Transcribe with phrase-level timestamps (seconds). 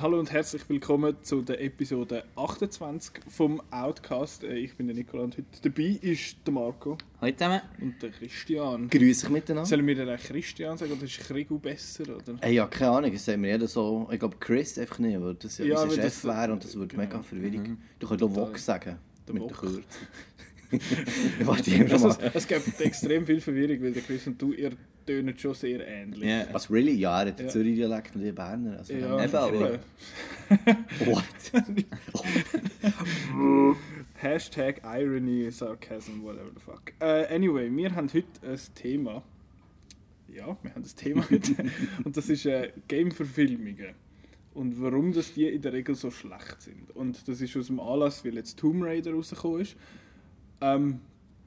[0.00, 4.44] Hallo und herzlich willkommen zu der Episode 28 vom Outcast.
[4.44, 7.60] Äh, Ich bin der Nicola und heute dabei ist der Marco Hallo zusammen.
[7.80, 8.88] und der Christian.
[8.88, 9.66] Grüß dich miteinander.
[9.68, 12.04] Sollen wir eigentlich Christian sagen oder ist Krigu besser?
[12.04, 12.38] Oder?
[12.40, 14.08] Hey, ja, keine Ahnung, das sagt mir jeder so.
[14.12, 16.94] Ich glaube, Chris einfach nicht, weil das ja, Ja, unser Chef wäre und das würde
[16.94, 17.02] genau.
[17.02, 17.78] mega verwirrung.
[17.98, 18.36] Du könntest auch.
[18.36, 18.98] Vox sagen.
[19.26, 19.60] Der mit Vox.
[19.60, 19.82] der Kürze.
[21.40, 24.52] ich warte immer Also, es, es gibt extrem viel Verwirrung, weil der Chris und du,
[24.52, 24.70] ihr
[25.08, 26.28] tönen schon sehr ähnlich.
[26.28, 26.46] Ja.
[26.52, 26.92] Was, really?
[26.92, 27.52] Ja, er hat den Ja.
[27.52, 28.78] Zürich-Dialekt und die Berner.
[28.78, 29.78] Also, Ja, Eben, aber-.
[31.06, 31.24] What?
[34.14, 36.92] Hashtag Irony, Sarcasm, whatever the fuck.
[37.00, 39.22] Äh, anyway, wir haben heute ein Thema.
[40.28, 41.54] Ja, wir haben ein Thema heute.
[42.04, 43.94] Und das ist äh, Game-Verfilmungen.
[44.54, 46.90] Und warum das die in der Regel so schlecht sind.
[46.96, 49.76] Und das ist aus dem Anlass, weil jetzt Tomb Raider rausgekommen ist.
[50.60, 51.00] Ähm,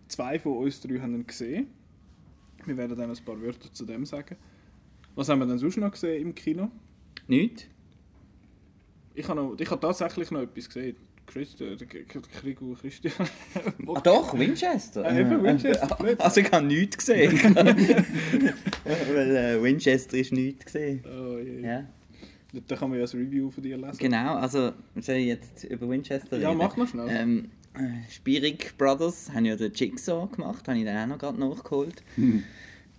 [0.08, 1.68] zwei von uns drei haben ihn gesehen.
[2.66, 4.36] Wir werden dann ein paar Wörter zu dem sagen.
[5.16, 6.70] Was haben wir denn sonst noch gesehen im Kino?
[7.28, 7.68] Nicht?
[9.14, 10.96] Ich habe, noch, ich habe tatsächlich noch etwas gesehen.
[11.28, 13.14] Chris, der, der, der Krieg und Christian.
[13.88, 15.06] Ah doch, Winchester.
[15.06, 16.20] Ah, eben, Winchester, blöd.
[16.20, 17.32] Also ich habe nichts gesehen.
[19.14, 21.04] Weil äh, Winchester ist nichts gesehen.
[21.06, 21.62] Oh, je.
[21.62, 21.84] Ja.
[22.68, 23.98] Da kann man ja ein Review von dir lesen.
[23.98, 26.58] Genau, also soll ich jetzt über Winchester Ja, reden?
[26.58, 27.08] mach mal schnell.
[27.10, 27.61] Ähm, äh,
[28.10, 32.04] Spierig Brothers haben ja den Jigsaw gemacht, habe ich dann auch noch gerade nachgeholt.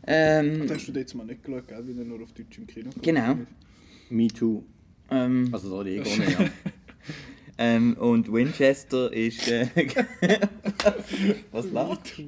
[0.07, 1.79] ähm, Das hast du jetzt mal nicht geschaut, gell?
[1.87, 3.03] weil er nur auf Deutsch im Kino kommt.
[3.03, 3.39] Genau.
[4.11, 4.65] Me too.
[5.11, 6.39] ähm, Also, sorry, ich auch nicht.
[6.39, 6.49] Ja.
[7.59, 9.47] ähm, und Winchester ist...
[9.49, 9.67] Äh,
[11.53, 12.19] was lacht?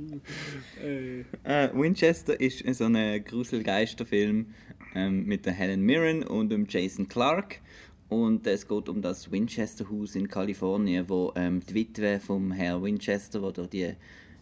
[0.82, 4.46] Äh, Äh, Winchester ist so ein Gruselgeisterfilm
[4.94, 7.60] ähm, mit der Helen Mirren und dem Jason Clark.
[8.08, 12.82] Und es geht um das Winchester Haus in Kalifornien, wo ähm, die Witwe vom Herr
[12.82, 13.94] Winchester, der dort die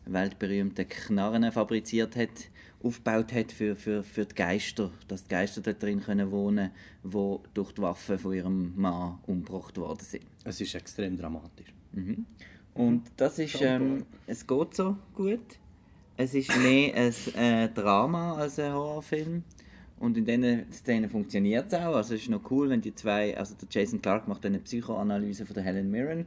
[0.07, 2.51] weltberühmten Knarren fabriziert hat,
[2.83, 6.71] aufgebaut hat für, für, für die Geister, dass die Geister dort drin können wohnen
[7.03, 10.25] können, die durch die Waffen von ihrem Mann umgebracht worden sind.
[10.45, 11.73] Es ist extrem dramatisch.
[12.75, 15.59] Und das ist, ähm, es geht so gut.
[16.17, 19.45] Es ist mehr ein äh, Drama als ein Horrorfilm.
[20.03, 21.95] Und in diesen Szenen funktioniert es auch.
[21.95, 25.47] Also es ist noch cool, wenn die zwei, also der Jason Clark macht eine Psychoanalyse
[25.47, 26.27] von der Helen Mirren.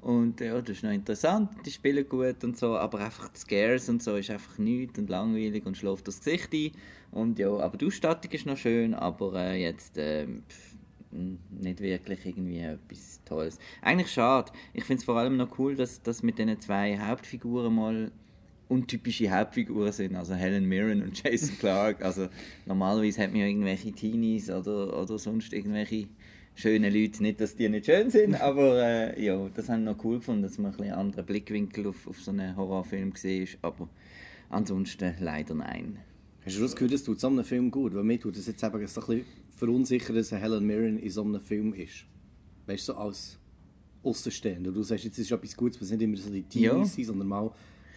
[0.00, 3.88] Und ja, das ist noch interessant, die spielen gut und so, aber einfach die Scares
[3.88, 6.70] und so ist einfach nichts und langweilig und schläft das Gesicht ein.
[7.10, 10.76] Und ja, aber die Ausstattung ist noch schön, aber äh, jetzt ähm, pff,
[11.50, 13.58] nicht wirklich irgendwie etwas Tolles.
[13.82, 14.52] Eigentlich schade.
[14.72, 18.12] Ich finde es vor allem noch cool, dass, dass mit diesen zwei Hauptfiguren mal
[18.68, 22.02] untypische Hauptfiguren sind, also Helen Mirren und Jason Clark.
[22.04, 22.28] Also
[22.66, 26.08] normalerweise hat man ja irgendwelche Teenies oder, oder sonst irgendwelche
[26.54, 27.22] schöne Leute.
[27.22, 30.42] Nicht, dass die nicht schön sind, aber äh, ja, das haben wir noch cool gefunden,
[30.42, 33.88] dass man ein bisschen anderen Blickwinkel auf, auf so einen Horrorfilm gesehen aber
[34.50, 35.98] ansonsten leider nein.
[36.44, 37.94] Hast du das Gefühl, das tut so einem Film gut?
[37.94, 39.24] Weil mir tut das jetzt eben ein bisschen
[39.56, 42.04] verunsichern, dass Helen Mirren in so einem Film ist.
[42.66, 43.38] Weißt du, so als
[44.04, 44.70] Außenstehender.
[44.70, 46.84] Du sagst, jetzt ist etwas Gutes, was nicht immer so die Teenies Ja.
[46.84, 47.50] sind, sondern mal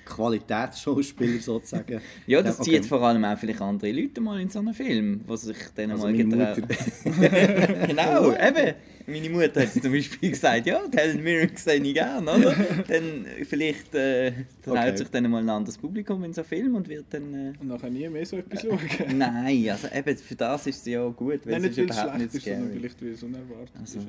[0.09, 2.01] Qualitätsschauspieler sozusagen.
[2.27, 2.71] Ja, das okay.
[2.71, 5.91] zieht vor allem auch vielleicht andere Leute mal in so einen Film, die sich dann
[5.91, 6.13] Also mal.
[6.23, 6.55] Mutter.
[7.87, 8.75] genau, eben.
[9.07, 12.55] Meine Mutter hat zum Beispiel gesagt, ja, die Helen Mirren sehe ich gerne, oder?
[12.87, 14.31] Dann vielleicht äh,
[14.63, 14.97] traut Okay.
[14.97, 17.33] sich dann mal ein anderes Publikum in so einen Film und wird dann...
[17.33, 18.79] Äh, und nachher nie mehr so etwas schauen.
[19.17, 22.03] Nein, also eben, für das ist sie ja gut, weil Nein, es nicht ist es
[22.03, 22.79] überhaupt schlecht nicht ist, sondern scary.
[22.79, 23.99] vielleicht weil es unerwartet Also.
[23.99, 24.07] ist.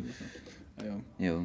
[0.76, 1.26] Ah, ja.
[1.26, 1.44] Ja.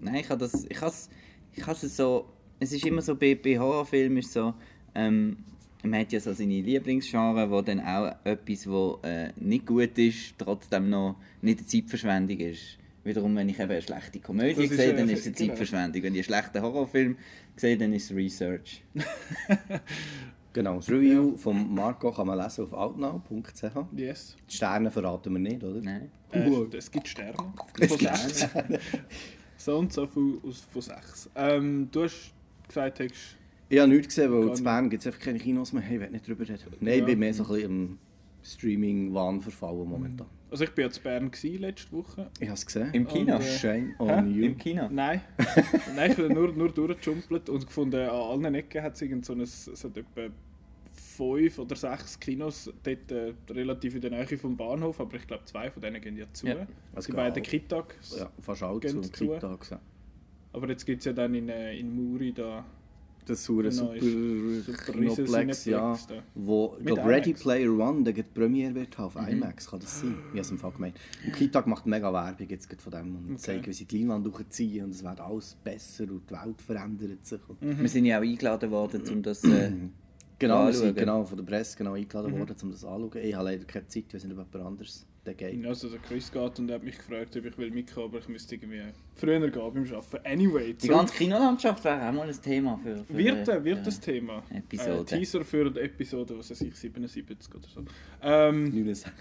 [0.00, 0.66] Nein, ich habe das.
[0.68, 1.08] Ich has,
[1.54, 2.26] ich has es so.
[2.60, 4.54] Es ist immer so bei, bei Horrorfilmen ist so.
[4.94, 5.36] Ähm,
[5.82, 10.34] man hat ja so seine Lieblingsgenre, wo dann auch etwas, wo äh, nicht gut ist,
[10.38, 12.78] trotzdem noch nicht eine Zeitverschwendung ist.
[13.02, 15.48] Wiederum, wenn ich eben eine schlechte Komödie Das sehe, dann ist es eine genau.
[15.52, 16.02] Zeitverschwendung.
[16.02, 17.16] Wenn ich einen schlechten Horrorfilm
[17.56, 18.82] sehe, dann ist es Research.
[20.54, 23.62] Genau, das Review von Marco kann man lesen auf outnow.ch.
[23.96, 24.36] Yes.
[24.48, 25.80] Die Sterne verraten wir nicht, oder?
[25.80, 26.12] Nein.
[26.30, 27.34] Äh, es gibt Sterne.
[27.80, 28.48] Es gibt sechs.
[29.56, 31.28] so und so viel aus, von sechs.
[31.34, 32.33] Ähm, du hast
[32.74, 33.36] gesagt, hast,
[33.68, 35.82] Ich habe nichts gesehen, weil in Bern gibt es einfach keine Kinos mehr.
[35.90, 36.60] Ich will nicht drüber reden.
[36.80, 37.98] Nein, ich bin mehr so ein bisschen im
[38.42, 40.26] Streaming-Wahn verfallen momentan.
[40.50, 42.30] also ich war ja zu Bern gewesen, letzte Woche.
[42.38, 42.90] Ich habe es gesehen.
[42.92, 43.36] Im Kino?
[43.36, 44.02] Und, äh, Shame Hä?
[44.02, 44.44] on you.
[44.44, 44.88] Im Kino?
[44.90, 45.22] Nein,
[45.96, 48.10] Nein ich bin nur, nur durchgejumpelt und gefunden, an
[48.44, 50.28] allen Ecken hat es irgend so ein, es hat etwa
[51.16, 55.44] fünf oder sechs Kinos dort äh, relativ in der Nähe vom Bahnhof, aber ich glaube
[55.44, 56.46] zwei von denen gehen ja zu.
[56.46, 56.66] Ja.
[56.94, 57.42] Es Die beiden.
[57.42, 58.16] Kittags.
[58.18, 59.00] Ja, fast alle zu.
[59.00, 59.10] zu.
[59.10, 59.80] Kittags, ja.
[60.54, 62.64] Aber jetzt gibt es ja dann in, äh, in Muri da.
[63.26, 65.98] Das ist ein super, Genau, super Kinoplex, ja.
[66.08, 66.22] Da.
[66.34, 67.32] Wo, ich glaube, Ready.
[67.32, 70.14] Player One, der geht die Premiere wird auf IMAX, kann das sein?
[70.26, 70.96] Ich habe es im Fall gemeint.
[71.24, 73.36] Und Kitag macht mega Werbung jetzt von dem und Okay.
[73.38, 77.24] zeigt, wie sie die Leinwand durchziehen und es wird alles besser und die Welt verändert
[77.24, 77.40] sich.
[77.48, 79.42] Und Wir sind ja auch eingeladen worden, um das.
[79.44, 79.72] Äh,
[80.38, 83.24] Genau, wir sind genau von der Presse genau eingeladen worden, um das anzuschauen.
[83.24, 85.64] Ich habe leider keine Zeit, wir sind über jemand anderes der geht.
[85.66, 88.28] Also der Chris geht und er hat mich gefragt, ob ich will mitkommen, aber ich
[88.28, 88.82] müsste irgendwie
[89.14, 90.26] früher gehen beim Arbeiten.
[90.26, 93.82] Anyway, Die ganze Kinolandschaft wäre auch mal ein Thema für, für wird, äh, wird äh,
[93.82, 94.42] das Thema.
[94.50, 95.00] Episode.
[95.00, 97.84] Äh, Teaser für die Episode, was weiß ich, 77 oder so.
[98.22, 99.12] Ähm, 69.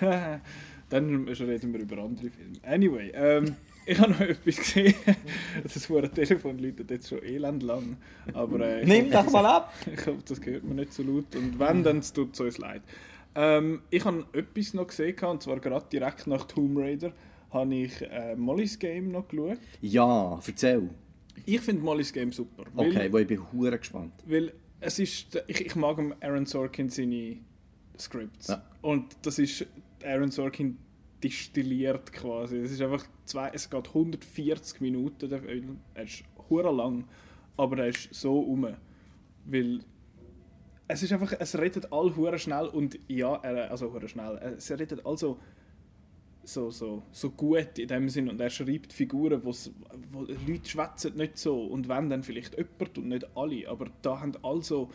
[0.88, 2.58] dann reden wir über andere Filme.
[2.62, 3.56] Anyway, ähm,
[3.86, 4.94] ich habe noch etwas gesehen.
[5.62, 7.96] Das wurde Telefon läutet jetzt schon elend lang.
[8.34, 9.74] Aber äh, Nimm doch mal ab!
[9.86, 11.34] Ich hoffe, das hört man nicht so laut.
[11.34, 12.82] Und wenn, dann tut es uns leid.
[13.34, 17.12] Ähm, ich habe etwas noch gesehen, und zwar gerade direkt nach Tomb Raider,
[17.50, 19.58] habe ich äh, Molly's Game noch geschaut.
[19.80, 20.90] Ja, erzähl.
[21.46, 22.64] Ich finde Molly's Game super.
[22.74, 24.12] Weil, Okay, wo ich bin hure gespannt.
[24.26, 27.38] weil es ist, ich, ich mag Aaron Sorkin seine
[27.98, 28.48] Scripts.
[28.48, 28.62] Ja.
[28.82, 29.66] Und das ist
[30.04, 30.76] Aaron Sorkin
[31.22, 32.56] distilliert quasi.
[32.58, 35.78] Es ist einfach zwei, es geht 140 Minuten, der Film.
[35.94, 37.04] Er ist hure lang,
[37.56, 38.66] aber er ist so um.
[39.44, 39.80] Weil
[40.92, 44.36] es ist einfach, es redet all hure schnell und ja, also hure schnell.
[44.56, 45.38] Es redet also
[46.44, 49.70] so, so, so gut in dem Sinn und er schreibt Figuren, wo's,
[50.10, 54.20] wo Leute schwätzen nicht so und wenn dann vielleicht jemand und nicht alle, aber da
[54.20, 54.90] haben also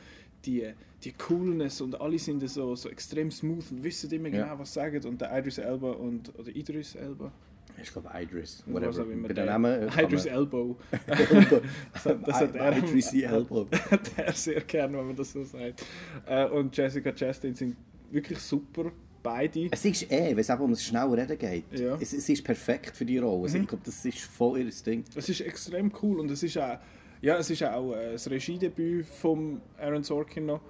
[0.45, 0.73] die,
[1.03, 4.59] die Coolness und alle sind so, so extrem smooth und wissen immer genau, Ja.
[4.59, 7.31] was sie sagen und der Idris Elba und, oder Idris Elba,
[7.81, 8.63] Ich glaube Idris.
[8.65, 9.05] Whatever.
[9.05, 10.75] Bei der, kann Idris Elbow,
[11.05, 13.67] das hat, er, Idris Elbow.
[13.91, 15.85] hat er sehr gern, wenn man das so sagt.
[16.25, 17.75] Äh, und Jessica Chastain sind
[18.11, 18.91] wirklich super,
[19.21, 19.67] beide.
[19.71, 21.79] Es ist eh, wenn es eben um das schnelle Reden geht.
[21.79, 21.95] Ja.
[21.95, 22.01] Mhm.
[22.01, 23.43] Es, es ist perfekt für die Rolle.
[23.43, 25.03] Also Ich glaube, das ist voll ihr Ding.
[25.15, 26.79] Es ist extrem cool und es ist auch,
[27.21, 30.61] ja, es ist auch äh, das Regiedebüt von Aaron Sorkin noch.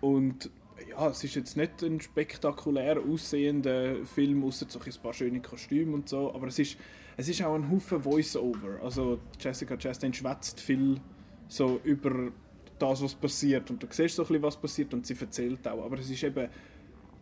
[0.00, 0.50] und
[0.90, 5.94] ja, es ist jetzt nicht ein spektakulär aussehender Film, außer so ein paar schöne Kostüme
[5.94, 6.76] und so, aber es ist,
[7.16, 8.82] es ist auch ein Haufen Voice-Over.
[8.82, 11.00] Also Jessica Chastain schwätzt viel
[11.48, 12.30] so über
[12.78, 15.84] das, was passiert und du siehst so ein bisschen, was passiert und sie erzählt auch,
[15.84, 16.48] aber es ist eben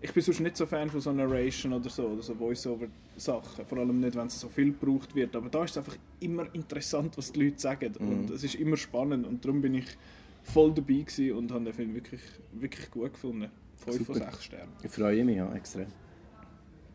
[0.04, 3.64] ich bin sonst nicht so Fan von so Narration oder so, oder so Voice-Over-Sachen.
[3.64, 5.34] Vor allem nicht, wenn es so viel gebraucht wird.
[5.34, 7.94] Aber da ist es einfach immer interessant, was die Leute sagen.
[7.98, 9.26] Und es ist immer spannend.
[9.26, 9.86] Und darum bin ich
[10.44, 12.20] voll dabei gewesen und habe den Film wirklich,
[12.52, 13.48] wirklich gut gefunden.
[13.78, 14.30] 5 von Super.
[14.30, 14.72] 6 Sternen.
[14.82, 15.86] Ich freue mich ja extrem.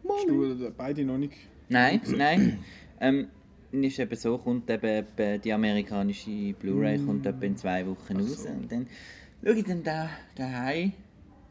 [0.07, 1.34] Hast du beide noch nicht?
[1.68, 2.60] Nein, nein.
[3.00, 3.28] Ähm,
[3.72, 5.06] ist eben so, kommt eben
[5.44, 8.46] die amerikanische Blu-ray kommt etwa in zwei Wochen raus.
[8.46, 8.88] Und dann
[9.44, 10.94] schaue ich dann da daheim.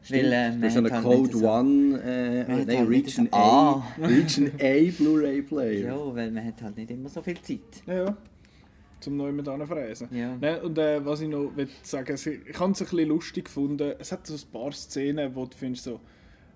[0.09, 3.83] Weil, äh, du hast einen Code so- One, äh, nein, halt Region so- A, Ah.
[4.01, 5.87] Region A Blu-ray Player.
[5.95, 7.59] Ja, weil man hat halt nicht immer so viel Zeit.
[7.85, 8.17] Ja, ja.
[8.99, 10.07] Zum neuen mit fräsen.
[10.11, 10.35] Ja.
[10.37, 13.93] Ne, und äh, was ich noch will sagen ich habe es ein bisschen lustig gefunden.
[13.97, 15.99] Es hat so ein paar Szenen, wo du findest, so,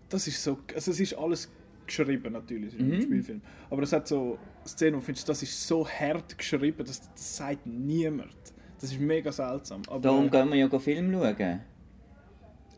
[0.09, 1.49] das ist so, also es ist alles
[1.85, 3.01] geschrieben natürlich, ist Mhm.
[3.01, 3.41] Spielfilm.
[3.69, 7.37] Aber es hat so Szenen, wo du findest, das ist so hart geschrieben, das, das
[7.37, 8.35] sagt niemand.
[8.79, 9.81] Das ist mega seltsam.
[9.87, 11.61] Aber, Darum gehen wir ja Film schauen.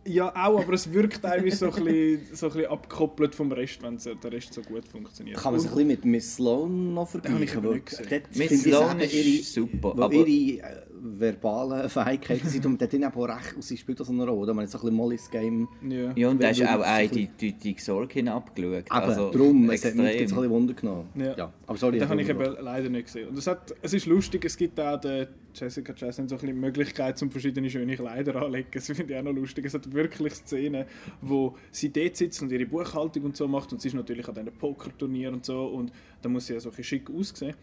[0.07, 3.81] Ja, auch, aber es wirkt teilweise so ein bisschen, so ein bisschen abgekoppelt vom Rest,
[3.83, 5.37] wenn so- der Rest so gut funktioniert.
[5.37, 7.71] Kann man sich ein bisschen mit Miss Sloan noch habe ich vergleichen?
[7.73, 8.07] nicht gesehen.
[8.09, 10.75] dort Miss ich, Sloan ist super, weil aber- ihre äh,
[11.07, 14.37] verbalen Fähigkeiten sind und dort auch recht, und sie spielt so eine Rolle.
[14.41, 14.53] oder?
[14.53, 15.67] Man hat so ein bisschen Molly's Game.
[15.87, 16.11] ja.
[16.15, 18.85] Ja, und da ist auch weil- eindeutig Sorkin abgeschaut.
[18.89, 20.21] Aber also, darum, es hat mich extrem.
[20.21, 21.09] jetzt ein bisschen Wunder genommen.
[21.15, 21.53] Ja.
[21.67, 23.29] Aber sorry, Den habe ich eben leider nicht gesehen.
[23.29, 26.55] Und es, hat, es ist lustig, es gibt auch der Jessica Chastain so ein bisschen
[26.55, 28.69] die Möglichkeit, um verschiedene schöne Kleider anzulegen.
[28.73, 29.65] Das finde ich auch noch lustig.
[29.65, 30.85] Es hat wirklich Szenen,
[31.21, 34.35] wo sie dort sitzt und ihre Buchhaltung und so macht und sie ist natürlich an
[34.35, 35.91] diesen Pokerturnier und so und
[36.21, 37.55] da muss sie ja so ein schick aussehen.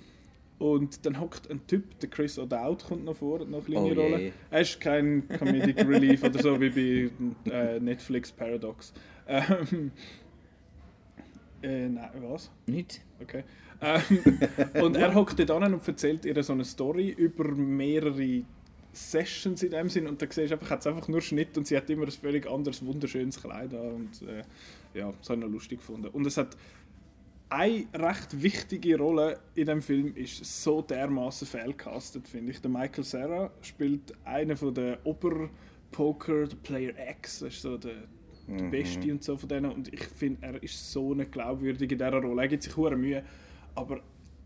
[0.59, 3.85] Und dann hockt ein Typ, der Chris O'Dowd kommt noch vor, hat noch eine kleine
[3.85, 3.95] Oh je.
[4.01, 4.33] Rolle.
[4.51, 7.11] Er ist kein Comedic Relief oder so wie
[7.45, 8.93] bei äh, Netflix Paradox.
[9.27, 9.91] Ähm,
[11.63, 12.51] äh, nein, was?
[12.67, 13.01] Nicht?
[13.21, 13.43] Okay.
[13.83, 14.39] Ähm,
[14.83, 18.43] und er hockt dort an und erzählt ihr so eine Story über mehrere
[18.93, 21.77] Sessions in dem Sinn und da siehst du einfach, hat einfach nur Schnitt und sie
[21.77, 24.43] hat immer ein völlig anderes, wunderschönes Kleid an und äh,
[24.95, 26.09] ja, das habe ich noch lustig gefunden.
[26.09, 26.57] Und es hat
[27.49, 32.61] eine recht wichtige Rolle in dem Film ist so dermaßen fehlcastet, finde ich.
[32.61, 38.05] Der Michael Cera spielt einen von der Oberpoker, der Player X, das ist so der,
[38.49, 39.71] der Beste und so von denen.
[39.71, 42.43] Und ich finde, er ist so nicht glaubwürdig in dieser Rolle.
[42.43, 43.23] Er gibt sich hure Mühe,
[43.75, 44.01] aber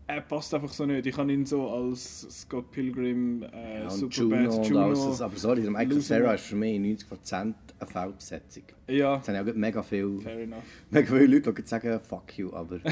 [0.07, 1.05] er passt einfach so nicht.
[1.05, 4.81] Ich habe ihn so als Scott Pilgrim, äh, Ja, Superbad, Juno, Juno.
[4.83, 5.21] alles.
[5.21, 5.99] Aber sorry, der Michael.
[6.01, 7.55] Cera ist für mich 90% eine
[7.91, 8.63] Fehlbesetzung.
[8.87, 10.63] ja, Jetzt haben ja auch mega enough.
[10.89, 12.79] mega viele Leute, die sagen, fuck you, aber...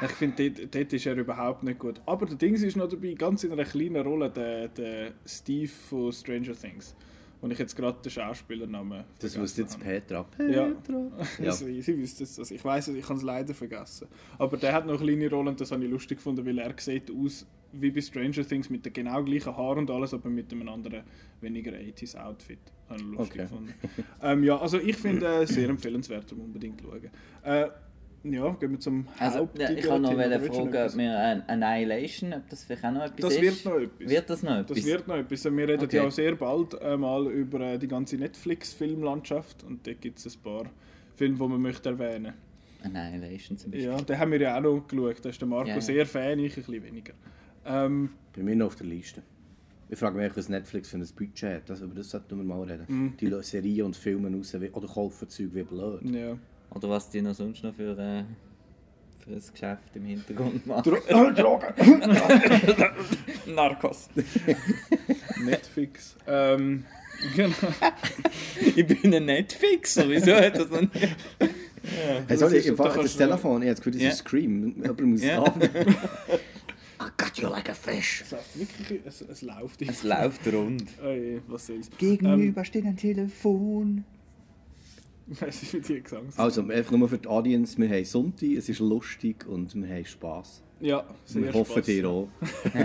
[0.00, 2.00] Ich finde, dort, dort ist er überhaupt nicht gut.
[2.06, 6.10] Aber der Dings ist noch dabei, ganz in einer kleinen Rolle, der, der Steve von
[6.10, 6.94] Stranger Things.
[7.42, 9.78] Und ich jetzt gerade den Schauspielernamen Das wusste jetzt.
[9.78, 10.24] Petra.
[10.38, 10.68] Ja.
[10.68, 11.10] Petra.
[11.38, 11.46] Ja.
[11.50, 12.38] Also, sie wüsste es.
[12.38, 14.06] Also ich weiß es, ich habe es leider vergessen.
[14.38, 16.72] Aber der hat noch eine kleine Rolle und das habe ich lustig gefunden, weil er
[16.78, 20.52] sieht aus wie bei Stranger Things mit den genau gleichen Haaren und alles, aber mit
[20.52, 21.02] einem anderen,
[21.40, 22.58] weniger 80s Outfit.
[22.88, 23.42] Habe ich lustig Okay.
[23.42, 23.74] gefunden.
[24.22, 27.10] ähm, ja, also ich finde äh, sehr empfehlenswert, um unbedingt zu schauen.
[27.42, 27.68] Äh,
[28.24, 29.58] ja, gehen wir zum Also, Haupt.
[29.58, 30.58] ja, ich kann noch fragen, etwas?
[30.92, 33.42] ob wir ein Annihilation, ob das vielleicht auch noch etwas Das ist.
[33.42, 34.10] wird noch etwas.
[34.10, 34.76] Wird das noch etwas?
[34.76, 35.44] Das wird noch etwas.
[35.44, 35.96] Wir reden Okay.
[35.96, 40.26] ja auch sehr bald äh, mal über äh, die ganze Netflix-Filmlandschaft und da gibt es
[40.36, 40.64] ein paar
[41.14, 42.32] Filme, die man möchte erwähnen
[42.84, 43.90] Annihilation zum Beispiel.
[43.90, 45.24] Ja, den haben wir ja auch noch geschaut.
[45.24, 45.80] Da ist der Marco Ja, ja.
[45.80, 47.12] sehr Fan, ich ein bisschen weniger.
[47.64, 49.22] Ähm, Bei mir noch auf der Liste.
[49.88, 51.70] Ich frage mich, was Netflix für ein Budget hat.
[51.70, 52.84] Das, über das sollten wir mal reden.
[52.88, 53.16] Mhm.
[53.20, 56.00] Die Serien und Filme raus wie- oder kaufen Zeug wie blöd.
[56.12, 56.36] ja.
[56.74, 58.24] Oder was die noch sonst noch für, äh,
[59.24, 60.82] für ein Geschäft im Hintergrund machen.
[61.36, 61.74] Drogen!
[63.54, 64.08] Narcos.
[65.44, 66.16] Netflix.
[66.26, 66.84] Ähm,
[67.36, 67.54] genau.
[68.74, 70.92] ich bin ein Netflixer, wieso hat das noch nicht...
[72.28, 74.08] Hey, sorry, ich da das Telefon, ich habe das Gefühl, das Ja.
[74.10, 74.74] ist Scream.
[74.76, 75.44] Jemand muss Ja.
[75.44, 75.52] ja.
[77.02, 78.22] I got you like a fish.
[78.24, 79.82] Es läuft wirklich, es, es läuft.
[79.82, 80.84] Es läuft rund.
[81.02, 81.90] Ey, was soll's.
[81.98, 84.04] Gegenüber steht ein Telefon.
[85.26, 86.38] Was ist mit dir Gesangs?
[86.38, 90.04] Also, einfach nur für die Audience, wir haben Sonntag, es ist lustig und wir haben
[90.04, 90.62] Spass.
[90.82, 92.28] Ja, sehr Wir hoffen dir auch.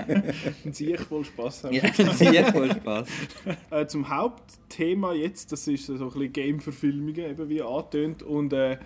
[0.64, 1.74] Und sie ich voll Spaß haben.
[1.74, 3.08] Ja, sehr voll Spaß.
[3.72, 8.22] Äh, zum Hauptthema jetzt, das ist so ein bisschen Game-Verfilmungen, eben wie angetönt.
[8.22, 8.78] Und äh,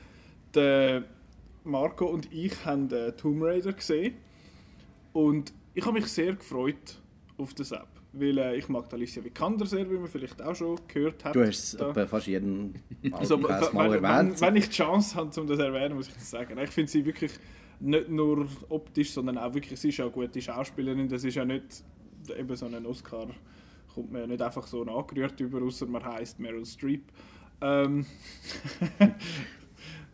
[0.56, 1.04] der
[1.66, 4.14] Marco und ich haben äh, Tomb Raider gesehen.
[5.12, 7.02] Und ich habe mich sehr gefreut
[7.38, 7.90] auf das App.
[8.14, 11.34] Weil äh, ich mag Alicia Vikander sehr, wie man vielleicht auch schon gehört hat.
[11.36, 12.74] Du hast es fast jeden
[13.14, 14.42] Also, Podcast wenn, mal wenn, erwähnt.
[14.42, 16.58] wenn ich die Chance habe, um das zu erwähnen, muss ich das sagen.
[16.58, 17.32] Ich finde sie wirklich
[17.80, 21.08] nicht nur optisch, sondern auch wirklich, sie ist ja eine gute Schauspielerin.
[21.08, 21.84] Das ist ja nicht
[22.38, 23.28] eben so ein Oscar,
[23.94, 27.04] kommt man ja nicht einfach so angerührt über, außer man heißt Meryl Streep.
[27.62, 28.06] Ähm,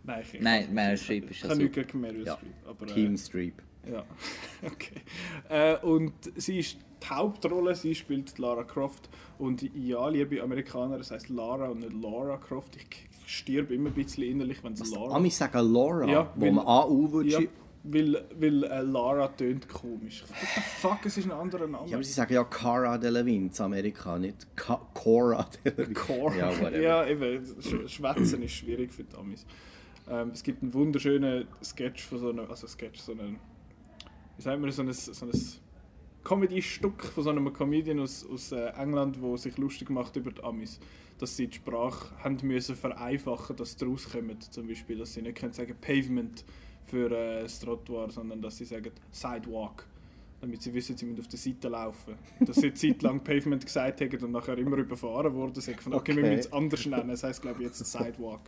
[0.03, 1.87] Nein, ich, Nein, Meryl Streep ist ich ja kann nichts super.
[1.87, 2.37] gegen Meryl Ja.
[2.37, 2.53] Streep.
[2.65, 3.61] Aber, Team äh, Streep.
[3.91, 4.03] Ja,
[4.65, 5.01] okay.
[5.49, 9.09] Äh, und sie ist die Hauptrolle, sie spielt Lara Croft.
[9.37, 12.75] Und ja, liebe Amerikaner, es heißt Lara und nicht Laura Croft.
[12.75, 16.51] Ich stirbe immer ein bisschen innerlich, wenn es Lara Amis sagen Laura, Ja, wo weil-
[16.51, 17.39] man AU würde Ja,
[17.83, 20.23] weil, weil äh, Lara tönt komisch.
[20.27, 21.87] What the fuck, es ist ein anderer Name.
[21.87, 25.93] Ja, aber sie sagen ja Cara Delevingne in Amerika, nicht Ka Cora Delevingne.
[25.93, 26.37] Core.
[26.37, 26.81] Ja, whatever.
[26.81, 29.45] Ja, eben, Sch Schwätzen ist schwierig für die Amis.
[30.09, 33.39] Ähm, es gibt einen wunderschönen Sketch von so einem, also Sketch, so einen,
[34.37, 35.31] wie sagt man, so ein, so ein
[36.23, 40.43] Comedy-Stück von so einem Comedian aus, aus äh, England, wo sich lustig macht über die
[40.43, 40.79] Amis.
[41.19, 44.39] Dass sie die Sprache haben müssen vereinfachen, dass sie rauskommen.
[44.41, 46.45] Zum Beispiel, dass sie nicht können sagen Pavement
[46.85, 49.85] für äh, das Trottoir, sondern dass sie sagen Sidewalk.
[50.39, 52.13] Damit sie wissen, sie müssen auf der Seite laufen.
[52.41, 55.81] Dass sie eine Zeit lang Pavement gesagt haben und nachher immer überfahren worden sind.
[55.81, 56.35] Von, okay, wir Okay.
[56.35, 57.07] müssen es anders nennen.
[57.07, 58.41] Das heisst, glaube ich, jetzt Sidewalk.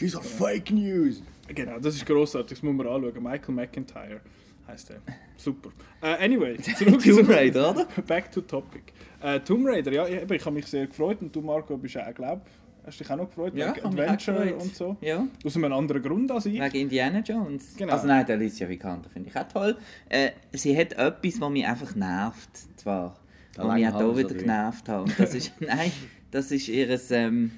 [0.00, 1.22] Diese Fake News.
[1.46, 3.22] Genau, das ist grossartig, das muss man anschauen.
[3.22, 4.20] Michael McIntyre
[4.66, 5.02] heißt er.
[5.36, 5.70] Super.
[6.02, 7.86] Äh, anyway, zurück Tomb Raider, oder?
[8.06, 8.92] Back to topic.
[9.22, 12.14] Äh, Tomb Raider, ja, ich, ich habe mich sehr gefreut und du, Marco, bist auch,
[12.14, 12.42] glaube
[12.84, 14.96] hast dich auch noch gefreut Ja, wegen Adventure und so.
[15.00, 16.60] Ja, Aus einem anderen Grund als ich.
[16.60, 17.74] wegen Indiana Jones.
[17.76, 17.92] Genau.
[17.92, 19.76] Also nein, die Alicia Vikander finde ich auch toll.
[20.08, 23.16] Äh, sie hat etwas, was mich einfach nervt, zwar.
[23.56, 25.18] Der Was mich auch hier wieder genervt hat.
[25.18, 25.92] Das ist, nein,
[26.30, 27.52] das ist ihres, ähm,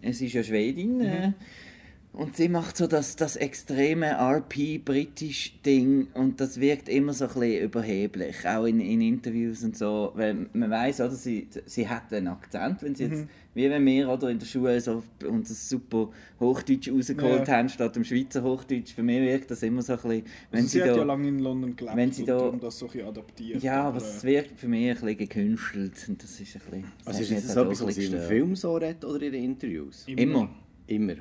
[0.00, 1.00] es ist ja Schwedin.
[1.00, 1.32] Äh,
[2.12, 7.62] und sie macht so das, das extreme RP-britisch-Ding und das wirkt immer so ein bisschen
[7.64, 10.12] überheblich, auch in, in Interviews und so.
[10.14, 14.08] Weil man weiß oder, sie, sie hat einen Akzent, wenn sie jetzt, wie wenn wir
[14.08, 17.56] oder in der Schule so unser super Hochdeutsch rausgeholt Ja.
[17.56, 18.92] haben, statt dem Schweizer Hochdeutsch.
[18.94, 20.96] Für mich wirkt das immer so ein bisschen, wenn Also sie, sie, hat da...
[20.96, 23.62] ja lange in London gelebt wenn sie und da- darum das so ein bisschen adaptiert.
[23.62, 26.84] ja, aber es wirkt für mich ein bisschen gekünstelt und das ist ein bisschen...
[27.04, 28.20] Also ist das etwas, ein was sie im.
[28.20, 30.04] Film so redet oder in den Interviews?
[30.06, 30.20] Immer.
[30.22, 30.50] Immer.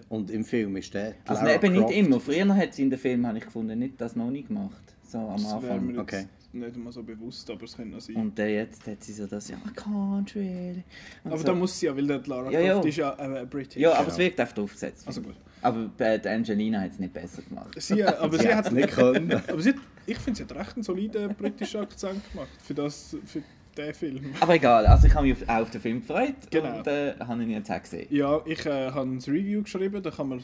[0.10, 1.14] Und im Film ist der.
[1.26, 1.96] Also Lara eben nicht Croft.
[1.96, 2.20] immer.
[2.20, 4.82] Früher hat sie in den Filmen, habe ich gefunden, nicht das noch nicht gemacht.
[5.08, 5.86] So am das Anfang.
[5.86, 6.26] mir jetzt Okay.
[6.54, 8.16] nicht immer so bewusst, aber es könnte noch sein.
[8.16, 10.84] Und äh, jetzt hat sie so das, ja, I can't really.
[11.24, 11.44] Und aber so.
[11.46, 12.74] da muss sie ja, weil der Lara Ja, ja.
[12.74, 13.82] Croft ist ja äh, British.
[13.82, 14.12] Ja, aber Genau.
[14.12, 15.08] es wirkt einfach aufgesetzt.
[15.08, 15.36] Also gut.
[15.62, 17.76] Aber bei der Angelina hat es nicht besser gemacht.
[17.82, 19.32] Sie, äh, aber Sie sie hat hat es nicht können.
[19.48, 23.16] Aber sie hat, ich finde, sie hat recht einen soliden britischen Akzent gemacht für, das,
[23.26, 23.42] für
[23.80, 24.34] den Film.
[24.40, 26.78] Aber egal, also ich habe mich auf, auch auf den Film gefreut Genau.
[26.78, 28.08] und äh, habe ihn jetzt auch gesehen.
[28.10, 30.44] Ja, ich äh, habe ein Review geschrieben, da kann man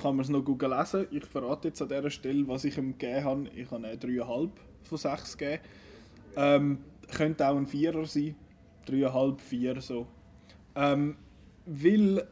[0.00, 1.06] kann man es noch gut lesen.
[1.10, 3.48] Ich verrate jetzt an dieser Stelle, was ich ihm gegeben habe.
[3.56, 4.50] Ich habe eine 3,5
[4.82, 5.62] von 6 gegeben.
[6.36, 6.78] Ähm,
[7.10, 8.34] könnte auch ein 4er sein.
[8.88, 10.06] 3,5, 4 so.
[10.74, 11.16] Ähm,
[11.64, 12.26] weil...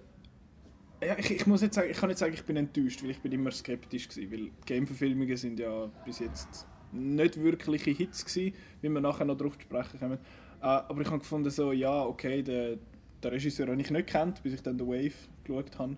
[1.02, 3.20] Ja, ich, ich muss jetzt sagen, ich kann nicht sagen, ich bin enttäuscht, weil ich
[3.20, 8.88] bin immer skeptisch gewesen, weil Game-Verfilmungen sind ja bis jetzt nicht wirkliche Hits gewesen, wie
[8.88, 10.18] wir nachher noch darauf zu sprechen kommen.
[10.64, 12.78] Äh, aber ich habe gefunden so, ja, okay, der,
[13.23, 15.12] der Regisseur, den ich nicht kennt, bis ich dann The Wave
[15.44, 15.97] geschaut habe,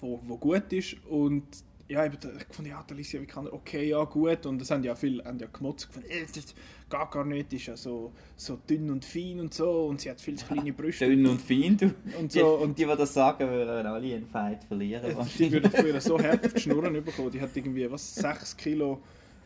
[0.00, 1.44] wo, wo gut ist und
[1.88, 2.12] ja, ich
[2.50, 4.44] fand, ja, die Alicia Vikander, okay, ja, gut.
[4.44, 7.56] Und das haben ja viele haben ja gemotzt, gefunden, äh, das geht gar nicht, die
[7.56, 10.72] ist ja so, so dünn und fein und so und sie hat viel zu kleine
[10.72, 11.06] Brüste.
[11.06, 11.94] Dünn und fein, du.
[12.18, 15.04] Und Die, so, und die, die das sagen, würden alle einen Fight verlieren.
[15.04, 15.52] Äh, Die wahrscheinlich.
[15.52, 17.30] würde von ihr so hart auf die Schnurren bekommen.
[17.30, 19.00] Die hat irgendwie was, 6 Kilo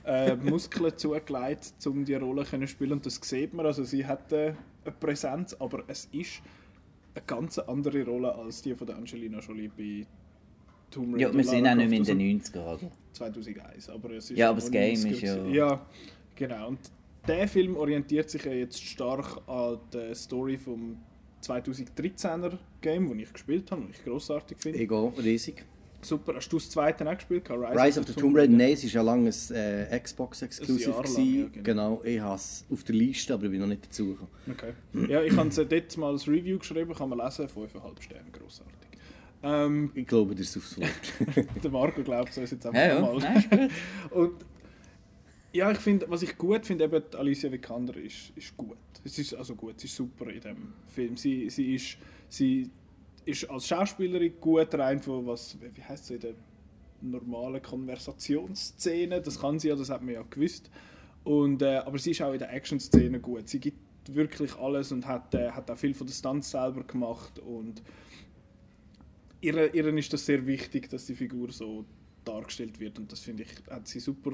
[0.05, 2.93] äh, Muskeln zugelegt, um die Rolle zu spielen.
[2.93, 3.67] Und das sieht man.
[3.67, 4.55] Also sie hat äh,
[4.85, 6.41] eine Präsenz, aber es ist
[7.15, 10.07] eine ganz andere Rolle als die von der Angelina Jolie bei
[10.91, 11.29] Tomb Raider.
[11.29, 12.91] Ja, wir sind auch nicht mehr in den 90er, oder?
[13.13, 13.89] 2001.
[13.91, 15.55] Aber es ist Ja, aber das Game 90er ist ja- gewesen.
[15.55, 15.87] Ja,
[16.37, 16.69] genau.
[16.69, 16.79] Und
[17.27, 20.97] der Film orientiert sich ja jetzt stark an der Story vom
[21.43, 24.79] 2013er Game, das ich gespielt habe, das ich grossartig finde.
[24.79, 25.65] Ego, riesig.
[26.03, 27.45] Super, hast du das zweite auch gespielt?
[27.45, 27.77] gehabt?
[27.77, 30.91] Rise of the Tomb Raider, nein, es war ja lange ein äh, Xbox Exclusive.
[30.91, 31.39] Ein Jahr lang, gewesen.
[31.55, 31.97] ja, genau.
[31.97, 32.05] genau.
[32.05, 34.31] ich habe es auf der Liste, aber ich bin noch nicht dazu gekommen.
[34.51, 34.73] Okay.
[35.13, 38.75] Ja, ich habe es dort mal als Review geschrieben, kann man lesen, 5,5 Sterne, grossartig.
[39.43, 41.47] Ähm, Ich glaube, das ist aufs Wort.
[41.63, 43.01] der Marco glaubt es jetzt einfach Ja, ja.
[43.01, 43.17] mal.
[43.19, 43.71] Nein.
[44.11, 44.33] Und
[45.53, 48.77] ja, ich finde, was ich gut finde, eben Alicia Vikander ist, ist gut.
[49.05, 51.17] Es ist also gut, sie ist super in dem Film.
[51.17, 51.97] Sie, sie, ist,
[52.29, 52.71] sie
[53.31, 56.35] ist als Schauspielerin gut rein von was, wie heißt es in der
[57.03, 60.71] normalen Konversationsszene, das kann sie ja, das hat man ja gewusst.
[61.25, 63.49] Und, äh, aber sie ist auch in der Action-Szene gut.
[63.49, 67.39] Sie gibt wirklich alles und hat, äh, hat auch viel von den Stunts selber gemacht
[67.39, 67.83] und
[69.41, 71.85] ihr, ihr ist das sehr wichtig, dass die Figur so
[72.25, 74.33] dargestellt wird und das finde ich, hat sie super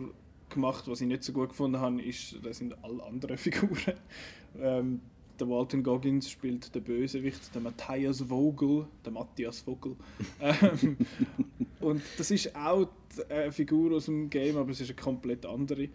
[0.49, 0.89] gemacht.
[0.89, 3.95] Was ich nicht so gut gefunden habe, ist, das sind alle anderen Figuren.
[4.59, 5.01] Ähm,
[5.41, 9.97] der Walton Goggins spielt den Bösewicht, der Matthias Vogel, der Matthias Vogel.
[10.41, 10.97] ähm,
[11.81, 15.47] und das ist auch die, äh, Figur aus dem Game, aber es ist eine komplett
[15.47, 15.89] andere.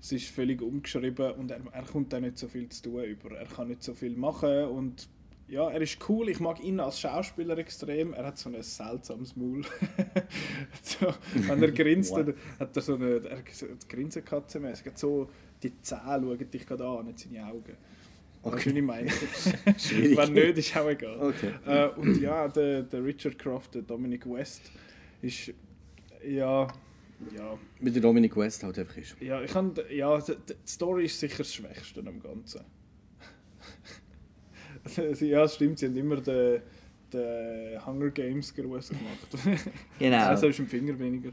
[0.00, 3.36] Es ist völlig umgeschrieben und er, er kommt da nicht so viel zu tun über.
[3.36, 5.08] Er kann nicht so viel machen und
[5.48, 6.28] ja, er ist cool.
[6.30, 8.14] Ich mag ihn als Schauspieler extrem.
[8.14, 9.62] Er hat so ein seltsames Maul.
[10.82, 14.86] so, wenn er grinst, dann hat er so eine, er hat so eine Grinsenkatze-mäßig.
[14.86, 15.28] Er hat So,
[15.62, 17.76] die Zähne schauen dich gerade an, nicht seine Augen.
[18.44, 18.72] Okay.
[18.76, 19.10] Ich meine.
[19.78, 20.16] Schwierig.
[20.16, 21.18] Wenn nicht, ist auch egal.
[21.18, 21.52] Okay.
[21.66, 24.70] Äh, und ja, der, der Richard Croft, der Dominic West,
[25.22, 25.52] ist
[26.22, 26.66] ja,
[27.34, 29.16] ja, Wie der Dominic West halt einfach ist.
[29.20, 32.60] ja, ich kann, ja, die, die Story ist sicher das Schwächste am Ganzen.
[35.20, 36.60] Ja, es stimmt, sie haben immer den,
[37.10, 39.60] den Hunger Games Gruß gemacht.
[39.98, 40.16] Genau.
[40.26, 41.30] Also ist im Finger weniger.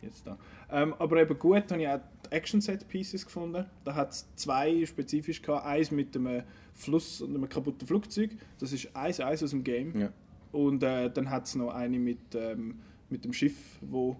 [0.00, 0.38] Jetzt da.
[0.70, 3.66] Ähm, aber eben gut, habe ich auch die Action Set Pieces gefunden.
[3.84, 5.66] Da hat es zwei spezifisch gehabt.
[5.66, 6.42] Eins mit einem
[6.74, 8.30] Fluss und einem kaputten Flugzeug.
[8.58, 9.98] Das ist eins, eins aus dem Game.
[9.98, 10.12] Ja.
[10.52, 12.78] Und äh, dann hat es noch eine mit, ähm,
[13.10, 14.16] mit dem Schiff, wo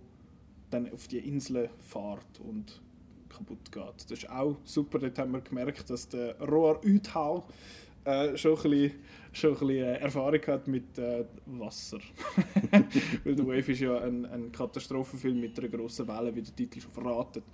[0.70, 2.80] dann auf die Insel fährt und
[3.28, 4.10] kaputt geht.
[4.10, 4.98] Das ist auch super.
[4.98, 7.46] Dort haben wir gemerkt, dass der Roar Uthau
[8.04, 8.92] äh, schon ein bisschen,
[9.32, 11.98] schon ein bisschen äh, Erfahrung hat mit äh, Wasser.
[13.24, 16.80] Weil The Wave ist ja ein, ein Katastrophenfilm mit einer grossen Welle, wie der Titel
[16.80, 17.44] schon verratet.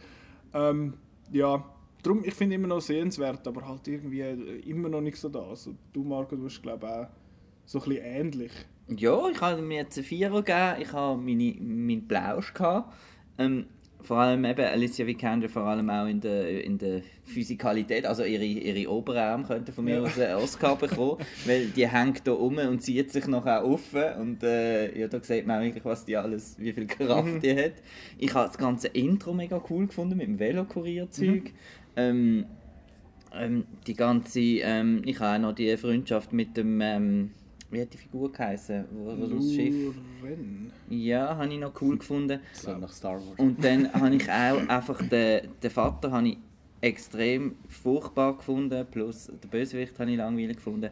[0.55, 0.95] Ähm,
[1.31, 1.65] ja,
[2.03, 5.41] darum, ich finde immer noch sehenswert, aber halt irgendwie äh, immer noch nicht so da.
[5.41, 7.07] Also, du, Marco, du hast glaube ich auch
[7.65, 8.53] so ein bisschen ähnlich.
[8.89, 12.93] Ja, ich habe mir jetzt einen Vierer gegeben, ich habe meine, meinen Plausch gehabt.
[13.39, 13.67] Ähm,
[14.03, 18.45] vor allem eben Alicia Vikander, vor allem auch in der, in der Physikalität, also ihre,
[18.45, 20.03] ihre Oberarme könnten von mir Ja.
[20.03, 24.43] aus einen Oscar bekommen, weil die hängt da um und zieht sich nachher auf und
[24.43, 27.75] äh, ja, da sieht man auch wirklich, was die alles, wie viel Kraft die hat.
[28.19, 31.53] Ich habe das ganze Intro mega cool gefunden mit dem Velokurierzeug.
[31.97, 32.47] Ähm,
[33.35, 37.31] ähm, die ganze, ähm, ich habe auch noch die Freundschaft mit dem, ähm,
[37.73, 39.95] wie hat die Figur geheißen, wo, wo das Schiff,
[40.91, 42.41] ja, habe ich noch cool gefunden.
[42.53, 43.39] So nach Star Wars.
[43.39, 46.39] Und dann habe ich auch einfach den, den Vater habe ich
[46.83, 50.91] extrem furchtbar gefunden, plus den Bösewicht habe ich langweilig gefunden.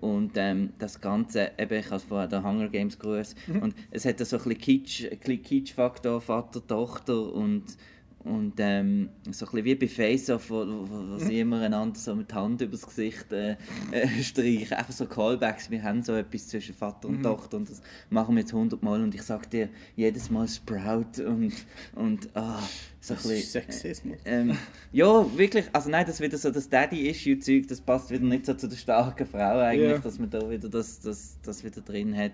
[0.00, 4.04] Und ähm, das Ganze, eben, ich habe es vorher den Hunger Games grüß und es
[4.04, 7.76] hat so ein bisschen Kitsch, ein bisschen Kitsch-Faktor, Vater, Tochter und,
[8.24, 12.30] und ähm, so ein wie bei Face-Off, wo, wo, wo sie immer einander so mit
[12.30, 13.56] der Hand übers Gesicht äh,
[13.90, 14.76] äh, streichen.
[14.76, 18.40] Einfach so Callbacks, wir haben so etwas zwischen Vater und Tochter und das machen wir
[18.42, 21.52] jetzt hundertmal und ich sage dir jedes Mal Sprout und,
[21.94, 22.60] und ah,
[23.00, 23.62] so ein Das ist bisschen...
[23.62, 24.18] Sexismus.
[24.24, 24.56] Ähm,
[24.92, 25.64] ja, wirklich.
[25.72, 29.26] Also nein, das wieder so das Daddy-Issue-Zeug, das passt wieder nicht so zu der starken
[29.26, 29.98] Frau eigentlich, Ja.
[29.98, 32.32] dass man da wieder das, das, das wieder drin hat.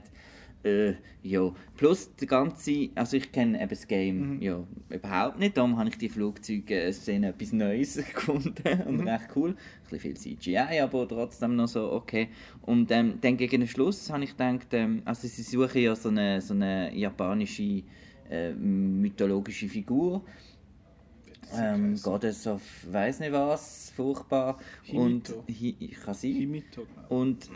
[0.64, 1.52] Äh, ja.
[1.76, 5.98] Plus die ganze, also ich kenne eben das Game ja überhaupt nicht, darum habe ich
[5.98, 9.50] die Flugzeuge-Szene etwas Neues gefunden und recht cool.
[9.50, 12.28] Ein bisschen viel CGI, aber trotzdem noch so okay.
[12.62, 16.08] Und ähm, dann gegen den Schluss habe ich gedacht, ähm, also sie suchen ja so
[16.08, 17.82] eine, so eine japanische
[18.28, 20.22] äh, mythologische Figur
[21.54, 24.58] ähm, Goddess of weiß nicht was, furchtbar.
[24.92, 25.44] Und Himito.
[25.48, 26.32] hi, ich kann sie.
[26.32, 26.86] Himito.
[27.08, 27.48] Und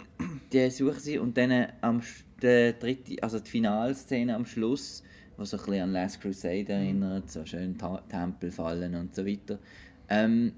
[0.52, 2.02] die suchen sie und dann am
[2.40, 5.02] der dritte, also die Finalszene am Schluss,
[5.36, 9.24] was so ein bisschen an Last Crusade erinnert, so schön Ta Tempel fallen und so
[9.24, 9.58] weiter.
[10.08, 10.52] Ähm,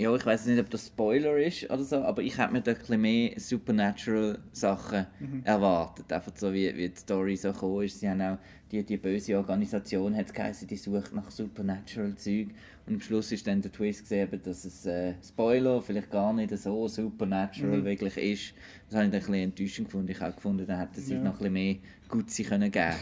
[0.00, 2.70] ja, ich weiß nicht, ob das Spoiler ist oder so, aber ich hätte mir da
[2.70, 5.42] ein bisschen mehr Supernatural-Sachen mhm.
[5.44, 6.10] erwartet.
[6.10, 8.00] Einfach so, wie, wie die Story so gekommen ist.
[8.00, 8.38] Sie haben auch
[8.72, 12.48] die, die böse Organisation, hat geheißen, die sucht nach Supernatural-Zeug.
[12.86, 16.56] Und am Schluss ist dann der Twist gesehen, dass es äh, Spoiler vielleicht gar nicht
[16.56, 17.84] so Supernatural mhm.
[17.84, 18.54] wirklich ist.
[18.88, 20.10] Das habe ich dann ein bisschen enttäuschend gefunden.
[20.10, 21.20] Ich habe gefunden, da hätte sie ja.
[21.20, 21.76] noch ein bisschen mehr
[22.08, 22.94] Gutsi können geben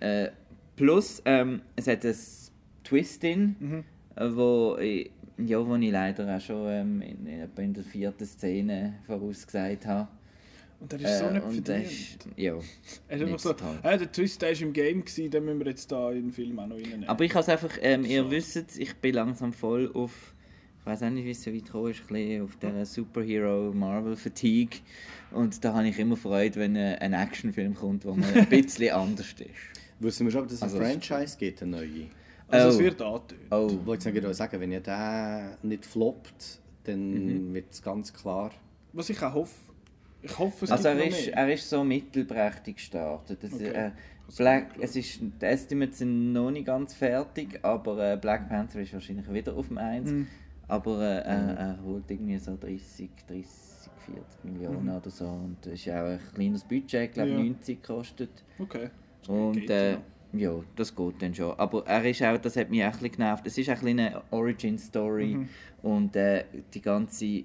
[0.00, 0.28] äh,
[0.76, 2.16] Plus, ähm, es hat ein
[2.84, 3.84] Twist in, mhm.
[4.16, 5.10] Äh, wo ich,
[5.46, 10.08] ja, wo ich leider auch schon ähm, in, in, der vierten Szene vorausgesagt habe.
[10.80, 11.90] Und der ist so äh, nicht verdient.
[11.90, 12.54] Ist, ja,
[13.08, 13.50] er ist einfach so,
[13.82, 16.32] äh, der Twist der ist im Game, gewesen, den müssen wir jetzt da in den
[16.32, 17.08] Film auch noch reinnehmen.
[17.08, 18.30] Aber ich habe es einfach, ähm, ihr so.
[18.30, 20.34] wisst ich bin langsam voll auf,
[20.80, 24.16] ich weiß auch nicht, wie es so weit gekommen ist, ein auf der Superhero Marvel
[24.16, 24.80] Fatigue.
[25.32, 29.32] Und da habe ich immer Freude, wenn ein Actionfilm kommt, wo man ein bisschen anders
[29.32, 29.44] ist.
[30.00, 32.06] Wissen wir schon, ob es also, ein Franchise gibt, eine neue?
[32.48, 32.70] Also oh.
[32.70, 33.40] es wird angetönt.
[33.50, 33.68] Oh.
[33.70, 37.54] Ich wollte sagen, wenn ihr der nicht floppt, dann mhm.
[37.54, 38.50] wird es ganz klar.
[38.92, 39.54] Was ich auch hoffe,
[40.22, 43.38] ich hoffe, es also er ist, er ist so mittelprächtig gestartet.
[43.42, 43.66] Das, okay.
[43.68, 43.90] äh,
[44.36, 48.92] Black, es ist, die Estimates sind noch nicht ganz fertig, aber äh, Black Panther ist
[48.92, 50.10] wahrscheinlich wieder auf dem 1.
[50.10, 50.26] Mhm.
[50.66, 51.48] Aber äh, mhm.
[51.56, 53.46] er holt irgendwie so 30, 30
[54.08, 54.96] 40 Millionen mhm.
[54.96, 55.26] oder so.
[55.26, 57.38] Und das ist auch ein kleines Budget, ich glaube ja.
[57.38, 58.30] 90 kostet.
[58.58, 58.90] Okay.
[59.26, 59.98] Und äh, ja,
[60.76, 61.58] das geht dann schon.
[61.58, 64.22] Aber er ist auch, das hat mich auch ein bisschen genervt, es ist ein eine
[64.30, 65.48] Origin-Story mhm.
[65.82, 67.44] und äh, die ganze die,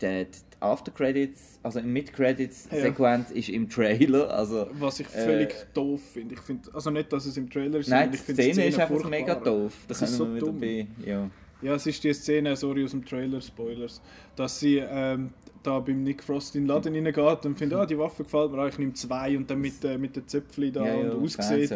[0.00, 0.26] die
[0.60, 3.36] After-Credits, also Mid-Credits-Sequenz ja.
[3.36, 4.30] ist im Trailer.
[4.30, 6.34] Also, Was ich völlig äh, doof finde.
[6.34, 9.08] Ich find, also nicht, dass es im Trailer ist, Nein, die Szene, Szene, ist einfach
[9.08, 9.74] mega doof.
[9.82, 10.60] Da das ist so dumm.
[10.60, 11.30] Bei, ja.
[11.62, 14.00] ja, es ist die Szene, sorry, aus dem Trailer, Spoilers,
[14.36, 15.30] dass sie ähm,
[15.62, 18.68] da beim Nick Frost in den Laden reingeht und findet, ah, die Waffe gefällt mir,
[18.68, 21.70] ich nehme zwei und dann mit, äh, mit den Zöpfchen da ja, und ja, aussieht.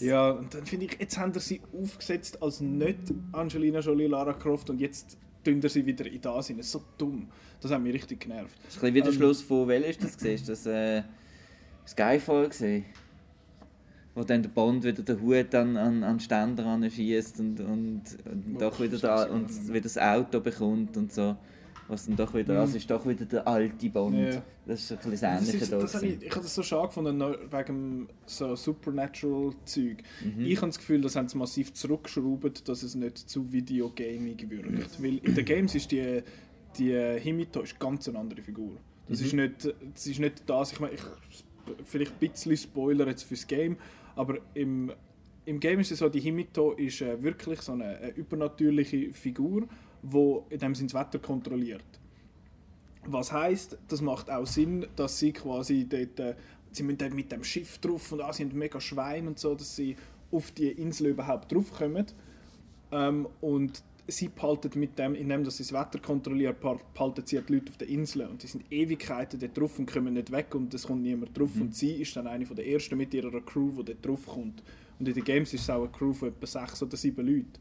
[0.00, 2.98] Ja, und dann finde ich, jetzt haben sie sie aufgesetzt als nicht
[3.32, 6.62] Angelina Jolie, Lara Croft und jetzt tun sie wieder in das hin.
[6.62, 7.28] So dumm.
[7.60, 8.56] Das hat mich richtig genervt.
[8.64, 10.42] Das ist ein bisschen wie der ähm, Schluss von welcher ist das gesehen?
[10.46, 11.02] das äh,
[11.86, 12.84] Skyfall gesehen?
[14.14, 18.60] Wo dann der Bond wieder den Hut an, an, an Ständer schießt und, und, und,
[18.60, 21.36] doch wieder da, und wieder das Auto bekommt und so
[21.90, 24.16] was dann doch wieder, also ist doch wieder der alte Bond.
[24.16, 24.42] Ja.
[24.66, 28.54] Das ist ein bisschen das das ich, ich habe das so schade gefunden, wegen so
[28.54, 30.02] Supernatural-Zeug.
[30.24, 30.44] Mhm.
[30.46, 35.02] Ich habe das Gefühl, das haben sie massiv zurückgeschraubt, dass es nicht zu Videogaming wirkt.
[35.02, 36.22] Weil in den Games ist die,
[36.78, 38.76] die Himito ist ganz eine andere Figur.
[39.08, 39.26] Das, mhm.
[39.26, 41.02] ist nicht, das ist nicht das, ich meine, ich,
[41.84, 43.76] vielleicht ein bisschen Spoiler jetzt fürs Game,
[44.14, 44.92] aber im,
[45.44, 49.66] im Game ist es so, die Himito ist äh, wirklich so eine, eine übernatürliche Figur
[50.02, 51.84] wo in dem Sinne das Wetter kontrolliert.
[53.06, 56.34] Was heißt, das macht auch Sinn, dass sie quasi dort, äh,
[56.70, 59.54] sie müssen dort mit dem Schiff drauf und ah, sie haben mega Schwein und so,
[59.54, 59.96] dass sie
[60.30, 62.06] auf die Insel überhaupt draufkommen.
[62.92, 67.70] Ähm, und sie behalten mit dem, indem sie das Wetter kontrollieren, behalten sie die Leute
[67.70, 70.86] auf der Insel und die sind Ewigkeiten dort drauf und kommen nicht weg und es
[70.86, 71.62] kommt niemand drauf mhm.
[71.62, 74.62] und sie ist dann eine von der ersten mit ihrer Crew, die dort drauf kommt.
[74.98, 77.52] Und in den Games ist es auch eine Crew von etwa sechs oder sieben Leuten.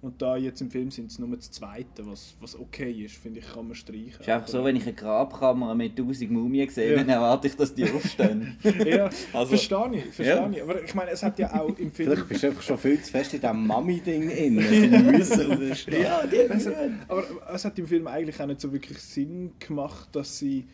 [0.00, 3.40] Und da jetzt im Film sind es nur das Zweite, was, was okay ist, finde
[3.40, 4.12] ich, kann man streichen.
[4.12, 6.98] Es ist einfach so, wenn ich eine Grabkammer mit 1000 Mumien sehe, ja.
[6.98, 8.56] dann erwarte ich, dass die aufstehen.
[8.86, 10.48] ja, also, verstehe ich, verstehe ja.
[10.48, 10.62] ich.
[10.62, 12.12] Aber ich meine, es hat ja auch im Film...
[12.12, 14.58] Vielleicht bist du einfach schon viel zu fest in diesem Mami-Ding in.
[14.58, 15.42] Also
[15.90, 16.76] ja, es hat,
[17.08, 20.66] aber es hat im Film eigentlich auch nicht so wirklich Sinn gemacht, dass sie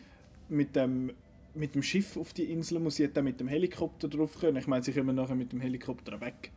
[0.49, 1.11] mit dem
[1.55, 4.57] mit dem Schiff auf die Insel muss sie dann mit dem Helikopter drauf können.
[4.57, 6.51] Ich meine, sie kommen nachher mit dem Helikopter weg.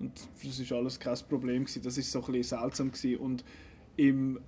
[0.00, 0.12] Und
[0.44, 1.82] das ist alles kein Problem gewesen.
[1.82, 3.16] Das ist so ein bisschen seltsam gewesen.
[3.16, 3.44] Und
[3.96, 4.40] im,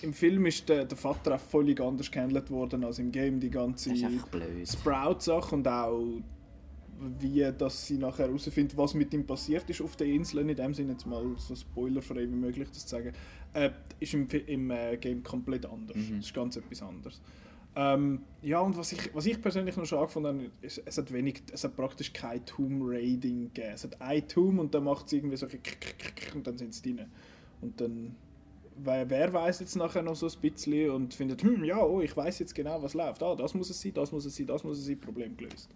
[0.00, 3.38] im Film ist der, der Vater auch völlig anders gehandelt worden als im Game.
[3.38, 3.92] Die ganze
[4.64, 6.02] Sprout-Sache und auch
[7.18, 10.74] wie dass sie nachher herausfindet, was mit ihm passiert ist auf der Insel, in dem
[10.74, 13.12] Sinne jetzt mal so spoilerfrei wie möglich das zu sagen,
[13.54, 15.96] äh, ist im, im äh, Game komplett anders.
[15.96, 16.16] Mhm.
[16.16, 17.20] Das ist ganz etwas anderes.
[17.74, 21.42] Ähm, ja, und was ich, was ich persönlich noch schade fand, ist, es hat wenig,
[21.52, 23.72] es hat praktisch kein Tomb-Raiding gegeben.
[23.74, 25.46] Es hat ein Tomb und dann macht es irgendwie so
[26.34, 27.06] und dann sind sie drin.
[27.62, 28.14] Und dann,
[28.76, 32.14] wer, wer weiß jetzt nachher noch so ein bisschen und findet, hm, ja, oh, ich
[32.14, 33.22] weiß jetzt genau, was läuft.
[33.22, 35.70] Ah, das muss es sein, das muss es sein, das muss es sein, Problem gelöst.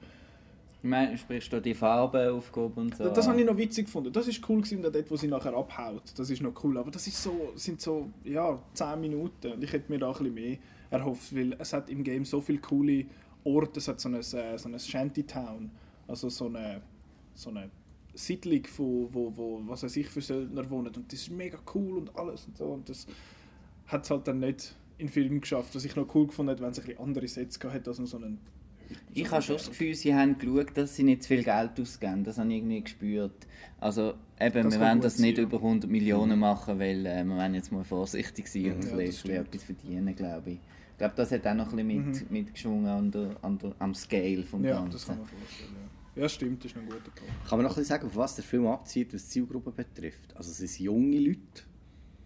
[0.82, 3.04] Ich meine, sprichst du die Farbeaufgabe und so?
[3.04, 4.12] Das, das habe ich noch witzig gefunden.
[4.12, 6.02] Das ist cool gewesen, dort, wo sie nachher abhaut.
[6.16, 6.76] Das ist noch cool.
[6.76, 9.52] Aber das ist so, sind so, ja, 10 Minuten.
[9.52, 10.59] Und ich hätte mir da ein bisschen mehr
[10.90, 13.07] erhofft, weil es hat im Game so viele coole
[13.44, 15.70] Orte, es hat so ein, äh, so ein Shantytown,
[16.09, 16.83] also so eine,
[17.35, 17.70] so eine
[18.14, 20.94] Siedlung, wo, wo, wo was weiß ich für Söldner wohnen.
[20.94, 22.64] Und das ist mega cool und alles und so.
[22.66, 23.07] Und das
[23.87, 26.70] hat es halt dann nicht in Film geschafft, was ich noch cool gefunden hätte, wenn
[26.70, 28.40] es ein bisschen andere Sets gehabt hätte, als so einen
[29.14, 32.25] Ich habe schon das Gefühl, sie haben geschaut, dass sie nicht zu viel Geld ausgeben.
[32.25, 33.46] Das habe ich irgendwie gespürt.
[33.81, 35.49] Also eben, Das wir wollen das nicht sein, ja.
[35.49, 38.81] über 100 Millionen machen, weil äh, wir wollen jetzt mal vorsichtig sein und Ja, ein
[38.81, 39.49] das bisschen stimmt.
[39.49, 40.57] etwas verdienen, glaube ich.
[40.92, 43.94] Ich glaube, das hat auch noch ein bisschen mit, mitgeschwungen an der, an der, am
[43.94, 44.92] Scale vom Ja, Ganzen.
[44.92, 45.70] das kann man vorstellen.
[46.14, 47.49] Ja, ja stimmt, das ist ein guter Punkt.
[47.49, 50.35] Kann man noch ein bisschen sagen, auf was der Film abzieht, was die Zielgruppe betrifft?
[50.37, 51.40] Also sind es junge Leute?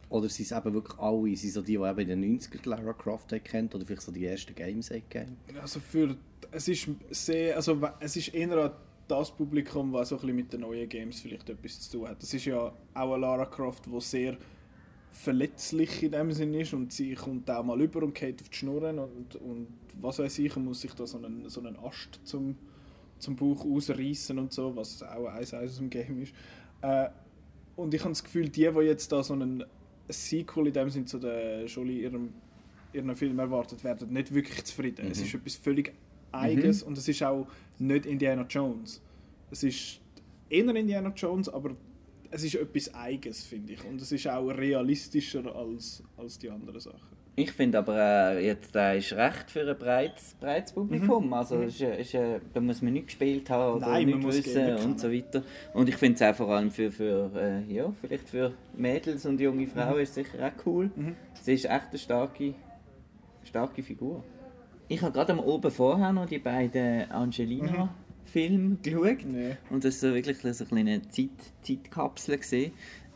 [0.08, 2.92] Oder sind es eben wirklich alle, sind so die, die eben in den 90ern Lara
[2.92, 5.36] Croft haben kennt oder vielleicht so die ersten Games kennt?
[5.60, 6.16] Also für,
[6.52, 8.74] es ist sehr, also es ist eher
[9.08, 12.22] das Publikum, das so ein bisschen mit den neuen Games vielleicht etwas zu tun hat.
[12.22, 14.36] Das ist ja auch eine Lara Croft, die sehr
[15.10, 18.56] verletzlich in dem Sinn ist und sie kommt auch mal über und geht auf die
[18.56, 19.66] Schnurren und, und
[20.00, 22.56] was weiß ich, und muss sich da so einen, so einen Ast zum,
[23.18, 26.32] zum Bauch ausreißen und so, was auch eins aus dem Game ist.
[26.82, 27.08] Äh,
[27.74, 29.64] und ich habe das Gefühl, die, die jetzt da so einen
[30.08, 32.32] Sequel in dem Sinn zu der Jolie ihrem
[32.92, 35.08] ihren Film erwartet, werden nicht wirklich zufrieden.
[35.10, 35.92] Es ist etwas völlig
[36.32, 37.46] Eigenes und es ist auch
[37.78, 39.00] nicht Indiana Jones.
[39.50, 40.00] Es ist
[40.48, 41.76] eher Indiana Jones, aber
[42.30, 43.84] es ist etwas Eigenes, finde ich.
[43.84, 47.20] Und es ist auch realistischer als, als die anderen Sachen.
[47.36, 47.96] Ich finde aber,
[48.36, 51.32] äh, jetzt, der ist recht für ein breites, breites Publikum.
[51.32, 54.26] Also, ist, äh, ist, äh, da muss man nicht gespielt haben oder Nein, man nicht
[54.26, 55.42] muss wissen und so weiter.
[55.72, 59.40] Und ich finde es auch vor allem für, für äh, ja, vielleicht für Mädels und
[59.40, 60.90] junge Frauen ist es sicher auch cool.
[61.40, 62.54] Sie ist echt eine starke,
[63.44, 64.22] starke Figur.
[64.90, 69.24] Ich habe gerade am oben vorher noch die beiden Angelina-Filme geschaut.
[69.24, 69.56] Nee.
[69.70, 71.28] Und das war so wirklich so eine kleine Zeit,
[71.62, 72.38] Zeitkapsel.
[72.38, 72.72] Gewesen.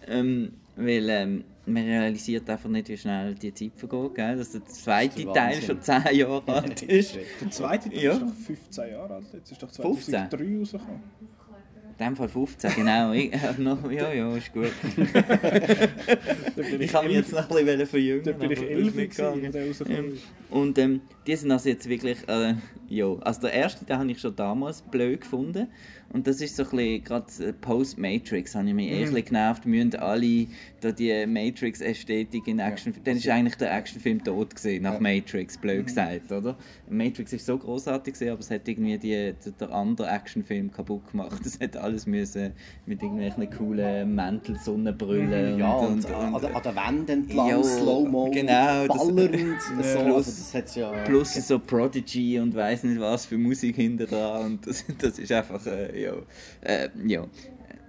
[0.07, 4.15] Ähm, weil ähm, man realisiert einfach nicht, wie schnell die Zeit vergeht.
[4.15, 4.37] Gell?
[4.37, 7.19] Dass der zweite der Teil schon 10 Jahre alt ist.
[7.41, 8.13] Der zweite Teil Ja.
[8.13, 9.27] ist doch 15 Jahre alt.
[9.33, 10.13] Jetzt ist doch 15?
[10.31, 11.01] 2003 rausgekommen.
[11.99, 13.13] In dem Fall 15, genau.
[13.13, 14.71] Ich, äh, noch, ja, ja, ist gut.
[16.79, 18.25] Ich habe mich jetzt noch ein bisschen verjüngen.
[18.25, 20.13] Da bin ich aber das 11 ist nicht gewesen, gegangen.
[20.13, 20.19] Ähm.
[20.51, 22.55] Und ähm, die sind also jetzt wirklich, äh,
[22.89, 25.69] ja, also der erste, den habe ich schon damals blöd gefunden.
[26.13, 29.25] Und das ist so ein bisschen, gerade äh, Post-Matrix, habe ich mich eh ein bisschen
[29.25, 29.67] genervt.
[29.67, 30.47] Wir müssen alle
[30.81, 32.95] da die Matrix-Ästhetik in Action...
[33.03, 36.57] Dann ist eigentlich der Actionfilm tot gewesen, nach Matrix, blöd gesagt, oder?
[36.89, 41.11] Matrix ist so großartig gewesen, aber es hat irgendwie die, der, der andere Actionfilm kaputt
[41.11, 41.41] gemacht.
[41.45, 42.53] Es hat alles müssen
[42.87, 47.49] mit irgendwelchen coolen Mäntel, Sonnenbrillen Ja, und, und, an, und, der- an der Wand entlang,
[47.49, 49.61] Ja, Slow-Mo, genau, das- ballernd.
[49.83, 50.93] so, also das hat's ja...
[51.15, 55.31] Plus so Prodigy und weiß nicht was für Musik hinter dran und das, das ist
[55.33, 56.13] einfach, äh, ja,
[56.63, 57.25] äh, ja.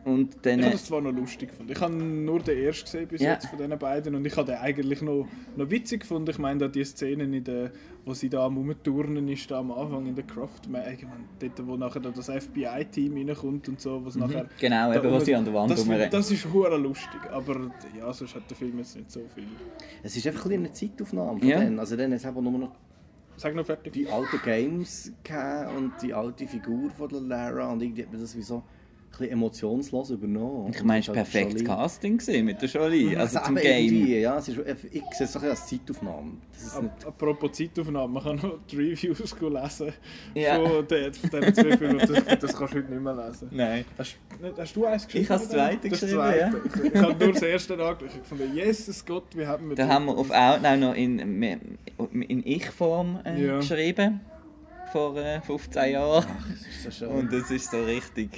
[0.04, 1.72] Und dann, Ich äh, habe das zwar noch lustig gefunden.
[1.72, 3.34] Ich habe nur den ersten gesehen bis Ja.
[3.34, 6.30] jetzt von diesen beiden und ich habe den eigentlich noch, noch witzig gefunden.
[6.30, 7.72] Ich meine, da die Szenen, in der,
[8.06, 10.96] wo sie da am Rumturnen ist, da am Anfang in der Craft, meine,
[11.40, 14.46] dort, wo nachher da das FBI-Team reinkommt und so, was nachher...
[14.60, 16.12] genau, eben, wo sie an der Wand das, rumrennen.
[16.12, 19.46] das ist hure lustig, aber ja, sonst hat der Film jetzt nicht so viel.
[20.04, 21.60] Es ist einfach ein bisschen eine Zeitaufnahme von Ja.
[21.62, 21.80] denen.
[21.80, 22.76] Also dann es eben nur noch
[23.38, 23.91] Sag noch fertig.
[23.93, 25.12] die alten Games
[25.76, 28.63] und die alte Figur von der Lara und irgendwie hat man das wie so
[29.17, 30.71] bisschen emotionslos übernommen.
[30.73, 34.08] ich meine, es war perfektes Jolie- Casting mit der Jolie, also Also zum Game.
[34.08, 36.32] Ja, es ist, ich sehe es so ein bisschen als Zeitaufnahme.
[36.54, 39.93] Das ist nicht, Ap- Apropos Zeitaufnahme, man kann noch die Reviews lesen
[40.34, 40.56] Ja.
[40.67, 41.97] von, den, von diesen zwei Filmen.
[41.99, 43.47] Das, das kannst du heute nicht mehr lesen.
[43.51, 43.86] Nein.
[43.97, 44.15] Hast,
[44.58, 45.23] hast du eins geschrieben?
[45.23, 46.62] Ich habe das zweite Das geschrieben, zweite.
[46.86, 48.10] Ich, ich habe nur das erste angeschaut.
[48.21, 51.19] Ich fand, Jesus Gott, wie haben wir Da haben wir auf Outnow noch in,
[52.21, 53.58] in Ich-Form äh, Ja.
[53.58, 54.21] geschrieben,
[54.91, 56.25] vor äh, 15 Jahren.
[56.49, 57.15] das ist so schön.
[57.15, 58.30] Und das ist so richtig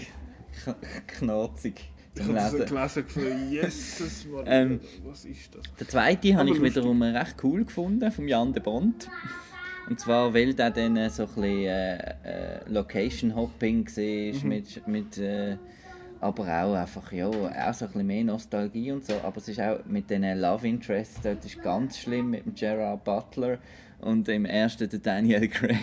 [0.66, 0.76] k-
[1.08, 2.66] knorzig Ich habe das Lesen.
[2.66, 5.64] gelesen und gefunden, Jesus, Ähm, was ist das?
[5.80, 9.10] Der zweite habe ich wiederum recht cool gefunden, vom Jan de Bond.
[9.90, 14.48] Und zwar, weil der dann äh, so ein bisschen äh, äh, Location-Hopping war, Mhm.
[14.50, 15.56] mit, mit äh,
[16.20, 19.14] aber auch einfach, ja, auch so ein bisschen mehr Nostalgie und so.
[19.24, 23.04] Aber es ist auch mit den Love Interests, dort ist ganz schlimm mit dem Gerard
[23.04, 23.60] Butler
[24.00, 25.78] und im ersten der Daniel Craig.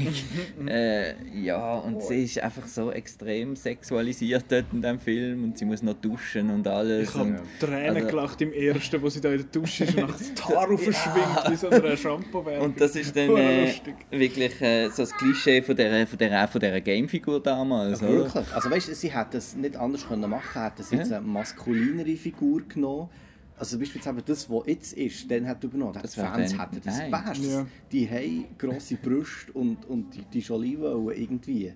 [0.67, 5.65] äh, ja, und sie ist einfach so extrem sexualisiert dort in dem Film und sie
[5.65, 7.09] muss noch duschen und alles.
[7.11, 10.09] Ich habe Tränen also- gelacht im ersten, wo sie da in der Dusche ist und
[10.09, 12.65] nachher das Haar aufschwingt, wie so eine Shampoo-Werbung.
[12.67, 13.71] Und das ist dann Hure äh,
[14.13, 18.01] wirklich äh, so das Klischee von dieser, von auch von dieser Gamefigur damals.
[18.01, 18.17] Ja, oder?
[18.25, 18.55] wirklich.
[18.55, 21.19] Also weißt du, sie hätten es nicht anders können machen hätten sie jetzt Ja.
[21.19, 23.09] eine maskulinere Figur genommen.
[23.57, 25.93] Also beispielsweise das, was jetzt ist, dann hat übernommen.
[25.95, 27.11] Die Das Fans dann- hätten das nein.
[27.11, 27.45] Best.
[27.45, 27.67] Ja.
[27.93, 31.73] Die haben grosse Brüste und, und die, die wollen irgendwie.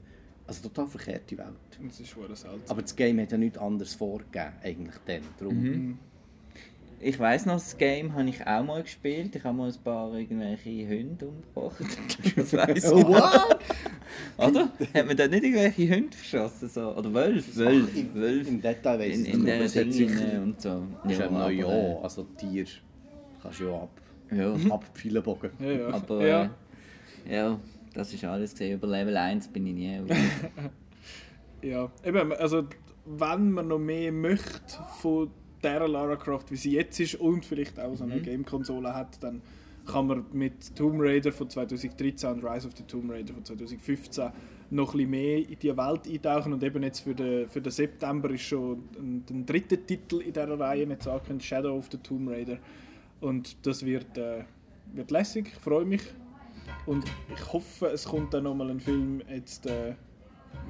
[0.47, 1.49] Also total verkehrte Welt.
[1.87, 2.17] Das ist.
[2.69, 5.21] Aber das Game hat ja nichts anderes vorgegeben, eigentlich dann.
[5.39, 5.63] Darum.
[5.63, 5.99] Mhm.
[7.01, 9.35] Ich weiss noch, das Game habe ich auch mal gespielt.
[9.37, 11.77] Ich habe mal ein paar irgendwelche Hunde umgebracht.
[12.37, 12.91] Das weiss ich.
[12.91, 13.59] Oh, what?
[14.37, 14.73] Oder?
[14.95, 16.69] Hat man da nicht irgendwelche Hunde verschossen?
[16.69, 16.97] So?
[16.97, 17.57] Oder Wölfe?
[17.57, 18.49] Wölfe, Wölfe.
[18.49, 20.83] Im Detail weiss In, ich in es hat Dinge und so.
[21.09, 22.67] Ja, aber, ja, äh, also Tier
[23.43, 23.91] kannst du ja ab,
[24.33, 24.55] ja.
[24.75, 25.51] abpfeilen bogen.
[25.61, 25.89] ja, ja.
[25.89, 26.51] Aber ja.
[27.29, 27.61] äh, ja,
[27.95, 28.75] Das ist alles gesehen.
[28.75, 30.01] Über Level 1 bin ich nie.
[31.63, 32.67] ja, eben, also
[33.07, 35.31] wenn man noch mehr möchte von
[35.63, 38.23] der Lara Croft, wie sie jetzt ist und vielleicht auch so eine mhm.
[38.23, 39.43] Game-Konsole hat, dann
[39.87, 44.31] kann man mit Tomb Raider von 2013 und Rise of the Tomb Raider von 2015
[44.71, 46.53] noch ein bisschen mehr in die Welt eintauchen.
[46.53, 50.33] Und eben jetzt für den, für den September ist schon ein, ein dritter Titel in
[50.33, 52.59] dieser Reihe jetzt angekündigt, Shadow of the Tomb Raider.
[53.21, 54.45] Und das wird, äh,
[54.93, 56.03] wird lässig, ich freue mich.
[56.85, 59.95] Und ich hoffe, es kommt dann nochmal ein Film jetzt äh,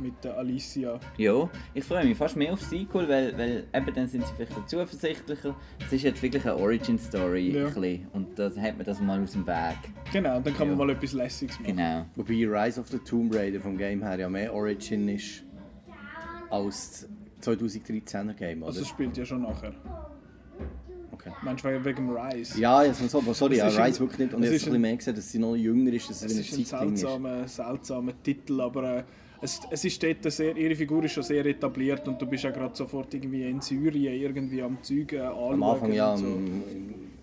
[0.00, 0.98] mit der Alicia.
[1.16, 4.68] Ja, ich freue mich fast mehr auf Sequel, weil, weil eben dann sind sie vielleicht
[4.68, 5.56] zuversichtlicher.
[5.86, 7.68] Es ist jetzt wirklich eine Origin-Story ja.
[8.12, 9.78] und da hat man das mal aus dem Weg.
[10.12, 10.76] Genau, und dann kann ja.
[10.76, 11.76] man mal etwas Lässiges machen.
[11.76, 12.06] Genau.
[12.14, 15.44] Wobei Rise of the Tomb Raider vom Game her ja mehr Origin ist
[16.50, 17.08] als
[17.42, 18.68] 2013er Game, oder?
[18.68, 19.74] Also es spielt ja schon nachher.
[21.12, 21.30] Okay.
[21.42, 22.60] Meinst du wegen Rise?
[22.60, 24.34] Ja, jetzt so, sorry, ja, Rise wirklich nicht.
[24.34, 26.74] Und jetzt ein bisschen mehr gesehen, dass sie noch jünger ist, dass es, es ist
[26.74, 29.04] ein seltsamer, seltsamer Titel, aber äh,
[29.40, 32.50] es, es ist dort sehr, ihre Figur ist schon sehr etabliert und du bist ja
[32.50, 35.54] gerade sofort irgendwie in Syrien irgendwie am Zeugen anschauen.
[35.54, 36.26] Am Anfang ja, so.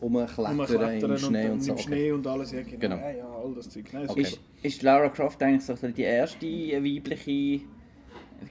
[0.02, 1.72] umklettern im Schnee und, und so.
[1.74, 2.78] Im Schnee und alles, ja genau.
[2.80, 2.96] genau.
[2.98, 3.86] Ja, ja, all das Zeug.
[3.92, 4.22] Nein, okay.
[4.22, 7.62] ist, ist Lara Croft eigentlich so die erste weibliche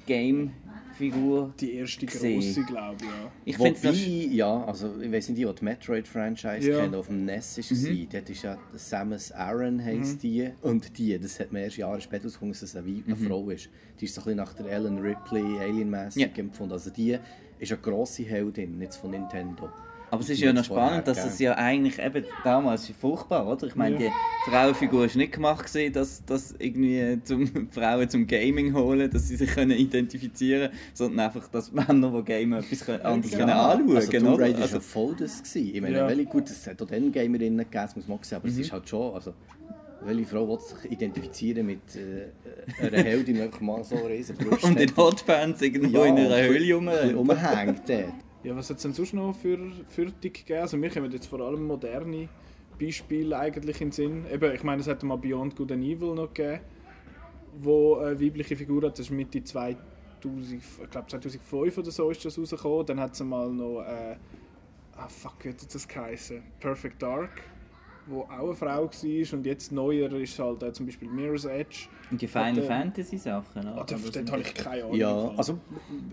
[0.06, 0.52] Game
[0.94, 1.52] Figur.
[1.60, 3.04] Die erste große, glaube ich.
[3.04, 3.32] Ja.
[3.44, 4.06] Ich Wobei, das...
[4.06, 6.80] ja, also ich weiß nicht, die, die Metroid-Franchise ja.
[6.80, 8.08] kennen, auf dem NES ist mhm.
[8.10, 10.20] dort ist ja Samus Aran heisst mhm.
[10.20, 10.50] die.
[10.62, 13.26] Und die, das hat man erst Jahre später herausgefunden, dass es eine, eine mhm.
[13.26, 13.68] Frau ist.
[14.00, 16.28] Die ist so ein bisschen nach der Ellen Ripley Alien-mäßig ja.
[16.36, 16.72] empfunden.
[16.72, 17.18] Also die
[17.58, 19.70] ist eine grosse Heldin, nicht von Nintendo.
[20.14, 23.66] Aber es ist ja noch spannend, dass es ja eigentlich eben damals furchtbar, oder?
[23.66, 24.10] Ich meine, ja.
[24.46, 29.28] die Frauenfigur ist nicht gemacht gewesen, dass, dass irgendwie zum Frauen zum Gaming holen, dass
[29.28, 33.38] sie sich können identifizieren können, sondern einfach, dass Männer, die gamen, etwas können, anders ja.
[33.38, 34.26] können anschauen also, können.
[34.28, 35.74] Also, also, war voll das gewesen.
[35.74, 36.08] Ich meine, ja.
[36.08, 38.52] welche gut, es hat auch dann Gamerinnen gegeben, muss man sehen, aber mhm.
[38.52, 39.34] es ist halt schon, also
[40.04, 44.64] welche Frau will sich identifizieren mit äh, einer Heldin, die einfach mal so riesen Brust
[44.64, 47.88] Und in Hotpants irgendwo ja, in einer Höhle rumhängt.
[48.44, 50.60] Ja, was hat es denn sonst noch für Fürtig gegeben?
[50.60, 52.28] Also mir kommen jetzt vor allem moderne
[52.78, 54.26] Beispiele eigentlich in den Sinn.
[54.30, 56.60] Eben, ich meine, es hat mal Beyond Good and Evil noch gegeben,
[57.62, 58.98] wo eine weibliche Figur hat.
[58.98, 59.78] Das ist Mitte 2000,
[60.52, 62.84] ich glaube 2005 oder so ist das rausgekommen.
[62.84, 64.16] Dann hat es mal noch, äh,
[64.94, 66.42] ah fuck, wie hat das geheißen?
[66.60, 67.53] Perfect Dark
[68.06, 71.88] wo auch eine Frau war und jetzt neuer ist halt äh, zum Beispiel Mirror's Edge.
[72.10, 73.80] Und die Final äh, Fantasy Sachen, oder?
[73.80, 74.96] Ah, dort habe ich keine Ahnung.
[74.96, 75.58] Ja, also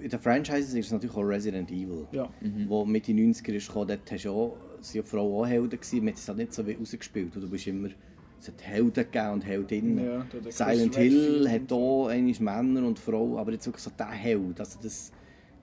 [0.01, 2.30] in den Franchises ist es natürlich auch Resident Evil, ja.
[2.41, 2.67] mhm.
[2.67, 5.99] wo Mitte 90er ist gekommen, dort hast du auch, sind ja Frauen auch Helden gewesen,
[5.99, 7.89] man hat es halt nicht so wie rausgespielt, du bist immer
[8.39, 10.04] es hat Helden gegeben und Heldinnen.
[10.04, 14.80] Ja, Silent Hill hat auch Männer und Frauen, aber jetzt wirklich so der Held, also
[14.82, 15.12] das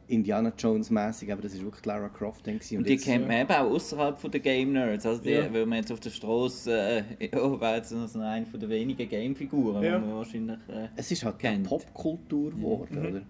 [0.09, 2.49] Indiana Jones mäßig, aber das ist wirklich Lara Croft.
[2.49, 5.07] Und, und die jetzt, kennt man eben auch außerhalb der Game Nerds.
[5.07, 5.53] Also die, ja.
[5.53, 9.09] wenn man jetzt auf der Straße, äh, ja, wäre jetzt noch so eine der wenigen
[9.09, 9.99] Game-Figuren, ja.
[9.99, 11.67] die man wahrscheinlich äh, Es ist halt kennt.
[11.67, 13.07] Popkultur geworden, mhm.
[13.07, 13.23] oder?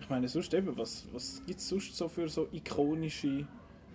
[0.00, 3.46] Ich meine, sonst eben, was, was gibt es sonst so für so ikonische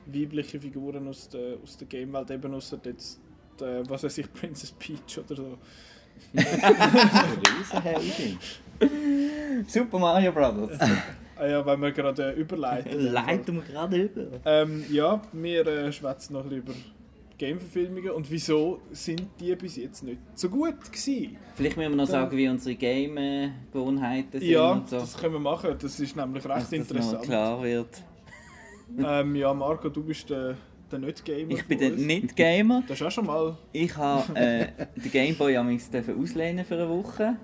[0.06, 3.20] weibliche Figuren aus der, aus der Game-Welt, eben außer jetzt,
[3.62, 5.58] äh, was weiß ich, Princess Peach oder so.
[6.34, 8.40] Riesenheldin.
[9.68, 10.80] Super Mario Brothers.
[11.40, 13.00] Ah ja, weil wir gerade äh, überleiten.
[13.14, 14.24] Leiten wir gerade über.
[14.46, 16.74] Ähm, ja, wir äh, schwätzen noch ein bisschen über
[17.38, 21.38] Game-Verfilmungen und wieso sind die bis jetzt nicht so gut gewesen?
[21.56, 24.98] Vielleicht müssen wir noch sagen, wie unsere Game-Gewohnheiten sind Ja, und so.
[24.98, 25.76] das können wir machen.
[25.80, 27.20] Das ist nämlich recht Dass interessant.
[27.20, 28.02] Das klar wird.
[28.98, 30.56] Ähm, ja, Marco, du bist der,
[30.92, 31.52] der Nicht-Gamer.
[31.52, 32.84] Ich bin der Nicht-Gamer.
[32.88, 33.58] Das ist auch schon mal.
[33.74, 37.38] Ich habe äh, den Gameboy auslehnen für eine Woche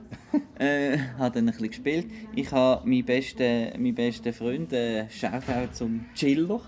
[0.60, 2.08] äh, habe dann ein bisschen gespielt.
[2.36, 6.62] Ich habe meinen besten, meinen besten Freund, äh, Shoutout zum Chiller,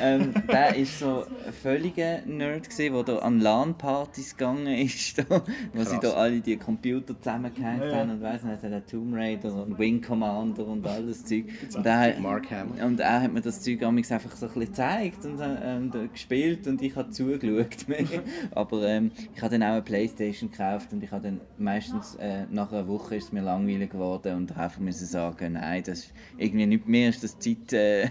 [0.00, 5.78] ähm, der war so ein völliger Nerd, der da an LAN-Partys gegangen ist, da, wo
[5.78, 5.90] Krass.
[5.90, 9.78] sie da alle die Computer zusammengehängt ja, haben und weiss nicht, der Tomb Raider und
[9.78, 11.44] Wing Commander und all das Zeug.
[11.74, 12.82] Und er, Mark Hamill.
[12.82, 16.66] und er hat mir das Zeug einfach so ein bisschen gezeigt und, und äh, gespielt
[16.66, 17.86] und ich habe zugeschaut.
[18.52, 22.46] Aber ähm, ich habe dann auch eine Playstation gekauft und ich habe dann meistens äh,
[22.50, 26.66] nach einer Woche ist es mir langweilig geworden und einfach müssen sagen, nein, das irgendwie
[26.66, 27.72] nicht mehr ist das Zeit...
[27.72, 28.10] Äh,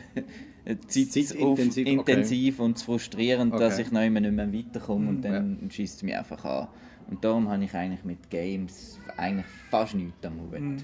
[0.88, 2.66] zeitintensiv okay.
[2.66, 3.64] und frustrierend, okay.
[3.64, 5.70] dass ich noch immer nicht mehr weiterkomme mm, und dann ja.
[5.72, 6.68] schießt es mich einfach an.
[7.10, 10.60] Und darum habe ich eigentlich mit Games eigentlich fast nichts am Hut.
[10.60, 10.78] Mm.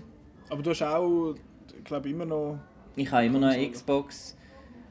[0.50, 1.36] Aber du hast auch,
[1.84, 2.60] glaube immer noch...
[2.96, 4.38] Ich habe immer noch eine Xbox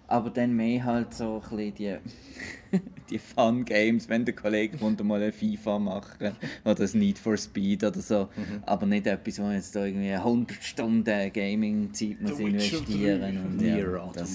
[0.09, 2.81] aber dann mehr halt so ein bisschen die,
[3.11, 6.33] die Fun-Games, wenn der Kollege kommt mal eine FIFA machen
[6.65, 8.29] oder das Need for Speed oder so.
[8.37, 8.63] Mhm.
[8.67, 14.35] Aber nicht etwas, wo jetzt da irgendwie 100 Stunden Gaming-Zeit muss investieren und ja, das,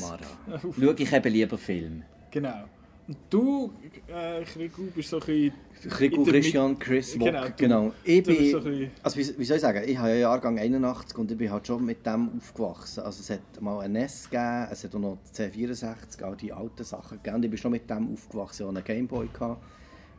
[0.80, 2.04] Schaue ich eben lieber Film.
[2.32, 2.66] Genau.
[3.30, 3.72] Du,
[4.08, 4.44] äh,
[4.94, 5.54] bist so ein bisschen...
[5.90, 7.46] Krigu, Christian, Chris Wock, genau.
[7.56, 7.94] genau.
[8.04, 8.58] Ich bin, so
[9.04, 11.68] also wie, wie, soll ich sagen, ich habe ja Jahrgang 81 und ich bin halt
[11.68, 13.04] schon mit dem aufgewachsen.
[13.04, 16.84] Also es hat mal ein NES gegeben, es hat auch noch C64, all die alten
[16.84, 18.64] Sachen gegeben und ich bin schon mit dem aufgewachsen.
[18.64, 19.30] Ich hatte einen Gameboy.
[19.32, 19.62] Gehabt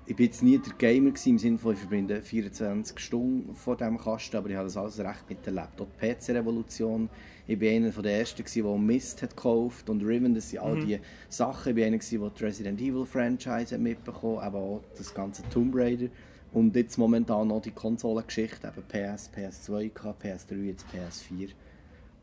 [0.08, 3.76] ich bin jetzt nie der Gamer gewesen, im Sinne von, ich verbinde 24 Stunden vor
[3.76, 5.78] diesem Kasten, aber ich habe das alles recht miterlebt.
[5.78, 7.10] Auch die PC-Revolution.
[7.48, 10.86] Ich war einer der Ersten, der Mist hat gekauft und Riven, das sind all mhm.
[10.86, 11.70] die Sachen.
[11.70, 15.74] Ich war einer, der die Resident Evil Franchise mitbekommen hat, aber auch das ganze Tomb
[15.74, 16.08] Raider.
[16.52, 21.48] Und jetzt momentan noch die Konsolengeschichte, eben PS, PS2, PS3, jetzt PS4.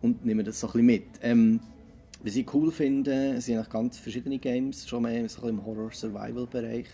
[0.04, 1.04] Und nehme das so ein bisschen mit.
[1.24, 1.60] Ähm,
[2.22, 6.88] was ich cool finde, sind ganz verschiedene Games, schon mehr so im Horror-Survival-Bereich.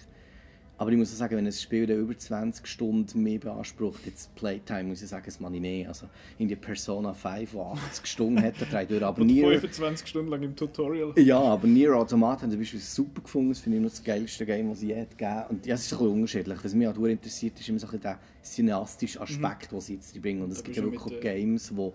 [0.82, 4.86] Aber ich muss auch sagen, wenn ein Spiel über 20 Stunden mehr beansprucht, jetzt Playtime,
[4.86, 5.88] muss ich sagen, das mache ich nicht.
[5.88, 6.08] Also
[6.40, 9.42] in die Persona 5, die 80 Stunden hat, da durch, aber nie...
[9.42, 11.14] 25 Stunden lang im Tutorial.
[11.20, 13.50] Ja, aber Nier Automata haben sie beispielsweise super gefunden.
[13.50, 15.94] Das finde ich noch das geilste Game, das es je gegeben Und ja, es ist
[15.94, 16.58] ein bisschen unterschiedlich.
[16.64, 19.76] Was mich auch interessiert, ist immer so ein der cineastische Aspekt, mhm.
[19.76, 20.42] den sie jetzt bringen.
[20.42, 21.92] Und es gibt ja wirklich auch Games, die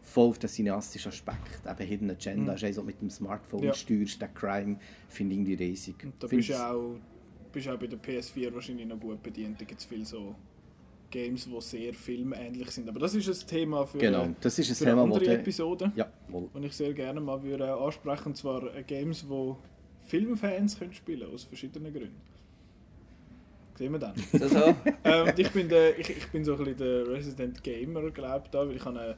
[0.00, 2.56] voll auf den cineastischen Aspekt, eben Hidden Agenda, mhm.
[2.56, 3.74] ist also mit dem Smartphone ja.
[3.74, 4.76] steuerst, der Crime,
[5.08, 5.96] finde ich irgendwie riesig.
[6.04, 7.00] Und da bist du auch
[7.52, 9.60] bist auch bei der PS4 wahrscheinlich noch gut bedient.
[9.60, 10.34] Da gibt es viele so
[11.10, 12.88] Games, die sehr filmähnlich sind.
[12.88, 15.92] Aber das ist ein Thema für, genau, das ist ein für Thema, eine andere Episode.
[15.94, 19.54] Ja, Und ich sehr gerne mal würde ansprechen, und zwar Games, die
[20.06, 22.20] Filmfans können spielen aus verschiedenen Gründen.
[23.76, 24.14] Sehen wir dann.
[24.32, 24.74] Das auch.
[25.04, 28.50] ähm, ich, bin der, ich, ich bin so ein bisschen der Resident Gamer, glaube ich,
[28.50, 29.16] da, weil ich habe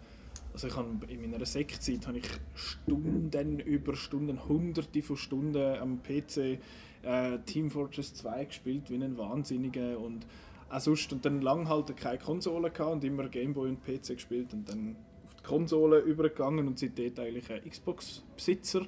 [0.52, 6.02] also ich habe in meiner Sektzeit habe ich Stunden über Stunden, hunderte von Stunden am
[6.02, 6.58] PC
[7.02, 10.26] äh, Team Fortress 2 gespielt wie ein Wahnsinniger und
[10.68, 14.52] auch sonst und dann lange halt keine Konsole gehabt und immer Gameboy und PC gespielt
[14.52, 18.86] und dann auf die Konsole übergegangen und seitdem eigentlich ein Xbox-Besitzer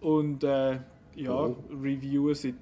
[0.00, 0.78] und äh,
[1.16, 1.56] ja, oh.
[1.70, 2.54] Reviewen seit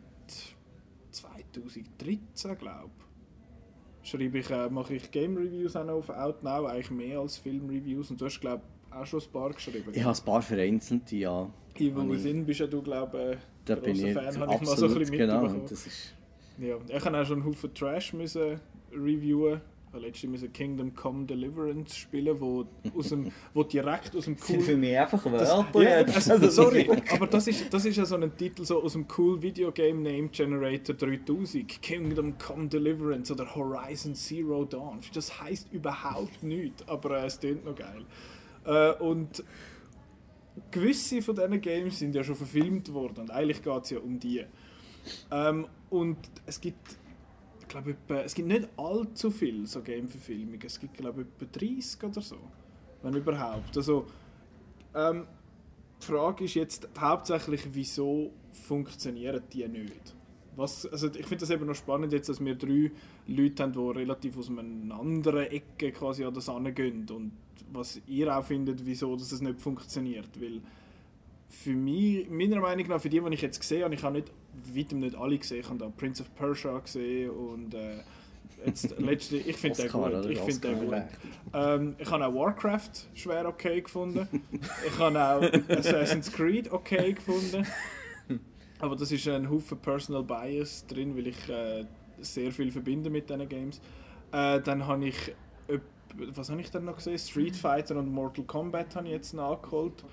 [1.11, 2.91] 2013 glaube
[4.03, 4.09] ich.
[4.09, 7.69] Schreibe ich, äh, mache ich Game Reviews auch noch auf Outnow, eigentlich mehr als Film
[7.69, 9.93] Reviews und du hast glaube auch schon ein paar geschrieben.
[9.93, 11.51] Ich habe ein paar vereinzelt, ja.
[11.81, 14.87] Evil Within bist ja du glaube ich da bin ich Fan, habe ich mal so
[14.87, 16.15] ein bisschen genau, das ist
[16.61, 18.61] ja, ich habe auch schon einen Haufen Trash müssen
[18.93, 19.61] reviewen.
[19.89, 24.61] Ich habe letztens Kingdom Come Deliverance spielen, wo, aus dem, wo direkt aus dem cool...
[24.61, 28.37] für mich einfach Wörter ja, also, Sorry, aber das ist, das ist ja so ein
[28.37, 31.81] Titel so aus dem cool Videogame Name Generator 3000.
[31.81, 34.99] Kingdom Come Deliverance oder Horizon Zero Dawn.
[35.15, 38.05] Das heisst überhaupt nichts, aber äh, es klingt noch geil.
[38.67, 39.43] Äh, und
[40.71, 44.19] gewisse von diesen Games sind ja schon verfilmt worden und eigentlich geht es ja um
[44.19, 44.45] die.
[45.31, 46.97] Ähm, und es gibt,
[47.69, 50.61] glaube, es gibt nicht allzu viele so Game-Verfilmungen.
[50.65, 52.39] Es gibt, glaube ich, etwa 30 oder so,
[53.03, 53.77] wenn überhaupt.
[53.77, 54.07] Also,
[54.95, 55.27] ähm,
[56.01, 60.15] die Frage ist jetzt hauptsächlich, wieso funktionieren die nicht?
[60.59, 62.91] Was, also ich finde das eben noch spannend, jetzt, dass wir drei
[63.29, 67.31] Leute haben, die relativ aus einer anderen Ecke quasi an das gehen und
[67.73, 70.29] was ihr auch findet, wieso dass es nicht funktioniert.
[70.41, 70.61] Weil
[71.49, 74.33] für mich, meiner Meinung nach, für die, die ich jetzt gesehen habe, ich habe nicht,
[74.75, 78.01] weitem nicht alle gesehen, ich habe da Prince of Persia gesehen und äh,
[78.67, 80.27] jetzt letzte, ich finde den gut.
[80.29, 81.03] Ich finde den gut.
[81.55, 84.27] Ähm, ich habe auch Warcraft schwer okay gefunden.
[84.87, 87.65] ich habe auch Assassin's Creed okay gefunden.
[88.81, 91.85] Aber das ist ein Haufen Personal Bias drin, weil ich äh,
[92.21, 93.81] sehr viel verbinde mit diesen Games.
[94.33, 95.35] Äh, dann habe ich,
[96.35, 97.19] was habe ich dann noch gesehen?
[97.19, 100.05] Street Fighter und Mortal Kombat habe ich jetzt nachgeholt.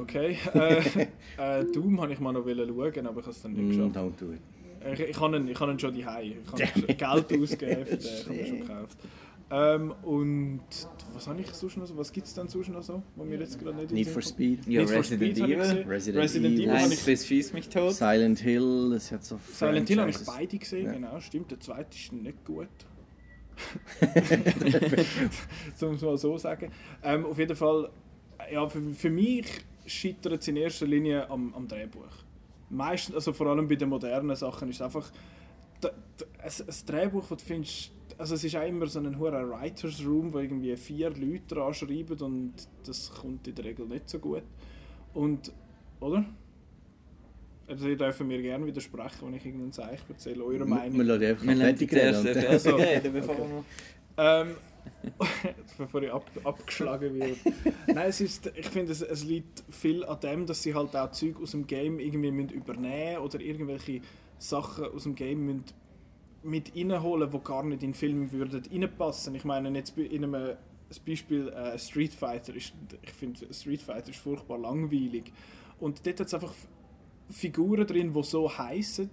[0.00, 0.38] Okay.
[1.38, 3.68] Äh, äh, Doom habe ich mal noch schauen, aber ich habe es dann nicht mm,
[3.68, 3.94] geschafft.
[3.94, 4.40] Mm, don't do it.
[4.92, 6.34] Ich, ich habe ihn, ich habe ihn schon daheim.
[6.56, 8.98] Ich habe Geld ausgegeben, für den, ich habe ihn schon gekauft.
[9.50, 10.60] Ähm, und
[11.14, 11.96] was habe ich sonst noch so?
[11.96, 14.66] Was gibt es denn sonst noch so, wo mir jetzt gerade nicht Need for Speed.
[14.66, 15.60] Ja, Need Resident Evil.
[15.88, 16.66] Resident, Resident Evil.
[16.66, 17.94] Nein, das schießt mich tot.
[17.94, 20.92] Silent Hill, das hat so Silent Hill habe ich beide gesehen, ja.
[20.92, 21.50] genau, stimmt.
[21.50, 22.68] Der zweite ist nicht gut.
[25.76, 26.70] so muss man so sagen.
[27.02, 27.90] Ähm, auf jeden Fall,
[28.52, 29.46] ja, für, für mich
[29.86, 32.04] scheitert es in erster Linie am, am Drehbuch.
[32.68, 35.10] Meistens, also vor allem bei den modernen Sachen, ist es einfach
[35.82, 35.90] ein,
[36.38, 40.32] ein Drehbuch, das du findest, also es ist auch immer so ein hoher Writers Room,
[40.32, 42.52] wo irgendwie vier Leute dran schreiben und
[42.84, 44.42] das kommt in der Regel nicht so gut.
[45.14, 45.52] Und,
[46.00, 46.24] oder?
[47.68, 50.98] Also ihr dürft mir gerne widersprechen, wenn ich irgendeinen Zeichen erzähle, eure Meinung.
[50.98, 52.46] Wir lassen einfach wir fertig reden.
[52.48, 53.00] Also, okay.
[53.12, 53.62] bevor okay.
[54.16, 54.56] ähm,
[55.78, 57.36] bevor ich ab, abgeschlagen werde.
[57.86, 61.12] Nein, es ist, ich finde, es, es liegt viel an dem, dass sie halt auch
[61.12, 64.00] Zeug aus dem Game irgendwie übernehmen müssen oder irgendwelche
[64.38, 65.64] Sachen aus dem Game müssen
[66.42, 69.34] mit reinholen, die gar nicht in den Film würden reinpassen.
[69.34, 70.56] Ich meine, jetzt in einem
[70.88, 72.72] das Beispiel äh, Street Fighter ist,
[73.02, 75.32] ich finde Street Fighter ist furchtbar langweilig
[75.80, 76.54] und dort hat es einfach
[77.30, 79.10] Figuren drin, die so heißen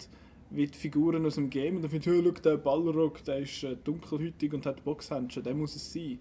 [0.52, 1.78] wie die Figuren aus dem Game.
[1.78, 5.44] Und dann finde ich, oh, schau, der Balrog, der ist äh, dunkelhütig und hat Boxhändchen,
[5.44, 6.20] der muss es sein.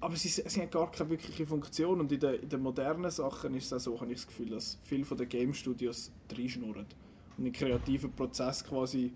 [0.00, 3.54] Aber sie, sie haben gar keine wirkliche Funktion und in den, in den modernen Sachen
[3.54, 6.86] ist es auch so, habe ich das Gefühl, dass viele von den Game Studios reinschnurren
[7.36, 9.12] und den kreativen Prozess quasi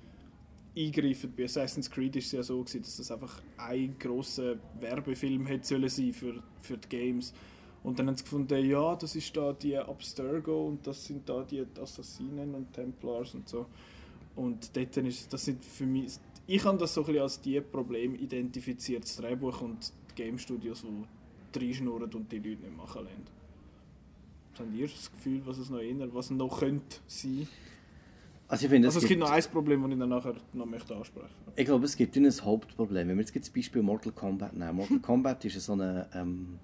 [0.77, 1.33] eingreifen.
[1.37, 5.66] Bei Assassin's Creed war es ja so, gewesen, dass das einfach ein grosser Werbefilm hätte
[5.66, 7.33] sollen sein für, für die Games.
[7.83, 11.43] Und dann haben sie gefunden, ja, das ist da die Abstergo und das sind da
[11.43, 13.66] die Assassinen und Templars und so.
[14.35, 16.14] Und dort ist, das sind für mich,
[16.47, 20.39] ich habe das so ein bisschen als die Problem identifiziert, das Drehbuch und die Game
[20.39, 20.83] Studios,
[21.55, 23.45] die reinschnurren und die Leute nicht machen lassen.
[24.59, 27.47] Habt ihr das Gefühl, was es noch eher, was noch könnte sein?
[28.55, 30.67] Also, ich finde, also es, gibt, gibt noch ein Problem, das ich dann nachher noch
[30.67, 33.09] möchte ansprechen Ich glaube, es gibt ein Hauptproblem.
[33.09, 34.77] Wenn wir jetzt das Beispiel Mortal Kombat nehmen.
[34.77, 36.59] Mortal Kombat ist so eine, ähm,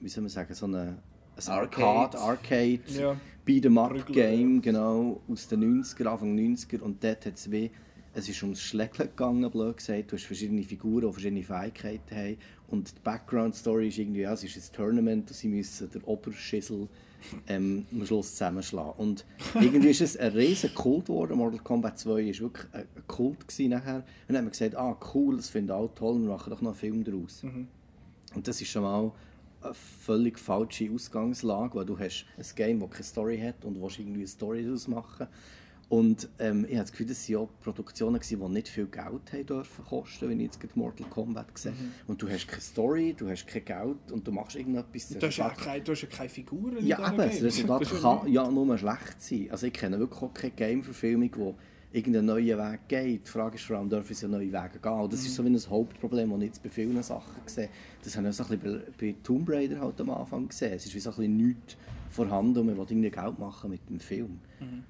[0.00, 0.96] wie soll man sagen, so eine
[1.36, 3.20] ein Arcade, Arcade ja.
[3.46, 7.70] Beat'em Up Game, genau, aus den 90er, Anfang 90er und dort hat es wie,
[8.14, 12.36] es ist ums Schlägeln gegangen, blöd gesagt, du hast verschiedene Figuren, die verschiedene Fähigkeiten haben
[12.66, 16.02] und die Background Story ist irgendwie, ja, es ist ein Tournament und sie müssen den
[16.02, 16.88] Oberschissel
[17.46, 18.92] ähm, am Schluss zusammenschlagen.
[18.96, 21.36] Und irgendwie ist es ein riesen Kult geworden.
[21.36, 23.96] Mortal Kombat 2 war wirklich ein Kult nachher.
[23.96, 26.70] Und dann haben wir gesagt, ah cool, das finden alle toll, wir machen doch noch
[26.70, 27.42] einen Film daraus.
[27.42, 27.68] Mhm.
[28.34, 29.12] Und das ist schon mal
[29.60, 33.98] eine völlig falsche Ausgangslage, weil du hast ein Game, das keine Story hat und willst
[33.98, 35.26] irgendwie eine Story daraus machen.
[35.88, 39.46] Und ähm, ich habe das Gefühl, das waren auch Produktionen, die nicht viel Geld haben
[39.46, 41.72] dürfen kosten, wenn ich jetzt Mortal Kombat sehe.
[41.72, 41.92] Mhm.
[42.06, 45.08] Und du hast keine Story, du hast kein Geld und du machst irgendetwas...
[45.08, 48.50] Du hast, ja keine, du hast ja keine Figuren Ja, eben, das Resultat kann ja
[48.50, 49.48] nur schlecht sein.
[49.50, 53.26] Also ich kenne wirklich auch keine Game-Verfilmung, die irgendeinen neuen Weg geht.
[53.26, 54.92] Die Frage ist vor allem, dürfen sie neue Wege gehen?
[54.92, 57.70] Und das ist so wie ein Hauptproblem, das ich jetzt bei vielen Sachen sehe.
[58.04, 60.74] Das haben wir so ein bisschen bei, bei Tomb Raider halt am Anfang gesehen.
[60.74, 61.76] Es ist wie so ein bisschen nichts
[62.10, 64.38] vorhanden und man will irgendwie Geld machen mit dem Film.
[64.60, 64.84] Mhm.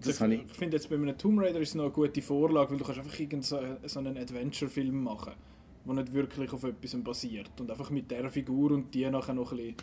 [0.00, 2.70] Das ich, ich finde jetzt bei einem Tomb Raider ist es noch eine gute Vorlage,
[2.70, 5.32] weil du kannst einfach irgend so, so einen Adventure-Film machen,
[5.84, 9.50] der nicht wirklich auf etwas basiert und einfach mit der Figur und die nachher noch
[9.52, 9.76] ein bisschen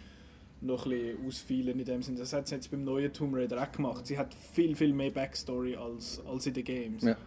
[0.62, 2.20] noch ein bisschen ausfeilen in dem Sinne.
[2.20, 4.08] Das hat sie jetzt beim neuen Tomb Raider auch gemacht.
[4.08, 7.04] Sie hat viel, viel mehr Backstory als, als in den Games.
[7.04, 7.18] Ja.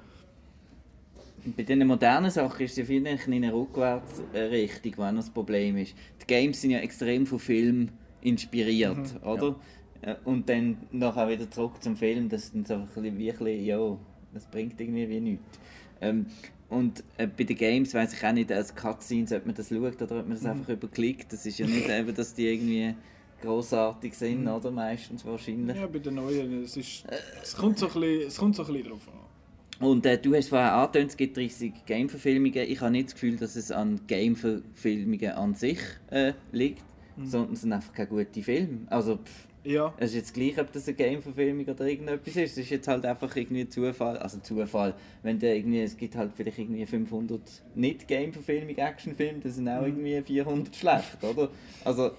[1.56, 5.94] Bei den modernen Sachen ist es ja viel in eine Rückwärtsrichtung, wenn das Problem ist.
[6.20, 9.46] Die Games sind ja extrem von Film inspiriert, mhm, oder?
[9.48, 9.56] Ja.
[10.02, 13.30] Äh, und dann nachher wieder zurück zum Film, das ist dann so ein bisschen wie
[13.30, 13.98] ein bisschen, ja,
[14.32, 15.58] das bringt irgendwie wie nichts.
[16.00, 16.26] Ähm,
[16.68, 20.02] und äh, bei den Games weiß ich auch nicht, als Cutscenes, ob man das schaut
[20.02, 20.50] oder ob man das mhm.
[20.50, 21.32] einfach überklickt.
[21.32, 22.94] Das ist ja nicht eben, dass die irgendwie
[23.40, 24.48] großartig sind, mhm.
[24.48, 24.70] oder?
[24.70, 25.76] Meistens wahrscheinlich.
[25.76, 27.04] Ja, bei den neuen, es, ist,
[27.42, 29.86] es, kommt, so ein bisschen, es kommt so ein bisschen drauf an.
[29.86, 32.68] Und äh, du hast vorher angetönt, es gibt 30 Game-Verfilmungen.
[32.68, 35.78] Ich habe nicht das Gefühl, dass es an Game-Verfilmungen an sich
[36.10, 36.82] äh, liegt,
[37.16, 37.26] mhm.
[37.26, 38.80] sondern es sind einfach keine guten Filme.
[38.88, 39.92] Also, pff, ja.
[39.98, 42.52] Es ist jetzt gleich, ob das eine Game-Verfilmung oder irgendetwas ist.
[42.52, 44.16] Es ist jetzt halt einfach irgendwie Zufall.
[44.16, 44.94] Also Zufall.
[45.22, 47.40] Wenn der irgendwie, es gibt halt vielleicht irgendwie 500
[47.74, 49.88] nicht Game-Verfilmung, Actionfilme, das sind auch mhm.
[50.06, 51.50] irgendwie 400 schlecht, oder?
[51.84, 52.12] Also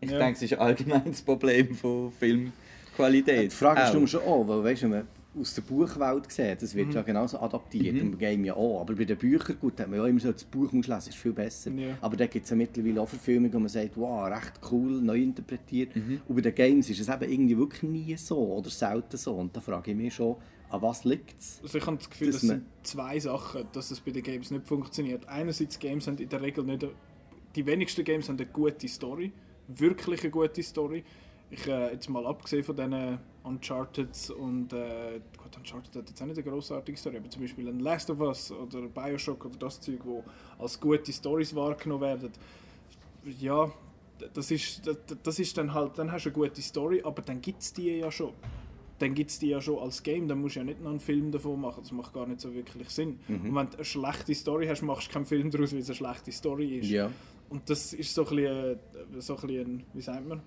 [0.00, 0.18] ich ja.
[0.18, 3.52] denke, es ist allgemein das Problem von Filmqualität.
[3.52, 5.04] Die Frage ist schon auch, weil weißt du,
[5.38, 6.94] aus der Buchwelt gesehen, das wird mhm.
[6.94, 8.00] ja genauso adaptiert, mhm.
[8.00, 8.80] im Game ja auch.
[8.80, 11.18] Aber bei den Büchern, gut, hat man ja immer so, das Buch muss lesen, ist
[11.18, 11.70] viel besser.
[11.70, 11.96] Ja.
[12.00, 15.22] Aber da gibt es ja mittlerweile auch Verfilmungen, wo man sagt, wow, recht cool, neu
[15.22, 15.96] interpretiert.
[15.96, 16.20] Mhm.
[16.28, 19.34] Und bei den Games ist es eben irgendwie wirklich nie so oder selten so.
[19.34, 20.36] Und da frage ich mich schon,
[20.68, 21.60] an was liegt es?
[21.62, 24.66] Also ich habe das Gefühl, das sind zwei Sachen, dass es bei den Games nicht
[24.66, 25.28] funktioniert.
[25.28, 26.86] Einerseits, Games haben in der Regel nicht,
[27.56, 29.32] die wenigsten Games haben eine gute Story
[29.68, 31.04] wirklich eine gute Story.
[31.50, 36.26] Ich äh, jetzt mal abgesehen von diesen Uncharted und äh, gut, Uncharted hat jetzt auch
[36.26, 39.80] nicht eine grossartige Story, aber zum Beispiel ein Last of Us oder Bioshock oder das
[39.80, 40.24] Zeug, wo
[40.58, 42.32] als gute Stories wahrgenommen werden.
[43.38, 43.70] Ja,
[44.34, 47.40] das ist, das, das ist dann halt, dann hast du eine gute Story, aber dann
[47.40, 48.32] gibt es die ja schon.
[48.98, 51.00] Dann gibt es die ja schon als Game, dann musst du ja nicht noch einen
[51.00, 53.18] Film davon machen, das macht gar nicht so wirklich Sinn.
[53.26, 53.34] Mhm.
[53.34, 55.96] Und wenn du eine schlechte Story hast, machst du keinen Film daraus, weil es eine
[55.96, 56.88] schlechte Story ist.
[56.88, 57.10] Ja.
[57.48, 58.78] Und das ist so ein bisschen,
[59.18, 60.40] so ein, bisschen wie sagt man,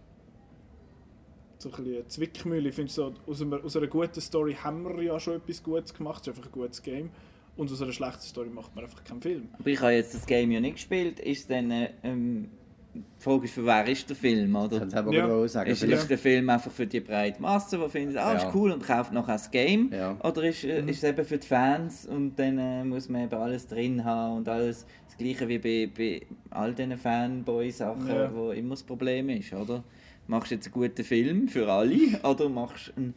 [1.58, 2.70] so ein bisschen eine Zwickmühle.
[2.70, 5.94] Ich finde so, aus einer, aus einer guten Story haben wir ja schon etwas Gutes
[5.94, 7.10] gemacht, es ist einfach ein gutes Game.
[7.58, 9.48] Und aus einer schlechten Story macht man einfach keinen Film.
[9.58, 11.22] Aber ich habe jetzt das Game ja nicht gespielt.
[11.22, 11.72] Ist dann,
[12.04, 12.50] ähm,
[12.94, 14.82] die Frage ist, für wer ist der Film, oder?
[14.82, 15.02] Das ja.
[15.02, 15.70] genau sagen.
[15.70, 18.40] Ist, ist der Film einfach für die breite Masse, die findet, ah, ja.
[18.40, 19.90] ist cool und kauft noch das Game?
[19.94, 20.18] Ja.
[20.24, 20.90] Oder ist, äh, mhm.
[20.90, 24.38] ist es eben für die Fans und dann äh, muss man eben alles drin haben
[24.38, 28.34] und alles das Gleiche wie bei, bei all diesen Fanboy-Sachen, ja.
[28.34, 29.84] wo immer das Problem ist, oder?
[30.28, 33.14] Machst du jetzt einen guten Film für alle oder machst du einen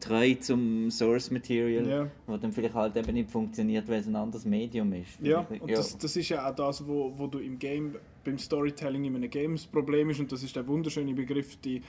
[0.00, 2.10] treu zum Source Material, ja.
[2.26, 5.18] wo dann vielleicht halt eben nicht funktioniert, weil es ein anderes Medium ist.
[5.20, 5.76] Ja, und ja.
[5.76, 9.30] Das, das ist ja auch das, wo, wo du im Game, beim Storytelling in einem
[9.30, 11.82] Game das Problem ist und das ist der wunderschöne Begriff, die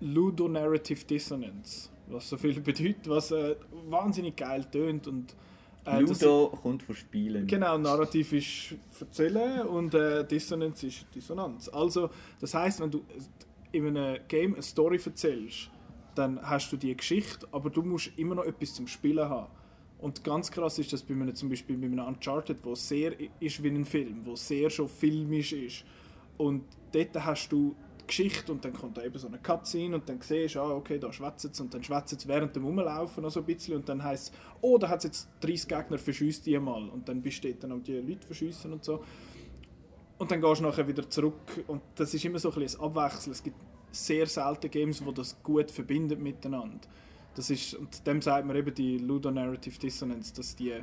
[0.00, 3.56] Ludonarrative Dissonance, was so viel bedeutet, was äh,
[3.88, 5.34] wahnsinnig geil tönt und
[5.84, 7.46] äh, Ludo kommt von Spielen.
[7.46, 11.68] Genau, Narrativ ist Erzählen und äh, Dissonanz ist Dissonanz.
[11.68, 13.02] Also, das heißt, wenn du
[13.72, 15.70] in einem Game eine Story erzählst,
[16.14, 19.50] dann hast du die Geschichte, aber du musst immer noch etwas zum Spielen haben.
[19.98, 23.62] Und ganz krass ist das bei einem, zum Beispiel bei einem Uncharted, wo sehr ist
[23.62, 25.84] wie ein Film, wo sehr schon filmisch ist.
[26.38, 30.08] Und dort hast du die Geschichte und dann kommt da eben so eine Cutscene und
[30.08, 33.22] dann siehst du, ah, okay, da schwätzt es und dann schwätzt es während dem Rumlaufen
[33.22, 35.98] noch so ein bisschen und dann heisst es, oh, da hat es jetzt 30 Gegner,
[35.98, 36.88] verschießt die mal.
[36.88, 39.04] Und dann bist du dann um die Leute verschiessen und so.
[40.20, 43.32] Und dann gehst du nachher wieder zurück und das ist immer so ein bisschen Abwechseln.
[43.32, 43.56] Es gibt
[43.90, 46.86] sehr selten Games, die das gut verbinden miteinander.
[47.34, 50.74] Das ist, und dem sagt man eben die Ludonarrative Dissonance, dass die,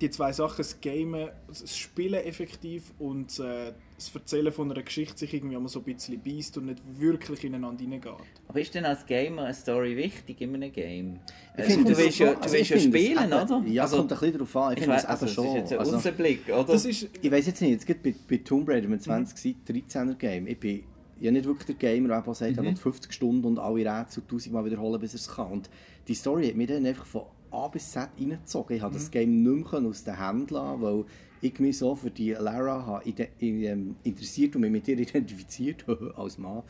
[0.00, 5.18] die zwei Sachen, das Gamen, das Spielen effektiv und äh, das Erzählen von einer Geschichte
[5.18, 8.12] sich irgendwie immer so ein bisschen beißt und nicht wirklich ineinander hineingeht.
[8.46, 11.18] Aber ist denn als Gamer eine Story wichtig in einem Game?
[11.56, 13.62] Ich also, du willst ja, du also willst ja spielen, eben, oder?
[13.66, 14.72] Ja, also, kommt ein bisschen darauf an.
[14.72, 15.44] Ich, ich finde das also, eben schon.
[15.44, 16.64] Das ist jetzt ein also, Ausblick, oder?
[16.64, 19.74] Das ist, ich weiß jetzt nicht, jetzt geht bei, bei Tomb Raider mit 20 mhm.
[19.74, 20.84] 13er Game, ich bin
[21.20, 22.58] ja nicht wirklich der Gamer, der sagt, mhm.
[22.58, 25.50] er will 50 Stunden und alle Rätsel 1000 Mal wiederholen, bis er es kann.
[25.50, 25.70] Und
[26.06, 28.76] die Story hat mich dann einfach von A bis Z reingezogen.
[28.76, 28.98] Ich habe mhm.
[28.98, 31.04] das Game nicht mehr aus den Händen lassen, weil
[31.40, 35.84] ich mich so für die Lara habe ähm, interessiert und mich mit ihr identifiziert
[36.16, 36.62] als Mann.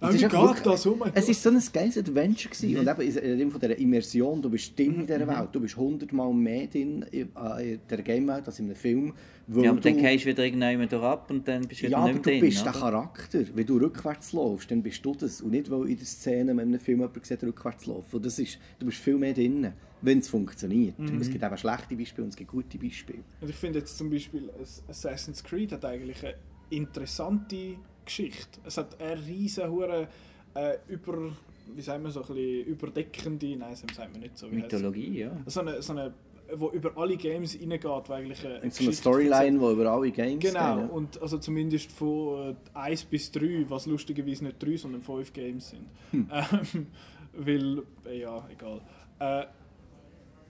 [0.00, 2.70] Und es, ist wirklich, das, oh es ist so ein geiles Adventure gewesen.
[2.70, 2.78] Mhm.
[2.78, 5.28] und eben in von dieser Immersion, du bist drin in dieser mhm.
[5.28, 9.12] Welt, du bist hundertmal mehr drin in, in dieser Game-Welt als in einem Film.
[9.48, 12.14] Ja, aber dann gehst du wieder irgendjemand ab und dann bist du wieder ja, nicht
[12.14, 12.70] aber du bist oder?
[12.70, 13.40] der Charakter.
[13.54, 15.40] Wenn du rückwärts läufst, dann bist du das.
[15.40, 18.22] Und nicht, weil in der Szene mit einem Film jemand sieht, rückwärts laufen.
[18.22, 19.72] das ist, du bist viel mehr drin,
[20.02, 20.98] wenn es funktioniert.
[20.98, 21.20] Mhm.
[21.20, 23.22] Es gibt eben schlechte Beispiele und es gibt gute Beispiele.
[23.40, 24.50] Und ich finde jetzt zum Beispiel
[24.88, 26.34] Assassin's Creed hat eigentlich eine
[26.70, 28.60] interessante Geschichte.
[28.64, 30.08] Es hat eine riesen hure
[30.54, 31.32] äh, über
[31.74, 34.48] wie sagen wir so ein bisschen überdeckende, nein, das sagt man nicht so.
[34.48, 35.30] Mythologie, ja.
[35.46, 36.14] So eine, so eine
[36.56, 40.10] wo über alle Games reingeht, wo eigentlich eine, eine so eine Storyline, die über alle
[40.10, 40.94] Games Genau, gehen, ja.
[40.94, 45.70] und also zumindest von äh, 1 bis 3, was lustigerweise nicht 3, sondern 5 Games
[45.70, 45.86] sind.
[46.12, 46.28] Hm.
[46.32, 46.86] Ähm,
[47.34, 48.80] weil, äh, ja, egal.
[49.18, 49.46] Äh,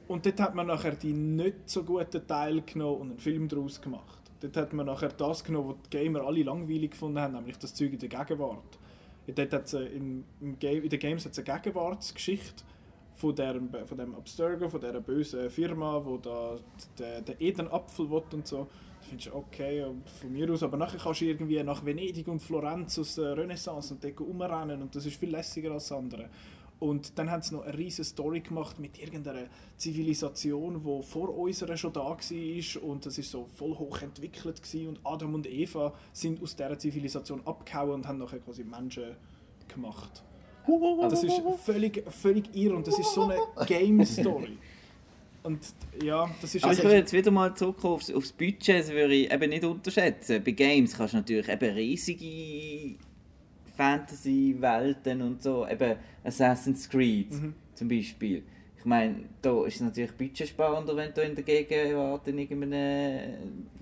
[0.09, 3.81] und dort hat man nachher die nicht so guten Teile genommen und einen Film daraus
[3.81, 4.19] gemacht.
[4.41, 7.75] Dort hat man nachher das genommen, was die Gamer alle langweilig gefunden haben, nämlich das
[7.75, 8.79] Zeug in der Gegenwart.
[9.27, 10.25] Dort hat's, äh, im,
[10.59, 12.65] Game, in den Games hat es eine Gegenwartsgeschichte
[13.17, 16.57] von, der, von dem Abstergo, von dieser bösen Firma, wo da
[16.99, 18.69] den, den Eden-Apfel will und so.
[19.01, 19.85] Das findest du okay,
[20.21, 20.63] von mir aus.
[20.63, 24.81] Aber nachher kannst du irgendwie nach Venedig und Florenz aus der Renaissance und dort umrennen
[24.81, 26.31] und das ist viel lässiger als andere.
[26.81, 31.77] Und dann haben sie noch eine riesige Story gemacht mit irgendeiner Zivilisation, die vor unserer
[31.77, 34.89] schon da war und das ist so voll hoch entwickelt gewesen.
[34.89, 39.17] und Adam und Eva sind aus dieser Zivilisation abgehauen und haben nachher quasi Menschen
[39.67, 40.23] gemacht.
[41.11, 44.59] Das ist völlig, völlig irre und das ist so eine Game-Story.
[45.43, 45.61] Und
[46.03, 49.15] ja, das ist also ich würde jetzt wieder mal zurückkommen aufs, aufs Budget, das würde
[49.15, 50.43] ich eben nicht unterschätzen.
[50.45, 52.97] Bei Games kannst du natürlich eben riesige
[53.79, 57.55] Fantasy-Welten und so, eben Assassin's Creed mhm.
[57.75, 58.43] zum Beispiel.
[58.77, 63.31] Ich meine, da ist es natürlich budgetsparender, wenn du in der Gegenwart in irgendeinem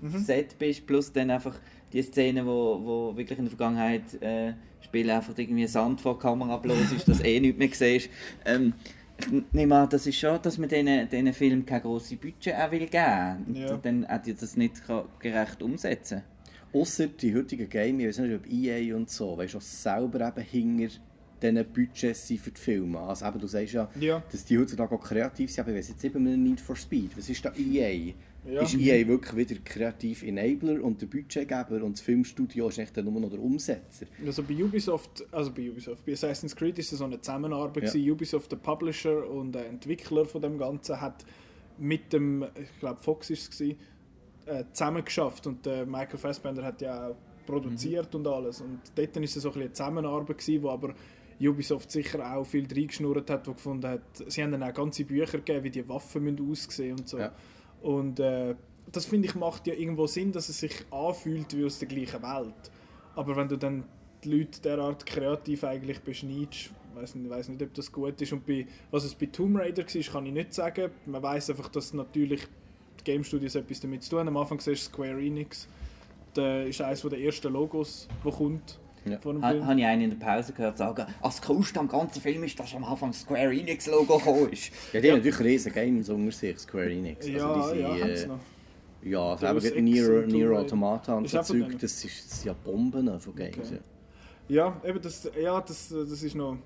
[0.01, 0.17] mhm.
[0.19, 1.59] Set bist, plus dann einfach
[1.91, 6.21] die Szenen, wo, wo wirklich in der Vergangenheit äh, spielen, einfach irgendwie Sand vor der
[6.21, 8.09] Kamera bloß ist, dass eh nichts mehr siehst.
[8.45, 8.73] Ähm,
[9.19, 12.69] ich nehme an, das ist schon, dass man diesen, diesen Film kein grosses Budget auch
[12.69, 13.61] will geben will.
[13.61, 13.77] Ja.
[13.77, 14.83] Dann hat das nicht
[15.19, 16.21] gerecht umsetzen
[16.73, 20.43] Außer die heutigen Games, ich weiß nicht, ob EA und so, weißt du, selber eben
[20.43, 20.95] hinter
[21.41, 22.99] diesen Budgets sind für die Filme.
[22.99, 25.89] Also eben, du sagst ja, ja, dass die heutzutage auch kreativ sind, aber ich weiß
[25.89, 28.13] jetzt eben mit Need for Speed, was ist da EA?
[28.45, 28.61] Ja.
[28.61, 33.19] Ist EA wirklich wieder kreativ Enabler und der Budgetgeber und das Filmstudio ist echt nur
[33.19, 34.05] noch der Umsetzer?
[34.25, 38.13] Also bei Ubisoft, also bei Ubisoft, bei Assassin's Creed ist es so eine Zusammenarbeit ja.
[38.13, 41.25] Ubisoft, der Publisher und der Entwickler von dem Ganzen, hat
[41.77, 43.77] mit dem, ich glaube Fox ist es gewesen,
[44.47, 48.19] äh, zusammen geschafft und äh, Michael Fassbender hat ja auch produziert mhm.
[48.19, 50.93] und alles und dort war es so ein eine Zusammenarbeit gewesen, wo aber
[51.39, 55.37] Ubisoft sicher auch viel reingeschnurrt hat, wo gefunden hat, sie haben dann auch ganze Bücher
[55.37, 57.19] gegeben, wie die Waffen müssen aussehen und so.
[57.19, 57.31] Ja.
[57.81, 58.55] Und äh,
[58.91, 62.21] das finde ich macht ja irgendwo Sinn, dass es sich anfühlt wie aus der gleichen
[62.23, 62.71] Welt.
[63.15, 63.83] Aber wenn du dann
[64.23, 68.33] die Leute derart kreativ eigentlich beschneidest, weiß nicht, weiß nicht, ob das gut ist.
[68.33, 70.91] Und bei, was es bei Tomb Raider war, kann ich nicht sagen.
[71.05, 72.47] Man weiß einfach, dass natürlich
[73.03, 74.27] Game Studios etwas damit zu tun.
[74.27, 75.67] Am Anfang siehst du Square Enix.
[76.33, 78.79] Das ist eines der ersten Logos, das kommt.
[79.05, 79.17] Ja.
[79.19, 82.43] Von ha, Habe ich einen in der Pause gehört sagen, das Coolste am ganzen Film
[82.43, 84.71] ist, dass am Anfang das Square Enix Logo gekommen ist.
[84.91, 85.13] Ja, die ja.
[85.13, 87.25] haben natürlich riesen Games unter sich, Square Enix.
[87.25, 88.39] Also ja, also ja, noch.
[89.03, 93.57] Ja, also eben Nier, Nier Automata und so Zeug, das, sind ja Bomben von Games.
[93.57, 93.75] Okay.
[93.75, 93.79] Ja.
[94.49, 96.57] Ja, eben das, ja, das, das ist noch...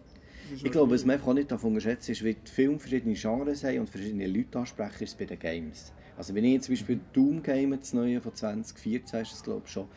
[0.43, 2.77] Das ist Ich glaube, was man einfach auch nicht davon unterschätzen ist, wie die Filme
[2.77, 5.91] verschiedene Genres haben und verschiedene Leute ansprechen, ist bei den Games.
[6.17, 9.71] Also wenn ich zum Beispiel Doom game, das neue von 2014 ist es glaube ich
[9.71, 9.87] schon,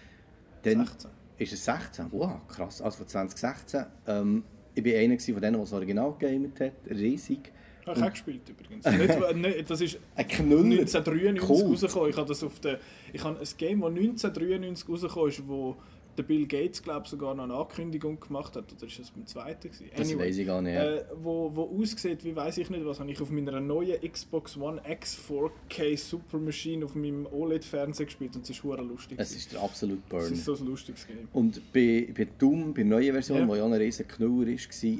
[0.62, 1.10] dann 16.
[1.38, 2.06] ist es 16.
[2.10, 2.80] Wow, krass.
[2.80, 3.84] Also von 2016.
[4.06, 4.44] Ähm,
[4.74, 7.52] ich war einer von denen, der das Original gegamet hat, riesig.
[7.86, 8.86] Habe ich auch gespielt übrigens.
[8.86, 10.80] nicht, nicht, das ist Ein Knüller.
[10.80, 11.70] 1993 Cool.
[11.70, 12.10] rausgekommen.
[12.10, 12.80] Ich habe das auf der,
[13.12, 15.76] ich habe ein Game, das 1993 rausgekommen ist, wo
[16.16, 18.72] der Bill Gates glaube sogar noch eine Ankündigung gemacht hat.
[18.72, 19.90] Oder ist das beim zweiten gewesen?
[19.96, 20.74] Das weiß ich gar nicht.
[20.76, 24.56] Äh, wo, wo aussieht, wie weiß ich nicht was, habe ich auf meiner neuen Xbox
[24.56, 29.18] One X 4K Super Machine auf meinem OLED-Fernseher gespielt und es ist lustig.
[29.18, 30.32] Es ist der absolute Es Burn.
[30.32, 31.28] ist so ein lustiges Game.
[31.32, 33.46] Und bei, bei Doom, bei der neuen Version, Ja.
[33.46, 34.98] die ja ein riesen Knüller war,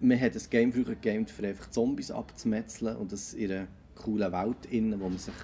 [0.00, 4.30] man hat das Game früher gegamed, für einfach Zombies abzumetzeln und das in einer coolen
[4.32, 5.34] Welt innen, wo man sich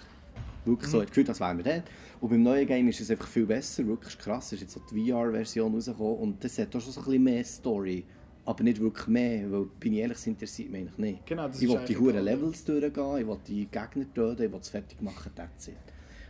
[0.65, 0.93] wirklich Mhm.
[0.93, 1.83] so hat gefühlt, als wären wir dort.
[2.25, 4.47] Und beim neuen Game ist es einfach viel besser, wirklich krass.
[4.47, 7.22] Es ist jetzt so die VR-Version rausgekommen und das hat auch schon so ein bisschen
[7.22, 8.03] mehr Story.
[8.47, 11.27] Aber nicht wirklich mehr, weil, bin ich ehrlich, das interessiert mich eigentlich nicht.
[11.27, 12.25] Genau, das ich will die egal.
[12.25, 15.75] Levels durchgehen, ich will die Gegner töten, ich will es fertig machen, that's it.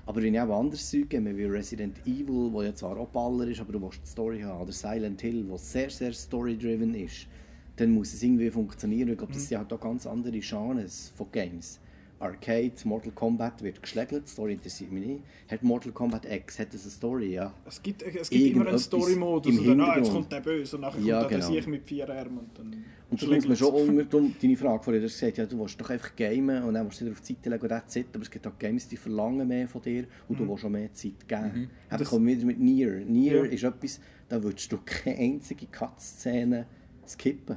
[0.04, 3.46] Aber wenn ich auch anderes Zeug gebe, wie Resident Evil, wo ja zwar auch Baller
[3.46, 7.28] ist, aber du willst die Story haben, oder Silent Hill, wo sehr, sehr story-driven ist,
[7.76, 9.10] dann muss es irgendwie funktionieren.
[9.10, 9.36] Ich glaube, Mhm.
[9.36, 11.78] das sind halt auch ganz andere Genres von Games.
[12.24, 15.22] Arcade, Mortal Kombat wird geschlägelt, die Story interessiert mich nicht.
[15.50, 17.52] Hat Mortal Kombat X, hat das eine Story, ja.
[17.66, 20.76] Es gibt, es gibt immer einen Story-Modus im und dann, ah, jetzt kommt der Böse
[20.76, 21.50] und nachher Ja, kommt der genau.
[21.52, 22.84] Sieg mit vier Armen und dann...
[23.10, 25.80] Und du musst mir schon unter deine Frage vorher du hast gesagt, ja, du willst
[25.80, 28.06] doch einfach gamen und dann willst du dir auf die Seite legen und that's it.
[28.14, 30.92] Aber es gibt auch Games, die verlangen mehr von dir und du willst schon mehr
[30.94, 31.42] Zeit geben.
[31.54, 31.70] Mhm.
[31.90, 33.04] Dann Das- kommen wir wieder mit Nier.
[33.06, 33.44] Nier Ja.
[33.44, 36.66] ist etwas, da würdest du keine einzige Cut-Szene
[37.06, 37.56] skippen.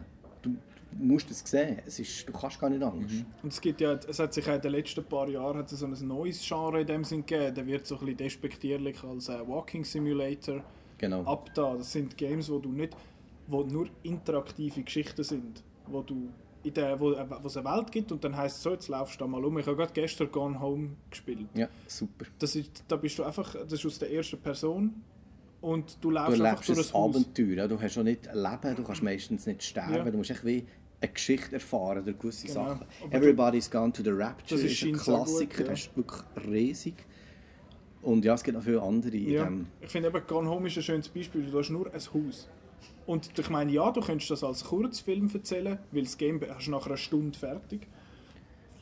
[0.97, 1.79] Du, du musst es sehen.
[1.85, 3.11] Es ist, du kannst gar nicht anders.
[3.43, 5.79] Und es gibt ja, es hat sich auch in den letzten paar Jahren hat es
[5.79, 7.55] so ein neues Genre in dem Sinn gegeben.
[7.55, 10.63] Der wird so ein bisschen despektierlich als äh, Walking Simulator
[10.97, 11.21] Genau.
[11.23, 11.75] ab da.
[11.75, 12.95] Das sind Games, wo du nicht,
[13.47, 16.29] wo nur interaktive Geschichten sind, wo du
[16.63, 18.87] in der, wo, äh, wo es eine Welt gibt und dann heißt es so, jetzt
[18.87, 19.57] laufst du da mal um.
[19.59, 21.47] Ich habe gerade gestern Gone Home gespielt.
[21.53, 22.25] Ja, super.
[22.39, 25.01] Das ist, da bist du einfach, das ist aus der ersten Person
[25.61, 27.01] und du Du läufst einfach erlebst durch ein.
[27.03, 27.47] Abenteuer.
[27.55, 27.67] ja.
[27.67, 29.93] Du hast auch nicht ein Leben, du kannst meistens nicht sterben.
[29.95, 30.11] Ja.
[30.11, 30.65] Du musst echt wie
[30.99, 32.69] eine Geschichte erfahren durch gewisse Genau.
[32.69, 32.87] Sachen.
[33.03, 35.69] Aber Everybody's Gone to the Rapture Das ist ist ein scheint sehr gut, Klassiker, ja.
[35.69, 36.93] das ist wirklich riesig.
[38.01, 39.67] Und ja, es gibt noch viele andere in Ja, dem...
[39.81, 41.43] ich finde eben, Gone Home ist ein schönes Beispiel.
[41.49, 42.47] Du hast nur ein Haus.
[43.05, 46.71] Und ich meine, ja, du könntest das als Kurzfilm erzählen, weil das Game hast du
[46.71, 47.87] nach einer Stunde fertig.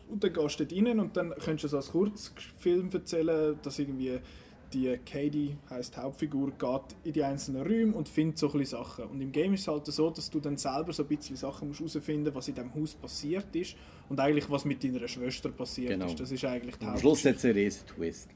[0.09, 3.80] Und dann gehst du dort rein und dann könntest du es als Kurzfilm erzählen, dass
[3.80, 4.20] irgendwie
[4.74, 9.05] die Katie, heisst die Hauptfigur, geht in die einzelnen Räume und findet so ein Sachen.
[9.05, 11.68] Und im Game ist es halt so, dass du dann selber so ein bisschen Sachen
[11.68, 13.76] musst herausfinden musst, was in diesem Haus passiert ist
[14.09, 16.05] und eigentlich was mit deiner Schwester passiert Genau.
[16.05, 16.20] ist.
[16.20, 18.30] Das ist eigentlich Am Schluss hat es einen riesen Twist.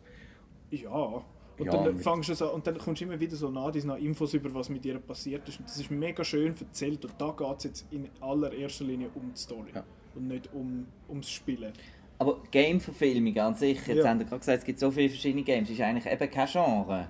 [0.71, 1.23] Ja.
[1.57, 3.97] Und Ja, dann fängst du so, und dann kommst du immer wieder so nah, nach
[3.97, 5.59] Infos über was mit ihr passiert ist.
[5.59, 7.03] Und das ist mega schön erzählt.
[7.03, 9.71] Und da geht es jetzt in allererster Linie um die Story.
[9.75, 9.83] Ja.
[10.15, 11.73] Und nicht um, ums Spielen.
[12.19, 14.09] Aber Game-Verfilmung an sich, jetzt Ja.
[14.09, 17.07] haben wir gerade gesagt, es gibt so viele verschiedene Games, ist eigentlich eben kein Genre.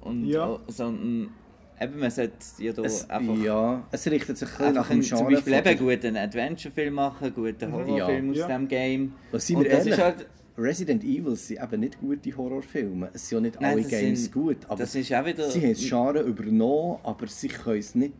[0.00, 0.54] Und, Ja.
[0.54, 1.30] äh, sondern
[1.80, 4.88] eben, man sollte ja da Es, einfach, ja, es richtet sich ein bisschen nach einfach
[4.88, 8.46] dem einen, Genre zum Beispiel eben guten Adventure-Film machen, guten Horrorfilm aus Ja.
[8.48, 9.12] dem Game.
[9.30, 9.92] Was sind Und wir das ehrlich?
[9.94, 10.26] ist halt,
[10.58, 13.10] Resident Evil sind eben nicht gute Horrorfilme.
[13.14, 14.56] Es sind ja nicht Nein, alle Games sind- gut.
[14.68, 18.12] Aber das ist auch wieder- sie haben das Genre übernommen, aber sie können es nicht...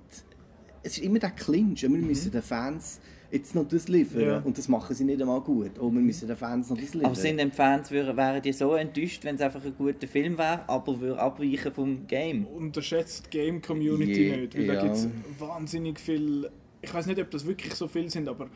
[0.84, 1.82] Es ist immer der Clinch.
[1.82, 3.00] Wir müssen den Fans
[3.32, 4.20] jetzt noch das liefern.
[4.20, 4.38] Ja.
[4.40, 5.78] Und das machen sie nicht einmal gut.
[5.78, 7.06] Und wir müssen den Fans noch das liefern.
[7.06, 10.36] aber sind die Fans wären, wären die so enttäuscht, wenn es einfach ein guter Film
[10.38, 12.46] wäre, aber würde abweichen vom Game?
[12.46, 14.56] Unterschätzt die Game-Community Je- nicht.
[14.56, 14.74] Weil ja.
[14.74, 15.08] da gibt es
[15.38, 16.50] wahnsinnig viel.
[16.82, 18.48] Ich weiß nicht, ob das wirklich so viel sind, aber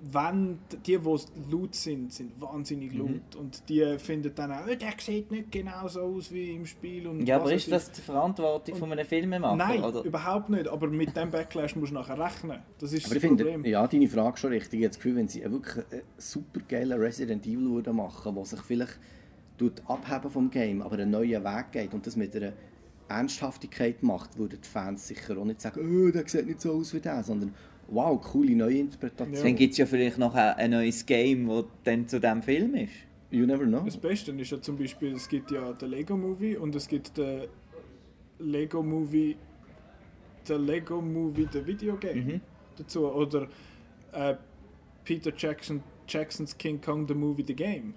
[0.00, 1.16] wenn die, die
[1.50, 2.98] laut sind, sind wahnsinnig Mhm.
[2.98, 3.36] laut.
[3.36, 7.06] Und die finden dann auch, «Oh, der sieht nicht genau so aus wie im Spiel.
[7.08, 9.56] Und Ja, aber ist das die Verantwortung von einem Filmemacher?
[9.56, 10.02] Nein, oder?
[10.04, 10.68] überhaupt nicht.
[10.68, 12.58] Aber mit dem Backlash musst du nachher rechnen.
[12.78, 13.64] Das ist Aber das ich finde, Problem.
[13.64, 14.80] ja, deine Frage schon richtig.
[14.80, 18.34] Ich habe das Gefühl, wenn sie einen wirklich einen super geilen Resident Evil würden machen
[18.34, 18.98] der sich vielleicht
[19.58, 22.52] tut abheben vom Game, aber einen neuen Weg geht und das mit einer
[23.08, 26.94] Ernsthaftigkeit macht, würden die Fans sicher auch nicht sagen, oh, der sieht nicht so aus
[26.94, 27.54] wie der, sondern
[27.88, 29.42] wow, coole Neuinterpretation.
[29.44, 32.92] Dann gibt es ja vielleicht noch ein, neues Game, das dann zu diesem Film ist.
[33.30, 33.82] You never know.
[33.84, 37.16] Das Beste ist ja zum Beispiel, es gibt ja den Lego Movie und es gibt
[37.18, 37.42] den
[38.38, 39.36] Lego Movie,
[40.48, 42.40] der Lego Movie, der Videogame Mhm.
[42.76, 43.06] dazu.
[43.06, 43.48] Oder
[44.12, 44.34] äh,
[45.04, 47.94] Peter Jackson, Jacksons King Kong, the Movie, the Game.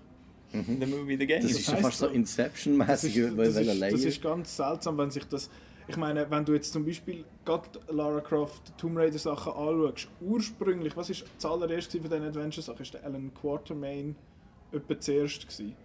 [0.52, 1.42] The Movie, the Game.
[1.42, 2.08] Das das ist schon heisst fast so so.
[2.08, 5.50] Das Inception-mäßig, ist, das, ist, das ist ganz seltsam, wenn sich das.
[5.92, 10.96] Ich meine, wenn du jetzt zum Beispiel gerade Lara Croft Tomb Raider Sachen anschaust, ursprünglich,
[10.96, 12.84] was ist das allererste von diesen Adventure Sachen?
[12.84, 14.16] Ist der Alan Quatermain
[14.72, 15.76] etwa zuerst gewesen.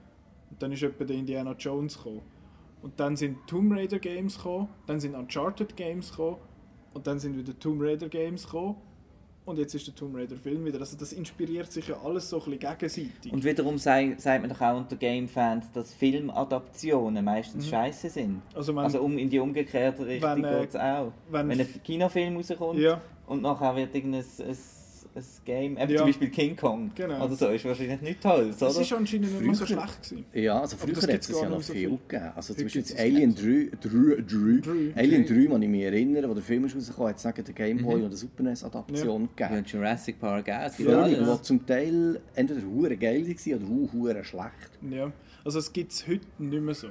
[0.49, 2.23] Und dann ist etwa der Indiana Jones gekommen.
[2.83, 6.37] Und dann sind Tomb Raider Games gekommen, dann sind Uncharted Games gekommen
[6.95, 8.77] Und dann sind wieder Tomb Raider Games gekommen.
[9.47, 10.81] Und jetzt ist der Tomb Raider Film wieder.
[10.81, 13.33] Also das inspiriert sich ja alles so ein bisschen gegenseitig.
[13.33, 17.71] Und wiederum sagt, sagt man doch auch unter Game-Fans, dass Filmadaptionen meistens mhm.
[17.71, 18.43] scheiße sind.
[18.55, 21.13] Also, wenn, also um, in die umgekehrte Richtung äh, geht es auch.
[21.31, 23.01] Wenn, wenn ein Kinofilm rauskommt ja.
[23.29, 24.57] und nachher wird irgendein ein
[25.17, 25.99] ein Game, eben ja.
[25.99, 27.25] zum Beispiel King Kong genau.
[27.25, 28.67] oder so, ist wahrscheinlich nicht toll, oder?
[28.69, 30.25] Es ist anscheinend nicht mehr so schlecht gewesen.
[30.33, 32.33] Ja, also früher hat es ja noch so viel gegeben.
[32.35, 36.43] Also zum Beispiel Alien 3, 3, 3, Alien 3, wenn ich mich erinnere, wo der
[36.43, 38.05] Film ist rausgekommen hat, sagen der Game Boy mhm.
[38.05, 39.49] oder Super NES Adaption ja.
[39.49, 39.65] gegeben.
[39.67, 40.71] Ja, Jurassic Park auch.
[40.71, 41.43] Völlig, ja.
[41.43, 44.71] zum Teil entweder hure geil war oder hure schlecht.
[44.91, 45.11] Ja,
[45.45, 46.89] also es gibt es heute nicht mehr so.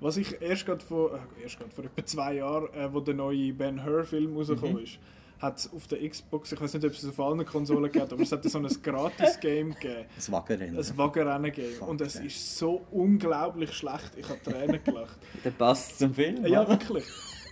[0.00, 3.14] Was ich erst gerade vor, äh, erst gerade vor etwa zwei Jahren, äh, wo der
[3.14, 4.84] neue Ben Hur Film rausgekommen mhm.
[4.84, 4.98] ist,
[5.40, 8.22] hat es auf der Xbox, ich weiß nicht, ob es auf allen Konsolen gibt, aber
[8.22, 10.04] es hat so ein Gratis-Game gegeben.
[10.16, 10.76] Ein Wagenrennen.
[10.76, 11.82] Ein Wagenrennen-Game.
[11.82, 15.18] Und es ist so unglaublich schlecht, ich habe Tränen gelacht.
[15.44, 16.44] Der passt zum Film.
[16.46, 17.04] Ja, wirklich.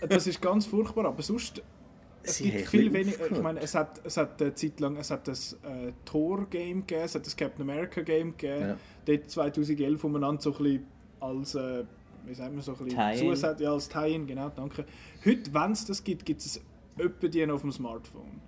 [0.07, 1.63] Das ist ganz furchtbar, aber sonst...
[2.21, 3.31] Es Sie gibt viel weniger.
[3.31, 7.05] Ich meine, es hat, es hat eine Zeit lang es hat das äh, Thor-Game gegeben,
[7.05, 8.61] es hat das Captain America-Game gegeben.
[8.61, 8.77] Ja.
[9.05, 10.87] Dort 2011 umeinander so ein bisschen
[11.21, 11.55] als...
[11.55, 11.85] Äh,
[12.25, 14.85] wie sagt man so ein bisschen Zusatz, ja, als Tie-In, genau, danke.
[15.25, 16.61] Heute, wenn es das gibt, gibt es
[16.99, 18.41] etwa die auf dem Smartphone.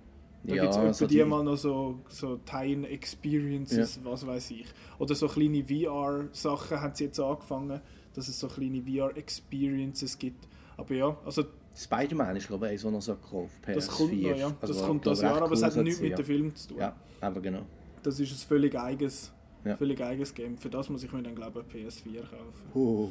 [0.44, 4.10] Da ja, gibt es etwa so die mal noch so, so Time Experiences, ja.
[4.10, 4.66] was weiß ich.
[4.98, 7.80] Oder so kleine VR-Sachen haben sie jetzt angefangen,
[8.14, 10.48] dass es so kleine VR-Experiences gibt.
[10.76, 11.44] Aber ja, also...
[11.74, 13.74] Spider-Man ist glaube ich auch noch so gekauft, PS4.
[13.74, 14.50] Das kommt noch, ja.
[14.60, 16.78] Das also, kommt das Jahr, aber es hat nichts mit dem Film zu tun.
[16.78, 17.62] Ja, aber genau.
[18.02, 19.32] Das ist ein völlig eigenes,
[19.64, 19.76] ja.
[19.76, 20.58] völlig eigenes Game.
[20.58, 22.70] Für das muss ich mir dann glaube ich PS4 kaufen.
[22.74, 23.08] Oh.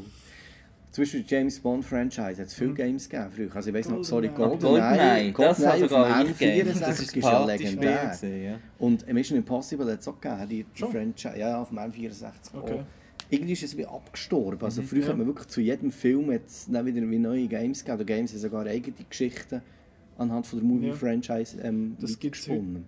[0.91, 2.75] Zum Beispiel James Bond Franchise hat es viele mhm.
[2.75, 3.55] Games gegeben früher.
[3.55, 5.31] Also ich weiß noch, sorry, GoldenEye.
[5.31, 8.05] GoldenEye, das ist sogar N64 ist, ja legendär.
[8.07, 8.59] Gewesen, ja.
[8.77, 12.81] Und Mission Impossible hat es auch gegeben, die, die Franchise, ja, auf dem N64 okay.
[13.29, 14.61] Irgendwie ist es wie abgestorben.
[14.61, 15.07] Also mhm, früher ja.
[15.07, 17.95] hat man wirklich zu jedem Film jetzt wieder wie neue Games gegeben.
[17.95, 19.61] Oder Games haben sogar eigene Geschichten
[20.17, 22.85] anhand von der Movie-Franchise ähm, das gesponnen.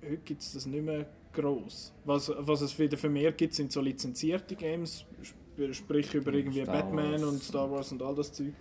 [0.00, 1.92] Heute, heute gibt es das nicht mehr gross.
[2.04, 5.04] Was, was es wieder vermehrt gibt, sind so lizenzierte Games,
[5.72, 7.22] sprich über irgendwie Star Batman Wars.
[7.24, 8.52] und Star Wars und all das Zeug.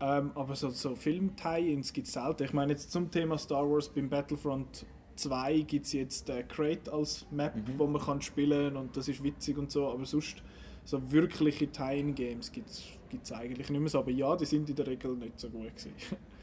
[0.00, 2.44] Ähm, aber so, so Film-Tie-Ins gibt es selten.
[2.44, 6.92] Ich meine jetzt zum Thema Star Wars beim Battlefront 2 gibt es jetzt äh, Crate
[6.92, 7.78] als Map, mhm.
[7.78, 10.42] wo man kann spielen und das ist witzig und so, aber sonst
[10.84, 13.98] so wirkliche Tie-In-Games gibt es eigentlich nicht mehr so.
[13.98, 15.92] Aber ja, die sind in der Regel nicht so gut gewesen.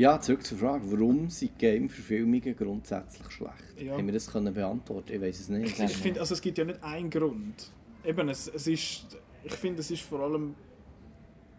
[0.00, 3.52] Ja, zurück zur Frage, warum sind Game-Verfilmungen grundsätzlich schlecht?
[3.78, 3.92] Ja.
[3.92, 5.12] Haben wir das können beantworten?
[5.12, 5.78] Ich weiß es nicht.
[5.78, 7.70] Ich finde, also es gibt ja nicht einen Grund.
[8.02, 10.54] Eben, es, es ist, ich finde, es ist vor allem...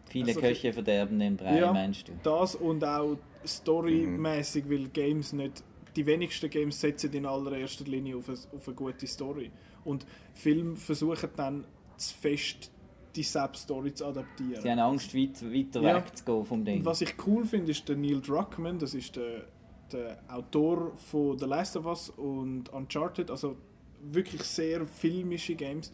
[0.10, 2.14] Viele also, Köche verderben den Brei, ja, meinst du?
[2.24, 3.16] das und auch
[3.46, 4.72] storymäßig, mhm.
[4.72, 5.64] weil Games nicht...
[5.96, 9.52] Die wenigsten Games setzen in allererster Linie auf eine, auf eine gute Story.
[9.86, 11.64] Und Filme versuchen dann
[11.96, 12.72] zu fest
[13.16, 14.62] die Sub-Story zu adaptieren.
[14.62, 15.96] Sie haben Angst, weit, weiter ja.
[15.96, 16.80] wegzugehen vom Ding.
[16.80, 19.46] Und was ich cool finde, ist der Neil Druckmann, das ist der,
[19.92, 23.58] der Autor von The Last of Us und Uncharted, also
[24.02, 25.92] wirklich sehr filmische Games.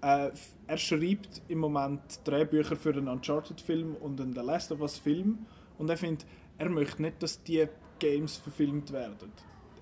[0.00, 0.30] Äh,
[0.66, 5.38] er schreibt im Moment Drehbücher für einen Uncharted-Film und einen The Last of Us-Film
[5.78, 6.26] und er findet,
[6.58, 7.66] er möchte nicht, dass die
[7.98, 9.32] Games verfilmt werden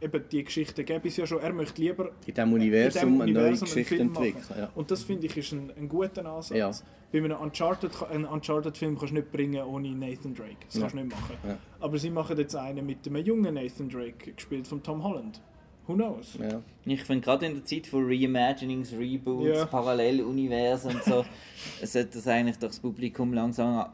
[0.01, 1.41] eben die Geschichte gäbe es ja schon.
[1.41, 4.45] Er möchte lieber in diesem Universum, in dem Universum eine neue Geschichte entwickeln.
[4.59, 4.71] Ja.
[4.75, 6.57] Und das finde ich ist ein, ein guter Ansatz.
[6.57, 6.71] Ja.
[7.13, 10.57] Bei einem Uncharted-Film Uncharted kannst du nicht bringen ohne Nathan Drake.
[10.67, 10.81] Das ja.
[10.83, 11.37] kannst du nicht machen.
[11.47, 11.59] Ja.
[11.81, 15.41] Aber sie machen jetzt einen mit einem jungen Nathan Drake, gespielt von Tom Holland.
[15.87, 16.37] Who knows?
[16.41, 16.63] Ja.
[16.85, 19.67] Ich finde gerade in der Zeit von Reimaginings, Reboots, ja.
[19.67, 21.25] Paralleluniversen und so,
[21.83, 23.87] sollte das eigentlich das Publikum langsam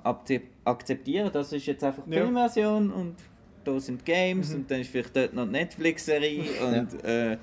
[0.65, 1.31] akzeptieren.
[1.33, 2.23] Das ist jetzt einfach die ja.
[2.23, 3.17] Filmversion und
[3.65, 4.57] da sind Games mhm.
[4.57, 7.33] und dann ist vielleicht dort noch Netflix-Serie und ja.
[7.33, 7.39] Äh,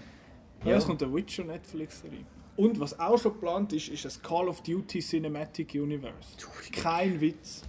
[0.66, 0.78] ja.
[0.78, 2.26] es kommt eine Witcher Netflix-Serie.
[2.56, 6.36] Und was auch schon geplant ist, ist das Call of Duty Cinematic Universe.
[6.74, 7.64] Kein Witz.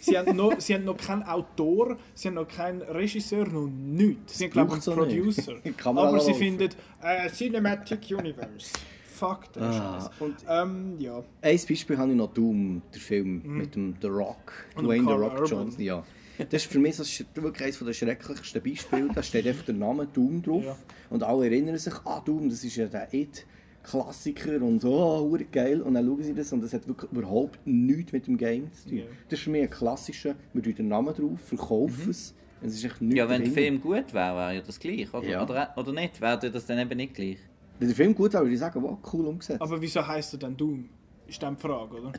[0.00, 4.38] Sie haben, noch, sie haben noch keinen Autor, sie haben noch keinen Regisseur, noch nichts.
[4.38, 5.54] Sie haben, glaube ich, einen Producer.
[5.84, 6.68] Aber sie finden
[7.02, 8.72] äh, Cinematic Universe.
[9.14, 10.10] Fuck das ah.
[10.20, 11.22] Und ähm, ja.
[11.40, 13.58] Ein Beispiel habe ich noch Doom, der Film mhm.
[13.58, 15.82] mit dem The Rock, Dwayne The Rock Johnson.
[15.82, 16.04] Ja.
[16.50, 19.08] Das ist für mich das ist wirklich eines der schrecklichsten Beispiele.
[19.14, 20.64] Da steht einfach der Name Doom drauf.
[20.64, 20.76] Ja.
[21.10, 23.46] Und alle erinnern sich, ah Doom, das ist ja der It.
[23.84, 25.82] Klassiker und so, oh, geil.
[25.82, 28.88] Und dann schauen sie das und das hat wirklich überhaupt nichts mit dem Game zu
[28.88, 28.98] tun.
[28.98, 29.04] Ja.
[29.28, 32.10] Das ist für mich ein klassischer, wir tun den Namen drauf, verkaufen mhm.
[32.10, 32.34] es.
[32.62, 33.52] Es ist echt ja, wenn drin.
[33.52, 35.12] der Film gut wäre, wäre ja das gleich.
[35.12, 35.42] Oder, ja.
[35.42, 36.18] oder, oder nicht?
[36.18, 37.36] Wäre das dann eben nicht gleich?
[37.78, 39.60] Wenn der Film gut wäre, würde ich sagen, wow, cool umgesetzt.
[39.60, 40.88] Aber wieso heisst er dann Doom?
[41.26, 42.12] Ist dann die Frage, oder?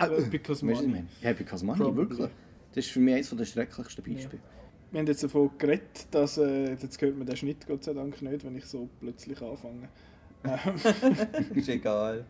[0.00, 1.04] Uh, because money.
[1.22, 2.10] Ja, because money, Probably.
[2.10, 2.30] wirklich.
[2.74, 4.42] Das ist für mich eines der schrecklichsten Beispiele.
[4.42, 4.50] Ja.
[4.92, 8.20] Wir haben jetzt davon geredet, dass, äh, jetzt hört man den Schnitt Gott sei Dank
[8.22, 9.88] nicht, wenn ich so plötzlich anfange.
[11.54, 12.24] ist egal.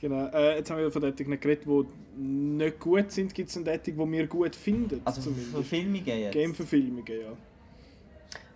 [0.00, 0.26] genau.
[0.26, 3.34] Äh, jetzt haben wir von denen geredet, die nicht gut sind.
[3.34, 5.00] Gibt es eine Dating, die wir gut finden?
[5.04, 5.52] Also zumindest?
[5.52, 6.32] Verfilmungen jetzt?
[6.32, 7.32] Game-Verfilmungen, ja.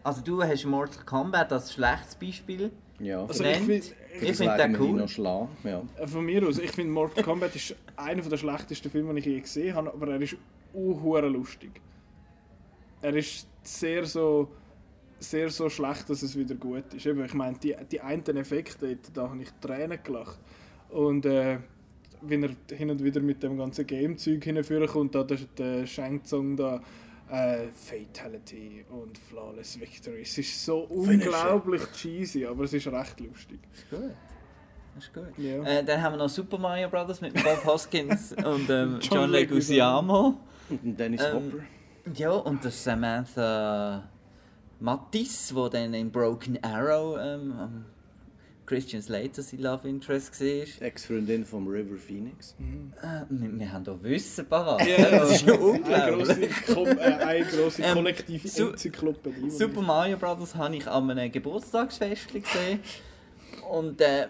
[0.02, 2.70] Also du hast Mortal Kombat als schlechtes Beispiel.
[2.98, 3.68] Ja, Also Nennt.
[3.68, 4.92] ich find, Ich finde den cool.
[4.92, 5.48] noch schlagen.
[5.64, 5.82] Ja.
[5.98, 9.26] äh, von mir aus, ich finde Mortal Kombat ist einer der schlechtesten Filme, die ich
[9.26, 10.36] je gesehen habe, aber er ist
[10.72, 11.80] unhure lustig.
[13.02, 14.48] Er ist sehr so
[15.18, 17.06] sehr so schlecht, dass es wieder gut ist.
[17.06, 20.38] Eben, ich meine, die, die einen Effekte, da habe ich Tränen gelacht.
[20.90, 21.58] Und äh,
[22.20, 26.56] wenn er hin und wieder mit dem ganzen Game-Zeug hinführen kommt, da der, der Shang-Tsung
[26.56, 26.80] da,
[27.30, 30.22] äh, Fatality und Flawless Victory.
[30.22, 33.60] Es ist so unglaublich cheesy, aber es ist recht lustig.
[33.72, 34.10] Ist gut.
[34.98, 35.38] Ist gut.
[35.38, 35.62] Ja.
[35.64, 39.30] Äh, dann haben wir noch Super Mario Brothers mit Bob Hoskins und ähm, John John
[39.30, 40.34] Leguizamo.
[40.70, 41.64] Und Dennis Ähm, Hopper.
[42.14, 44.08] Ja, und der Samantha
[44.80, 47.84] Mattis, wo dann in Broken Arrow ähm, am
[48.66, 50.82] Christian Slater sein Love Interest war.
[50.86, 52.54] Ex-Freundin vom River Phoenix.
[53.02, 54.86] Äh, wir, wir haben da Wissen parat.
[54.86, 56.50] Ja, das ist ja Eine unglaublich.
[56.68, 59.40] äh, eine grosse Ähm, kollektive Su- Enzyklopädie.
[59.42, 62.80] die Super Mario Brothers habe ich an einem Geburtstagsfest gesehen.
[63.70, 64.28] Und äh,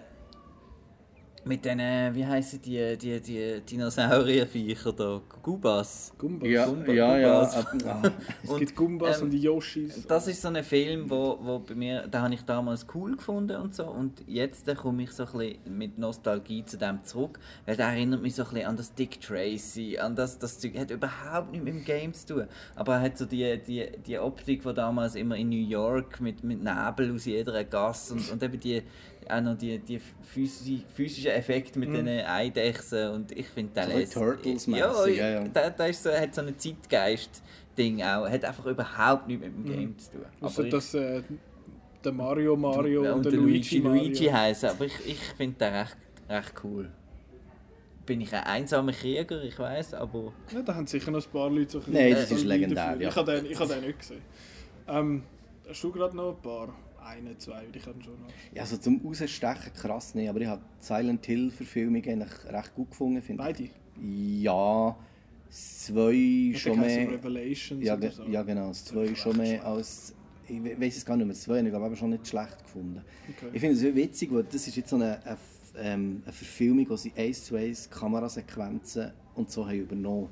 [1.47, 1.78] mit diesen,
[2.14, 3.61] wie heissen die, die, die
[4.09, 5.20] Dinosaurierviecher da?
[5.42, 6.12] Gubas.
[6.18, 6.49] Gumbas.
[6.49, 7.40] Ja, Gumba- ja, ja.
[7.45, 7.57] Gumbas.
[7.57, 8.11] ab- ah.
[8.42, 10.07] Es Und, gibt Gumbas ähm, und die Yoshis.
[10.07, 13.57] Das ist so ein Film, wo, wo bei mir, da habe ich damals cool gefunden
[13.57, 17.76] und so und jetzt komme ich so ein bisschen mit Nostalgie zu dem zurück, weil
[17.76, 20.90] der erinnert mich so ein bisschen an das Dick Tracy, an das, das Zeug, hat
[20.90, 24.62] überhaupt nichts mit dem Game zu tun, aber er hat so die, die, die Optik,
[24.62, 28.59] die damals immer in New York mit, mit Nebel aus jeder Gasse und, und eben
[28.61, 28.82] die,
[29.31, 34.20] auch noch die, die physi physischen Effekte mit den Eidechsen und ich finde den So
[34.20, 35.49] Turtles-mässig, ja, ja, ja.
[35.49, 39.64] Der, der ist so, hat so einen Zeitgeist-Ding auch, hat einfach überhaupt nichts mit dem
[39.64, 40.27] Game zu tun.
[40.41, 41.22] Also dass äh,
[42.05, 44.03] der Mario Mario und, und der Luigi Mario.
[44.03, 45.97] Luigi heißen, aber ich, ich finde den recht,
[46.29, 46.91] recht cool.
[48.07, 51.49] Bin ich ein einsamer Krieger, ich weiß, aber Ja, da haben sicher noch ein paar
[51.49, 53.09] Leute so ein Nein, bisschen das ist legendär, ja.
[53.09, 54.20] Ich habe den, ich habe den nicht gesehen.
[54.87, 55.22] Ähm,
[55.66, 56.75] hast du gerade noch ein paar?
[57.05, 58.28] Eine, zwei, ich habe schon noch.
[58.55, 62.90] Ja, also zum Rausstechen krass nicht, aber ich habe Silent Hill Verfilmungen eigentlich recht gut
[62.90, 63.20] gefunden.
[63.22, 63.64] Finde Beide?
[63.64, 63.70] ich.
[64.00, 64.96] Ja,
[65.50, 66.12] zwei
[66.52, 67.11] Ich schon mehr.
[67.11, 68.24] Revelations Ja, so.
[68.24, 69.64] ja genau, das zwei Das schon mehr schlecht.
[69.64, 70.14] als.
[70.46, 73.00] Ich we- weiß es gar nicht mehr, zwei ich glaube aber schon nicht schlecht gefunden.
[73.28, 73.50] Okay.
[73.55, 75.38] Ich finde es sehr witzig, weil das ist jetzt so eine, eine,
[75.78, 80.28] ähm, eine Verfilmung, wo sie eins zu eins Kamerasequenzen und so haben übernommen.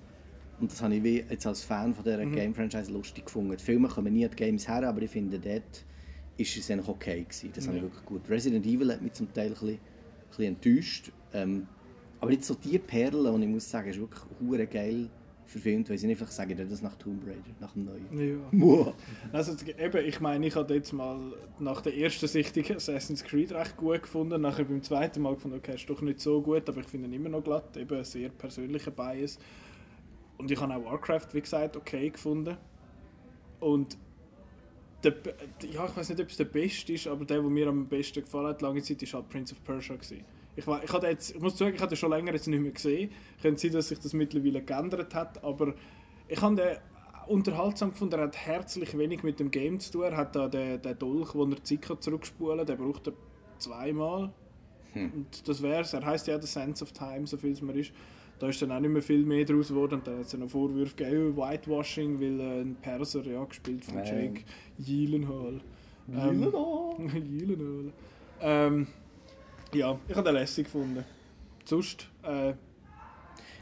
[0.61, 2.33] Und das habe ich jetzt als Fan von dieser Mhm.
[2.35, 3.57] Game-Franchise lustig gefunden.
[3.57, 5.85] Die Filme kommen nie an die Games her, aber ich finde, dort
[6.37, 7.51] ist es eigentlich okay gewesen.
[7.55, 7.89] Das habe ich Ja.
[7.89, 8.23] wirklich gut.
[8.29, 9.79] Resident Evil hat mich zum Teil ein bisschen, ein
[10.29, 11.13] bisschen enttäuscht.
[11.33, 11.67] Ähm,
[12.21, 15.09] aber jetzt so die Perlen, und ich muss sagen, ist wirklich hure geil
[15.45, 18.41] verfilmt, weil sie nicht einfach sagen, das nach Tomb Raider, nach dem neuen.
[18.53, 18.95] Ja.
[19.33, 21.19] Also eben, ich meine, ich habe jetzt mal
[21.59, 24.41] nach der ersten Sichtung Assassin's Creed recht gut gefunden.
[24.41, 27.13] Nachher beim zweiten Mal gefunden, okay, ist doch nicht so gut, aber ich finde ihn
[27.15, 27.77] immer noch glatt.
[27.77, 29.39] Eben ein sehr persönlicher Bias.
[30.39, 32.57] Und ich habe auch Warcraft, wie gesagt, okay gefunden.
[33.61, 33.99] Und
[35.05, 35.15] der,
[35.71, 38.23] ja, ich weiß nicht, ob es der beste ist, aber der, der mir am besten
[38.23, 39.97] gefallen hat, lange Zeit, war halt Prince of Persia.
[39.97, 40.25] Gewesen.
[40.55, 42.73] Ich, we- ich, hatte jetzt, ich muss sagen, ich den schon länger jetzt nicht mehr
[42.73, 43.11] gesehen.
[43.41, 45.75] Könnte sein, dass sich das mittlerweile geändert hat, aber
[46.29, 46.77] ich habe den
[47.27, 48.15] unterhaltsam gefunden.
[48.15, 50.03] Er hat herzlich wenig mit dem Game zu tun.
[50.03, 53.13] Er hat da den, den Dolch, wo er kann zurückspulen kann, den braucht er
[53.59, 54.33] zweimal.
[54.95, 55.95] Und das wär's.
[55.95, 57.93] Er heißt ja The Sense of Time, so viel es mir ist.
[58.43, 59.95] Da ist dann auch nicht mehr viel mehr draus geworden.
[59.95, 63.45] Und dann hat es ja noch Vorwürfe gegeben, oh, Whitewashing, weil äh, ein Perser, ja,
[63.45, 64.15] gespielt von Ja, ja.
[64.15, 64.43] Jake
[64.81, 65.61] Gyllenhaal.
[66.13, 67.93] Ähm, Gyllenhaal.
[68.45, 68.89] Ähm,
[69.73, 71.05] ja, ich habe den lässig gefunden.
[71.65, 72.55] Sonst äh,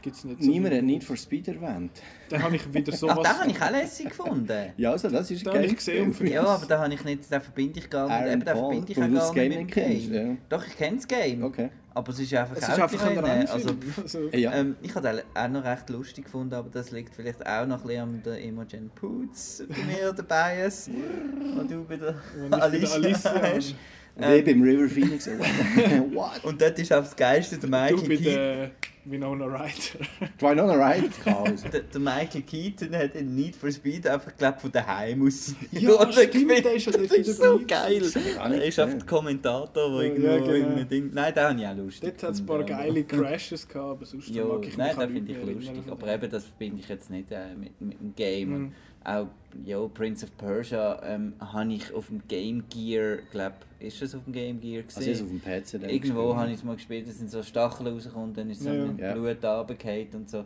[0.01, 1.91] gibt es nicht so Niemand hat Need for Speed erwähnt.
[2.29, 3.17] Dann habe ich wieder Ach, sowas...
[3.17, 4.71] den habe ich auch lässig gefunden.
[4.77, 6.15] Ja, also das ist Da geiles gesehen.
[6.27, 8.97] Ja, aber da habe ich nicht, den verbinde ich gar nicht, eben, den verbinde ich
[8.97, 10.29] auch gar Game nicht mit dem kennst, Game.
[10.31, 10.37] ja.
[10.49, 11.43] Doch, ich kenne das Game.
[11.43, 11.69] Okay.
[11.93, 13.47] Aber es ist einfach Es ist einfach ein.
[13.49, 13.69] Also.
[14.01, 14.53] Also, Ja.
[14.53, 17.81] ähm, ich habe den auch noch recht lustig gefunden, aber das liegt vielleicht auch noch
[17.81, 20.87] ein bisschen an der Imogen Poots bei mir dabei ist.
[20.87, 22.15] Und du bei der
[22.49, 23.75] bei der Alicia hast.
[24.15, 25.27] Und ich beim River Phoenix.
[26.13, 26.43] What?
[26.43, 28.23] Und dort ist auch das Geilste, der Michael du bei Keaton.
[28.23, 28.71] der
[29.05, 30.05] Winona Ryder.
[30.37, 31.09] Try not right?
[31.23, 31.63] Chaos.
[31.63, 35.91] Der, der Michael Keaton hat in Need for Speed einfach glaub, von daheim aus Ja,
[36.01, 38.03] Oder stimmt, der ist ja Das ist so geil.
[38.03, 40.51] Er ist einfach der Kommentator, der Ja, irgendwo ja, genau.
[40.53, 41.09] irgendein Ding...
[41.13, 44.05] Nein, den habe ich auch lustig Dort hat es ein paar geile Crashes gehabt, aber
[44.05, 45.83] sonst Ja, mag ich nein, mich das finde ich lustig.
[45.89, 48.49] Aber eben, das verbinde ich jetzt nicht äh, mit, mit dem Game.
[48.49, 48.55] Mhm.
[48.55, 49.27] Und Auch
[49.65, 54.23] ja, Prince of Persia ähm, habe ich auf dem Game Gear, glaube ist das auf
[54.25, 55.25] dem Game Gear Also ich gesehen?
[55.25, 58.33] auf dem PC dann Irgendwo habe ich es mal gespielt, es sind so Stacheln rausgekommen,
[58.33, 58.85] dann ist es so Ja.
[58.85, 59.13] mit Ja.
[59.13, 60.45] Blut runtergefallen und so.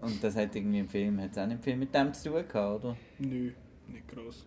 [0.00, 2.44] Und das hat irgendwie im Film, hat es auch nicht viel mit dem zu tun
[2.48, 2.96] gehabt, oder?
[3.18, 3.52] Nö,
[3.88, 4.44] nicht gross.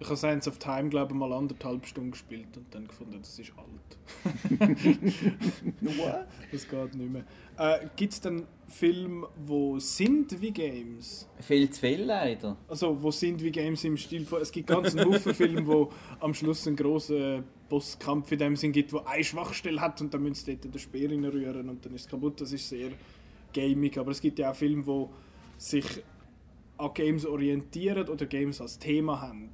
[0.00, 3.38] Ich habe Sands of Time, glaube ich, mal anderthalb Stunden gespielt und dann gefunden, das
[3.38, 4.60] ist alt.
[5.80, 6.26] What?
[6.52, 7.24] Das geht nicht mehr.
[7.58, 11.28] Äh, Gibt es denn Filme, die sind wie Games?
[11.40, 12.56] Viel zu viel leider.
[12.68, 14.40] Also, wo sind wie Games im Stil von...
[14.40, 15.90] Es gibt ganz einen Haufen Filme, wo
[16.20, 20.22] am Schluss einen grossen Bosskampf in dem Sinn gibt, wo eine Schwachstelle hat und dann
[20.22, 22.40] müssen sie dort den Speer reinrühren und dann ist es kaputt.
[22.40, 22.90] Das ist sehr
[23.52, 23.98] gamig.
[23.98, 25.10] Aber es gibt ja auch Filme, wo
[25.58, 25.84] sich
[26.78, 29.50] an Games orientieren oder Games als Thema haben.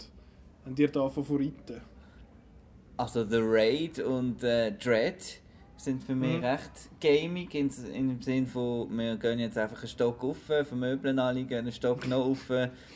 [0.64, 1.80] Habt ihr da Favoriten?
[2.96, 5.40] Also The Raid und äh, Dread
[5.76, 6.44] sind für mich Mhm.
[6.44, 6.70] recht
[7.00, 11.44] gaming, in, in dem Sinn von, wir gehen jetzt einfach einen Stock auf, vermöbeln alle,
[11.44, 12.50] gehen einen Stock noch auf,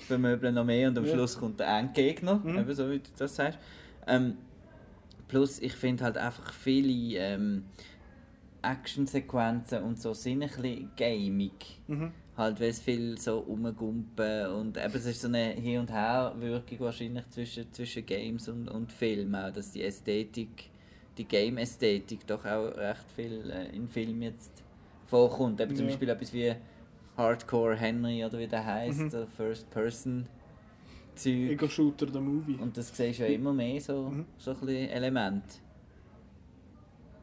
[0.07, 1.13] vermöbeln noch mehr und am Ja.
[1.15, 2.59] Schluss kommt der Endgegner, Mhm.
[2.59, 3.59] eben so wie du das sagst.
[4.07, 4.37] Ähm,
[5.29, 7.65] plus ich finde halt einfach viele ähm,
[8.63, 11.51] Actionsequenzen und so sind ein bisschen gaming.
[11.87, 12.13] Mhm.
[12.37, 16.81] Halt, weil es viel so rumgumpen und eben es ist so eine Hin- und Her-Wirkung
[16.81, 20.70] wahrscheinlich zwischen, zwischen Games und, und Film auch, dass die Ästhetik,
[21.21, 24.51] die Game-Ästhetik doch auch recht viel äh, in Film jetzt
[25.07, 25.61] vorkommt.
[25.61, 25.91] Eben zum Ja.
[25.91, 26.55] Beispiel etwas wie
[27.17, 29.11] Hardcore Henry oder wie der heißt, Mhm.
[29.11, 30.27] der First-Person
[31.15, 31.51] Zeug.
[31.51, 32.57] Ego-Shooter, der Movie.
[32.57, 34.25] Und das siehst du ja immer mehr so, Mhm.
[34.39, 35.45] so ein Element.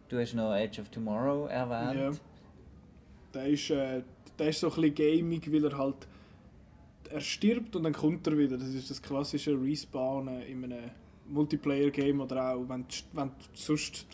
[0.10, 2.00] Du hast noch Edge of Tomorrow erwähnt.
[2.00, 2.12] Ja.
[3.34, 4.04] Der ist, äh,
[4.38, 6.08] der ist so ein bisschen gaming, weil er halt
[7.10, 8.58] er stirbt und dann kommt er wieder.
[8.58, 10.92] Das ist das klassische Respawnen in einem
[11.30, 14.06] Multiplayer-Game oder auch wenn du, wenn du sonst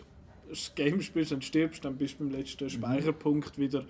[0.49, 3.85] das Game spielst und stirbst, dann bist du beim letzten Speicherpunkt wieder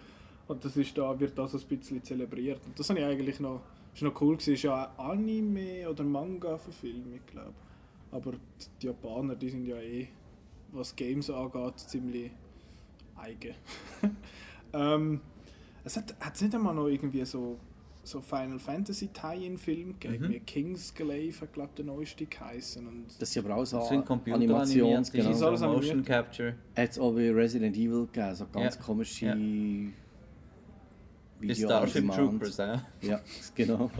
[0.47, 2.61] und das ist da, wird das so ein bisschen zelebriert.
[2.65, 3.61] Und das habe ich eigentlich noch,
[3.93, 4.53] ist noch cool gewesen.
[4.53, 7.53] Ist ja eine Anime oder Manga-Verfilmung, glaube
[8.11, 10.07] Aber die, die Japaner, die sind ja eh,
[10.71, 12.31] was Games angeht, ziemlich
[13.15, 13.55] eigen.
[14.73, 15.21] ähm,
[15.83, 17.57] es hat es nicht einmal noch irgendwie so,
[18.05, 20.27] so Final Fantasy Tie-In-Film gegeben.
[20.27, 20.29] Mhm.
[20.33, 22.85] wie Kingsglaive hat, glaube der neueste geheißen.
[22.85, 24.71] Und Das sind aber auch so Das sind Computer Animations...
[24.71, 25.47] animiert, Das ist Genau.
[25.47, 26.05] alles Motion animiert.
[26.05, 26.55] Capture.
[26.75, 28.81] Hat es auch bei Resident Evil gegeben, so ganz Ja.
[28.81, 29.25] komische...
[29.27, 29.35] Ja.
[31.39, 32.09] Video Starship.
[32.11, 32.79] Troopers auch.
[33.01, 33.21] Ja,
[33.55, 33.91] genau.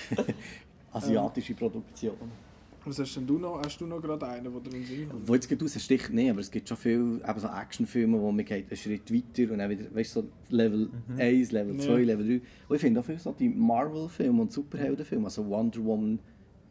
[0.92, 2.16] Asiatische Produktion.
[2.86, 3.62] Was hast denn du noch?
[3.64, 5.08] Hast du noch gerade einen, der drin sind?
[5.26, 8.44] Wo jetzt gerade raussticht, nein, aber es gibt schon viele eben so Actionfilme, wo man
[8.44, 11.96] geht einen Schritt weiter und dann wieder, weißt du, so Level 1, Level 2, Ja.
[11.98, 12.46] Level 3.
[12.68, 16.18] Und ich finde auch viel so die Marvel-Filme und Superheldenfilme, also Wonder Woman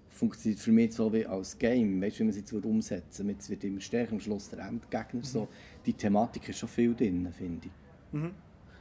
[0.10, 3.40] funktioniert für mich so wie als Game, weißt du, wie man sie jetzt umsetzen würde.
[3.40, 5.48] Es wird immer stärker, am Schluss der Endgegner, so.
[5.86, 7.72] Die Thematik ist schon viel drin, finde ich.
[8.20, 8.32] Mhm.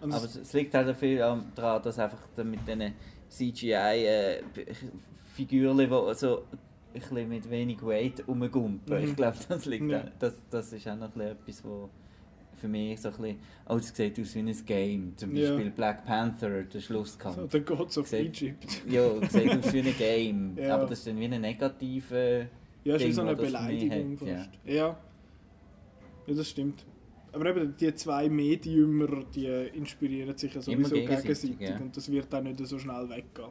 [0.03, 1.19] Aber es- es es liegt halt auch viel
[1.55, 2.93] daran, dass einfach mit diesen
[3.31, 6.43] CGI-Figuren, die so
[7.01, 8.99] bisschen mit wenig Weight rumgumpen.
[8.99, 9.05] Mhm.
[9.09, 10.05] Ich glaube, das liegt Ja.
[10.19, 11.89] das, das ist auch noch etwas, wo
[12.57, 13.37] für mich so ein bisschen,
[13.69, 15.17] oh, es sieht aus wie ein Game.
[15.17, 15.51] Zum Ja.
[15.51, 17.37] Beispiel Black Panther, der Schlusskampf.
[17.37, 18.83] so, der Gods of Seht- Egypt.
[18.89, 20.57] Ja, sieht aus wie ein Game.
[20.57, 20.77] Ja.
[20.77, 22.49] Aber das ist dann wie eine negative.
[22.85, 24.37] Ja, ist wie Ding, so eine das Beleidigung hat, ja.
[24.37, 24.51] fast.
[24.65, 24.75] Ja.
[26.27, 26.35] ja.
[26.35, 26.85] das stimmt.
[27.33, 31.27] Aber eben, die zwei Mediumer, die inspirieren sich ja Immer sowieso gegenseitig,
[31.59, 31.77] gegenseitig ja.
[31.79, 33.49] und das wird auch nicht so schnell weggehen.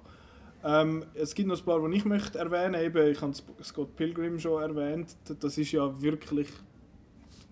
[0.63, 3.33] Ähm, es gibt noch ein paar, die ich möchte erwähnen Eben, ich habe
[3.63, 5.15] Scott Pilgrim schon erwähnt.
[5.39, 6.47] Das ist ja wirklich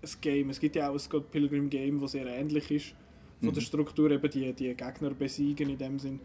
[0.02, 0.50] ein Game.
[0.50, 2.94] Es gibt ja auch ein Scott Pilgrim Game, das sehr ähnlich ist.
[3.40, 3.54] Von Mhm.
[3.54, 6.20] der Struktur eben die, die Gegner besiegen in dem Sinn.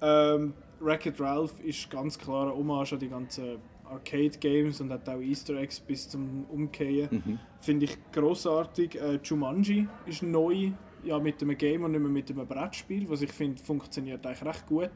[0.00, 5.20] Ähm, Wreck-It Ralph ist ganz klar eine Hommage an die ganzen Arcade-Games und hat auch
[5.20, 7.22] Easter Eggs bis zum Umkehren.
[7.24, 7.38] Mhm.
[7.60, 8.96] Finde ich grossartig.
[9.00, 10.72] Äh, Jumanji ist neu,
[11.04, 14.44] ja, mit einem Game und nicht mehr mit einem Brettspiel, was ich finde, funktioniert eigentlich
[14.44, 14.90] recht gut.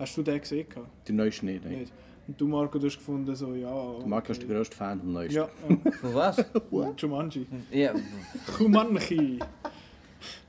[0.00, 0.68] Hast du den gesehen?
[0.68, 0.88] gehabt?
[1.06, 1.78] Der neueste nicht, nein.
[1.80, 1.92] Nicht.
[2.26, 3.70] Und du, Marco, du hast gefunden, so, ja.
[3.72, 4.08] Okay.
[4.08, 5.36] Marco ist der grösste Fan vom neuesten.
[5.36, 5.90] Ja, ja.
[6.00, 6.44] Von was?
[6.96, 7.46] Jumanji.
[7.70, 7.92] ja,
[8.58, 9.38] Jumanji.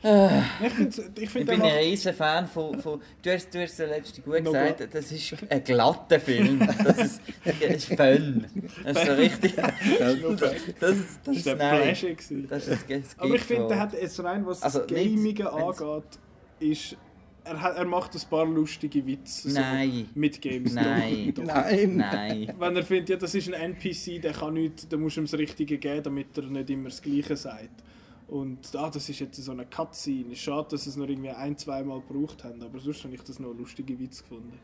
[0.04, 3.62] ich finde, ich ich find, bin der ein riesen Fan von, von du hast, du
[3.62, 7.86] hast es letzte gut No gesagt, das ist ein glatter Film, das ist, das ist
[7.86, 8.46] Fun,
[8.84, 12.16] das ist so richtig, das, das, das das ist war der Pleasure.
[12.50, 16.20] das ist das Aber ich finde, der hat jetzt rein, was Also das wenn's- angeht,
[16.60, 16.98] ist,
[17.44, 19.52] er, hat, er macht ein paar lustige Witze.
[19.52, 20.08] Nein.
[20.14, 20.74] So, mit Games.
[20.74, 21.34] Nein.
[21.34, 21.54] Doch, doch.
[21.54, 21.98] Nein!
[21.98, 25.22] nein, Wenn er findet, ja, das ist ein NPC, der kann nichts, dann musst du
[25.22, 27.84] ihm das Richtige geben, damit er nicht immer das Gleiche sagt.
[28.28, 30.32] Und ah, das ist jetzt so eine Cutscene.
[30.32, 33.14] Ist schade, dass sie es nur irgendwie ein, zwei Mal gebraucht haben, aber sonst habe
[33.14, 34.58] ich das noch lustige Witz gefunden.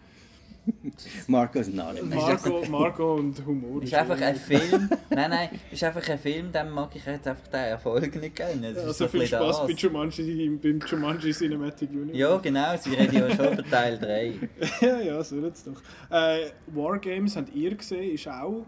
[1.27, 2.09] Marco ist Narren.
[2.09, 3.81] Marco, Marco und Humor.
[3.83, 4.35] ist einfach ein.
[4.35, 8.35] Film, nein, nein, ist einfach ein Film, dem mag ich jetzt einfach den Erfolg nicht
[8.35, 9.67] gönnen, das Also so viel Spaß das.
[9.67, 12.17] bei Jumanji, beim Jumanji Cinematic Universe.
[12.17, 14.33] Ja, genau, sie reden ja schon über Teil 3.
[14.81, 15.81] ja, ja, so jetzt doch.
[16.09, 18.65] Äh, Wargames habt ihr gesehen, ist auch.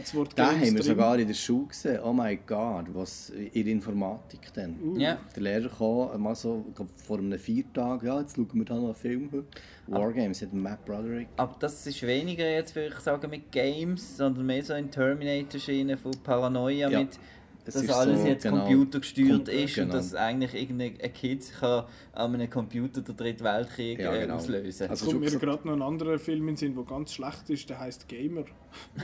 [0.00, 2.00] Das Wort Den Games haben wir sogar in der Schule gesehen.
[2.04, 4.76] Oh mein Gott, was in der Informatik dann.
[4.82, 4.98] Uh.
[4.98, 5.18] Ja.
[5.34, 6.64] Der Lehrer kam mal so
[7.06, 9.44] vor einem Viertag, ja, jetzt schauen wir da noch einen Film.
[9.86, 11.28] Wargames hat Matt Broderick.
[11.36, 15.96] Aber das ist weniger jetzt, würde ich sagen, mit Games, sondern mehr so in Terminator-Schiene
[15.96, 17.00] von Paranoia Ja.
[17.00, 17.18] mit,
[17.66, 18.58] Es dass ist alles so, jetzt genau.
[18.60, 19.94] computergesteuert Computer, ist und genau.
[19.94, 24.36] dass eigentlich irgendein ein Kid kann an einem Computer den Dritten Weltkrieg Ja, äh, genau.
[24.36, 26.84] auslösen Also Es kommt mir gesagt- gerade noch ein anderer Film in den Sinn, der
[26.84, 28.44] ganz schlecht ist, der heißt Gamer.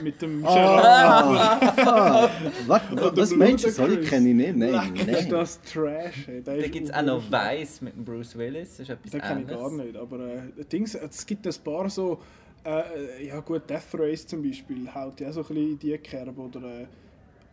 [0.01, 2.29] Mit dem Ah, ah,
[2.67, 3.69] was, was meinst du?
[3.71, 4.55] Sorry, kenne ich nicht.
[4.55, 5.29] Nein, Leck, ist nein.
[5.29, 6.27] das Trash.
[6.27, 6.41] Ey.
[6.41, 7.31] Der Da ist gibt es auch noch.
[7.31, 9.95] Weiss mit dem Bruce Willis, das ist etwas Den kenne ich gar nicht.
[9.97, 12.19] Aber äh, Dings, es gibt ein paar so.
[12.65, 16.39] Äh, ja, gut, Death Race zum Beispiel haut ja so ein bisschen in die Kerbe.
[16.41, 16.61] Oder.
[16.81, 16.85] Äh,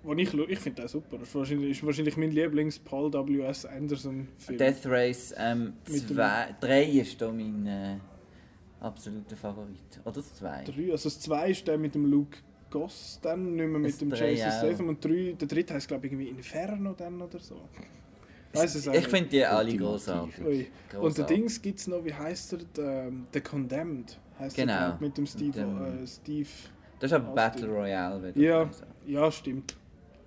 [0.03, 1.19] wo ich ich finde den super.
[1.19, 3.67] Das ist wahrscheinlich, ist wahrscheinlich mein Lieblings-Paul W.S.
[3.67, 4.59] Anderson-Film.
[4.59, 7.97] Death Race ähm, Mit dem- 3 ist da mein äh,
[8.81, 10.01] absoluter Favorit.
[10.05, 10.65] Oder das 2?
[10.65, 12.39] Drei, also das 2 ist der mit dem Luke
[12.71, 14.53] Goss, dann nicht mehr mit Das dem Jason.
[14.53, 17.57] Statham und drei, der dritte heißt glaube ich irgendwie Inferno dann oder so.
[18.53, 20.69] Weiss es auch Ich finde die alle großartig.
[20.99, 21.25] Und der.
[21.27, 22.59] Dings gibt es noch, wie heißt er?
[22.77, 24.19] Der, ähm, The Condemned.
[24.39, 24.97] Heißt Genau.
[25.01, 25.47] Mit dem Steve.
[25.47, 26.49] Mit dem- äh, Steve
[27.01, 27.35] Das ist Austin.
[27.35, 28.41] Battle Royale wieder.
[28.41, 28.85] ja, Also.
[29.07, 29.77] ja, stimmt.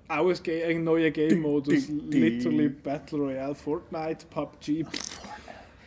[0.07, 1.87] Auch ein, ein neuer Game-Modus.
[1.89, 4.85] Literally Battle Royale, Fortnite, PUBG.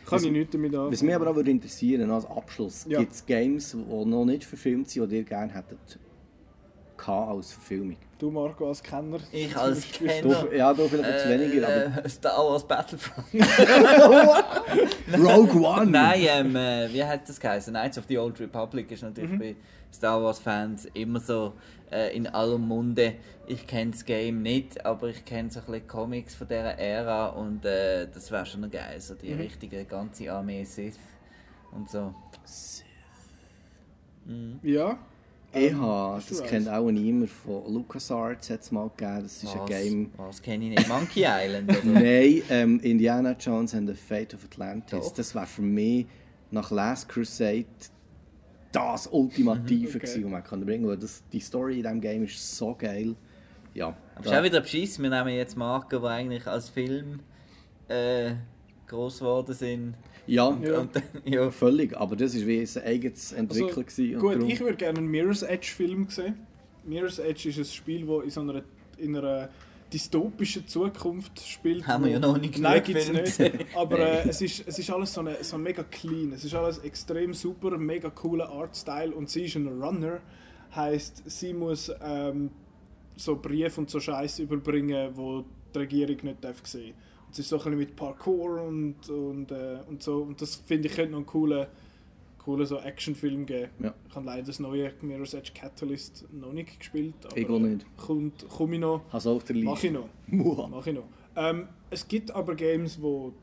[0.05, 2.99] Kann ich nichts damit Was mich aber auch würde interessieren als Abschluss, Ja.
[2.99, 5.99] gibt es Games, die noch nicht verfilmt sind, die ihr gerne hättet
[7.05, 7.97] als Verfilmung?
[8.19, 9.19] Du, Marco, als Kenner.
[9.31, 10.53] Ich als Du, Kenner.
[10.53, 13.27] ja, du vielleicht etwas weniger, aber Äh, Star Wars Battlefront.
[15.17, 15.91] Rogue One!
[15.91, 17.71] Nein, ähm, äh, wie hat das geheißen?
[17.73, 19.39] Knights of the Old Republic ist natürlich Mhm.
[19.39, 19.55] bei
[19.93, 21.53] Star Wars Fans immer so
[21.91, 23.13] äh, in aller Munde.
[23.45, 27.27] Ich kenne das Game nicht, aber ich kenne so ein bisschen Comics von dieser Ära
[27.27, 29.17] und äh, das wäre schon geil, so Mhm.
[29.19, 30.97] die richtige ganze Armee Sith
[31.71, 32.13] und so.
[34.63, 34.97] Ja.
[35.59, 39.59] Ich habe, das kennt auch niemand von LucasArts, hat es mal gegeben, das ist ein
[39.59, 40.11] Was, Game...
[40.17, 40.87] was kenne ich nicht?
[40.87, 41.85] Monkey Island oder?
[41.85, 44.99] Nein, ähm, Indiana Jones and the Fate of Atlantis.
[45.07, 45.13] Doch.
[45.13, 46.05] Das war für mich
[46.51, 47.65] nach Last Crusade
[48.71, 49.99] das Ultimative, Okay.
[49.99, 50.99] gewesen, was man kann bringen.
[50.99, 53.15] Das, die Story in diesem Game ist so geil.
[53.73, 54.99] Ja, Aber es ist auch wieder beschiss.
[54.99, 57.19] Wir nehmen jetzt Marken, die eigentlich als Film
[57.87, 58.31] äh,
[58.87, 59.93] groß geworden sind.
[60.27, 60.79] Ja, Ja.
[60.81, 60.91] Und,
[61.25, 61.49] ja.
[61.51, 61.95] völlig.
[61.97, 63.83] Aber das war wie ein eigenes Entwickler.
[63.85, 66.35] Also, gut, darum- ich würde gerne einen Mirror's Edge Film sehen.
[66.85, 68.61] Mirror's Edge ist ein Spiel, das in so einer,
[68.97, 69.49] in einer
[69.91, 71.87] dystopischen Zukunft spielt.
[71.87, 73.65] Haben wir ja noch nicht Nein, gibt es nicht.
[73.75, 76.33] Aber äh, es, ist, es ist alles so, eine, so mega clean.
[76.33, 80.19] Es ist alles extrem super, mega cooler Artstyle und sie ist ein Runner.
[80.75, 82.51] Heißt, sie muss ähm,
[83.15, 86.93] so Briefe und so Scheiß überbringen, wo die Regierung nicht darf sehen.
[86.93, 90.21] Und es ist so ein bisschen mit Parkour und, und, äh, und so.
[90.23, 91.67] Und das finde ich könnte noch einen coolen,
[92.39, 93.69] coolen so Actionfilm geben.
[93.79, 93.93] Ja.
[94.09, 97.15] Ich habe leider das neue Mirror's Edge Catalyst noch nicht gespielt.
[97.25, 97.85] Aber, Ich auch nicht.
[97.97, 99.01] Kommt, komme ich noch.
[99.11, 99.87] Hast du auf der Mach Liste?
[99.87, 100.69] ich noch.
[100.69, 101.03] Mach ich noch.
[101.35, 103.33] Ähm, es gibt aber Games, wo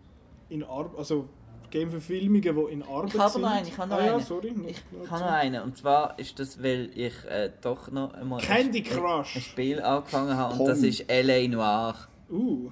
[0.49, 1.29] in Arbeit, also
[1.71, 3.43] Game-Verfilmungen, die in Arbeit Ich habe sind.
[3.43, 4.25] noch einen, ich habe noch ah, ja, einen.
[4.25, 4.53] sorry.
[4.53, 5.63] noch- Ich noch habe noch einen.
[5.63, 9.37] Und zwar ist das, weil ich äh, doch noch einmal Candy ein, Crush.
[9.37, 10.53] ein Spiel angefangen habe.
[10.53, 10.67] Und Pong.
[10.69, 11.49] das ist L.A.
[11.49, 11.95] Noir.
[12.31, 12.71] Uh,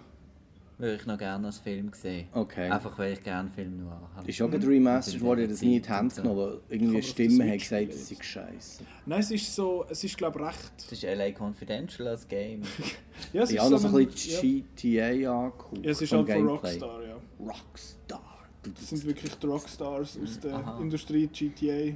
[0.83, 2.27] Würde ich noch gerne als Film sehen.
[2.33, 2.69] Okay.
[2.69, 4.29] Einfach weil ich gerne Film Noir habe.
[4.29, 5.25] Ist auch gerade remastered Mhm.
[5.27, 6.23] worden, das nie in die Hand So.
[6.23, 8.83] genommen, weil irgendwie der haben Switch gesagt, das sei scheiße.
[9.07, 10.73] nein, es ist so, es ist glaube ich recht.
[10.79, 11.31] Das ist L.A.
[11.31, 12.63] Confidential als Game.
[13.33, 15.85] Ja, es Ich ist habe noch so ein ein- bisschen GTA angeguckt.
[15.85, 16.49] ja, es ist halt von.
[16.49, 17.17] Rockstar, ja.
[17.39, 18.39] Rockstar.
[18.75, 20.81] Das sind wirklich die Rockstars aus der Aha.
[20.81, 21.95] Industrie, GTA,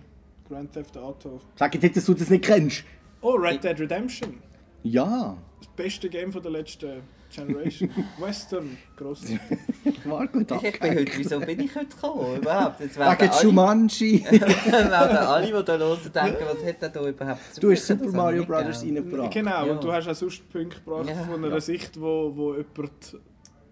[0.48, 1.40] Grand Theft Auto.
[1.56, 2.84] Sag jetzt nicht, dass du das nicht kennst.
[3.20, 4.38] Oh, Red Dead Redemption.
[4.84, 5.36] Ja.
[5.58, 7.00] Das beste Game von der letzten
[7.34, 7.90] Generation.
[8.18, 9.22] Western, gross.
[10.04, 12.36] War gut Ich bin heute, wieso bin ich heute gekommen?
[12.36, 12.80] Überhaupt?
[12.80, 14.24] Jetzt werden Wegen alle, Jumanji.
[14.30, 17.86] werden alle, die da hören, denken, was hat er da überhaupt zu Du hast?
[17.86, 19.32] Super Das Mario nicht reingebracht.
[19.32, 19.72] Genau, Ja.
[19.72, 21.14] und du hast auch sonst Punkte gebracht Ja.
[21.24, 21.60] von einer Ja.
[21.60, 23.18] Sicht, wo, wo jemand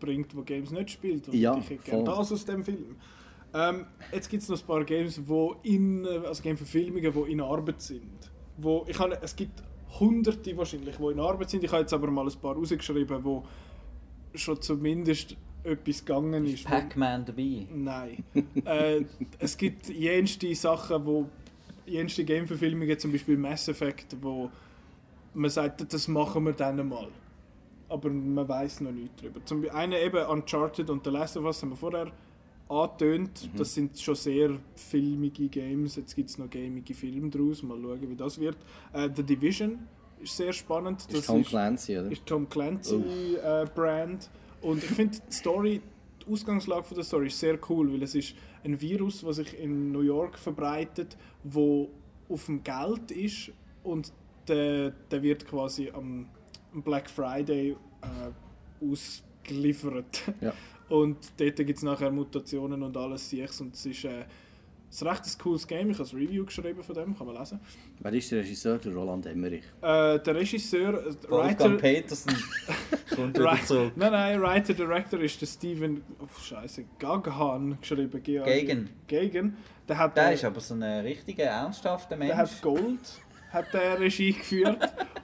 [0.01, 1.29] bringt, der Games nicht spielt.
[1.29, 2.97] Und Ja, ich hätte gerne das aus dem Film.
[3.55, 7.41] Ähm, jetzt gibt es noch ein paar Games, wo in, äh, also Game-Verfilmungen, die in
[7.41, 8.03] Arbeit sind.
[8.57, 9.63] Wo, ich habe, es gibt
[10.01, 11.65] hunderte wahrscheinlich, die in Arbeit sind.
[11.65, 13.45] Ich habe jetzt aber mal ein paar rausgeschrieben, wo
[14.35, 16.55] schon zumindest etwas gegangen ist.
[16.55, 17.67] Ist Pac-Man dabei?
[17.73, 18.25] Nein.
[18.65, 19.05] äh,
[19.39, 21.29] es gibt jenste Sachen, wo
[21.87, 24.51] jenste Game-Verfilmungen, zum Beispiel Mass Effect, wo
[25.35, 27.09] man sagt, das machen wir dann mal.
[27.89, 29.45] Aber man weiß noch nichts darüber.
[29.45, 32.11] Zum Beispiel eine eben Uncharted und The Last of Us haben wir vorher
[32.69, 33.51] angetönt.
[33.57, 35.97] Das sind schon sehr filmige Games.
[35.97, 37.63] Jetzt gibt es noch gamige Filme daraus.
[37.63, 38.57] Mal schauen, wie das wird.
[38.93, 39.79] Äh, The Division
[40.23, 41.05] ist sehr spannend.
[41.09, 42.11] Das ist Tom Clancy, oder?
[42.11, 44.31] ist Tom Clancy äh, Brand
[44.63, 45.83] und ich finde die Story,
[46.23, 48.35] die Ausgangslage von der Story ist sehr cool, weil es ist
[48.65, 51.91] ein Virus, was sich in New York verbreitet, wo
[52.29, 54.13] auf dem Geld ist und
[54.49, 56.27] der, der wird quasi am,
[56.73, 60.23] am Black Friday äh, ausgeliefert.
[60.41, 60.53] Ja.
[60.89, 64.25] Und dort gibt es nachher Mutationen und alles Sichs und es ist, äh,
[64.91, 65.91] es ist recht ein cooles Game.
[65.91, 67.59] Ich habe ein Review geschrieben von dem, kann man lesen.
[68.01, 68.79] Wer ist der Regisseur?
[68.79, 69.65] Der Roland Emmerich.
[69.81, 72.33] Äh, der Regisseur, äh, Wolfgang Petersen
[73.17, 73.67] kommt wieder Right.
[73.67, 73.93] zurück.
[73.97, 78.23] Nein, nein, Writer Director ist der Steven oh, Scheiße, Gaghan geschrieben.
[78.23, 78.91] G-A-G- Gegen.
[79.09, 79.57] Gegen.
[79.89, 82.35] Der hat, Der äh, ist aber so ein richtiger, ernsthafter der Mensch.
[82.37, 83.01] hat Gold
[83.55, 84.79] hat der Regie geführt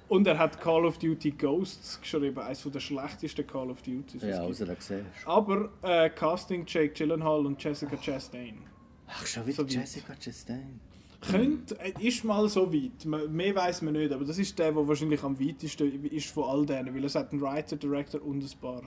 [0.09, 4.23] und er hat Call of Duty Ghosts geschrieben, eines der schlechtesten Call of Duties.
[4.23, 5.05] Ja, also da du.
[5.27, 8.63] Aber äh, Casting Jake Gyllenhaal und Jessica Chastain.
[9.07, 9.73] Ach, schon wieder So weit.
[9.73, 10.81] Jessica Chastain.
[11.21, 13.05] Könnte, äh, ist mal so weit.
[13.05, 16.65] Mehr weiß man nicht, aber das ist der, der wahrscheinlich am weitesten ist von all
[16.65, 18.83] denen, weil es hat einen Writer, Director und ein paar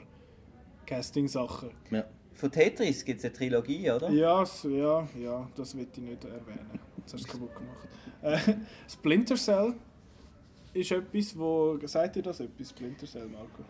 [0.85, 1.69] Casting-Sachen.
[1.91, 2.05] Ja.
[2.33, 4.09] Von Tetris gibt es eine Trilogie, oder?
[4.09, 6.79] Ja, ja, ja, das wird ich nicht erwähnen.
[7.05, 7.87] Jetzt hast du es kaputt gemacht.
[8.21, 8.53] Äh,
[8.89, 9.73] Splinter Cell
[10.73, 11.77] ist etwas, wo...
[11.85, 13.63] Sagt ihr das etwas, Splinter Cell, Marco?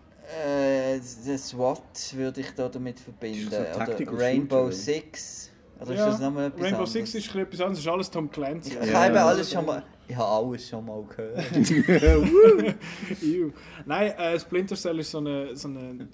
[0.46, 3.40] Äh, das SWAT würde ich da damit verbinden.
[3.40, 4.72] Ist das ein Oder Rainbow oder?
[4.72, 5.52] Six.
[5.82, 6.94] Oder ist das nochmal etwas Rainbow anderes?
[6.94, 8.78] Six ist etwas anderes, ist alles Tom Clancy.
[8.82, 9.04] Ich Ja.
[9.04, 9.84] habe alles schon mal...
[10.08, 11.44] Ich habe alles schon mal gehört.
[13.86, 16.08] Nein, äh, Splinter Cell ist so eine, so eine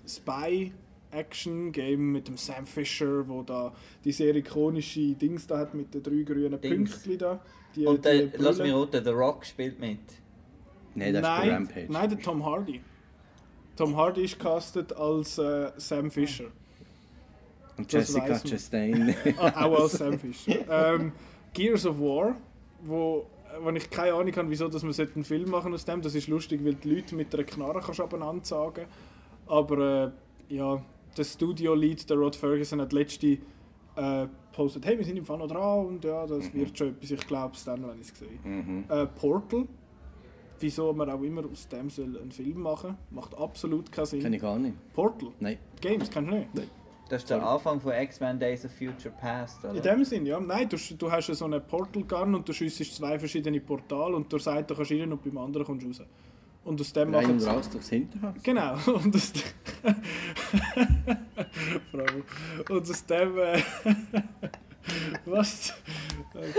[1.10, 3.73] Spy-Action-Game mit dem Sam Fisher, wo da
[4.03, 6.91] die sehr ikonische Dings da hat mit den drei grünen Dings.
[6.91, 7.40] Pünktchen da.
[7.76, 9.99] Die, Und die der, lass mich roten, The Rock spielt mit.
[10.95, 11.88] Nein, das ist nein, Rampage.
[11.90, 12.81] nein, der Tom Hardy.
[13.76, 16.45] Tom Hardy ist castet als äh, Sam Fisher.
[17.77, 18.40] Und das Jessica.
[18.40, 19.15] Chastain.
[19.38, 20.65] Ah, auch als Sam Fisher.
[20.69, 21.11] ähm,
[21.53, 22.36] Gears of War,
[22.81, 23.27] wo,
[23.61, 26.02] wo ich keine Ahnung habe, wieso dass man einen Film machen aus dem.
[26.02, 28.86] Das ist lustig, weil die Leute mit einer Knarre kannst du sagen.
[29.48, 30.11] Aber
[30.49, 30.84] äh, ja,
[31.18, 33.38] der Studio-Lead, der Rod Ferguson, hat letzte
[33.95, 37.11] äh, postet, hey, wir sind im Fall noch dran und ja, das wird schon etwas,
[37.11, 38.40] ich glaube es dann, wenn ich es sehe.
[38.44, 38.86] mhm.
[38.90, 39.68] Äh, Portal,
[40.60, 44.22] wieso man auch immer aus dem soll einen Film machen, macht absolut keinen Sinn.
[44.22, 44.76] Kenn ich gar nicht.
[44.94, 45.57] Portal, Nein.
[45.81, 46.49] Games, kennst du nicht?
[47.10, 49.73] Das ist der Anfang von X-Men Days of Future Past, oder?
[49.73, 50.40] In dem Sinn, ja.
[50.40, 54.31] Nein, du, du hast so einen Portal Gun und du schiessest zwei verschiedene Portale und
[54.31, 56.03] durch eine Seite kannst du rein und beim anderen kommst du raus.
[56.70, 57.50] Und aus dem machen sie...
[57.50, 58.36] raus durchs Hinterhaus.
[58.44, 58.74] Genau.
[58.94, 59.34] Und aus.
[62.70, 63.38] Und aus dem...
[63.40, 63.58] Äh...
[65.26, 65.74] Was?
[66.32, 66.54] Okay.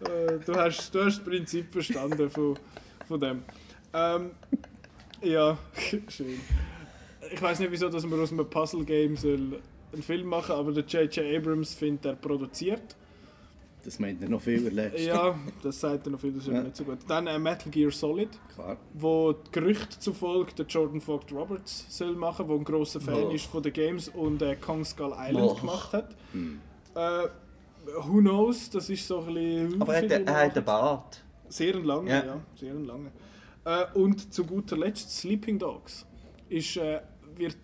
[0.00, 2.58] Äh, du, hast, du hast das Prinzip verstanden von,
[3.06, 3.44] von dem.
[3.94, 4.32] Ähm,
[5.22, 5.56] ja,
[6.08, 6.40] schön.
[7.32, 9.60] Ich weiß nicht, wieso dass man aus einem Puzzle-Game soll
[9.92, 11.36] einen Film machen aber der J.J.
[11.36, 12.96] Abrams findet, er produziert.
[13.84, 14.98] Das meint er noch viel erlebt.
[15.00, 16.62] Ja, das sagt er noch viel, das ist Ja.
[16.62, 16.98] nicht so gut.
[17.06, 18.76] Dann äh, Metal Gear Solid, Klar.
[18.94, 23.30] wo Gerüchte zufolge der Jordan Vogt Roberts soll machen, wo ein großer Fan Oh.
[23.30, 25.54] ist von den Games und äh, Kong Skull Island Oh.
[25.54, 26.14] gemacht hat.
[26.32, 26.60] Hm.
[26.94, 27.28] Äh,
[28.02, 29.80] who knows, das ist so ein bisschen...
[29.80, 31.22] Aber er hat, er hat einen Bart.
[31.48, 32.24] Sehr lange, ja.
[32.26, 32.40] Ja.
[32.56, 33.10] sehr lange.
[33.64, 36.04] Äh, und zu guter Letzt Sleeping Dogs.
[36.48, 37.00] Ist, äh,
[37.36, 37.56] wird,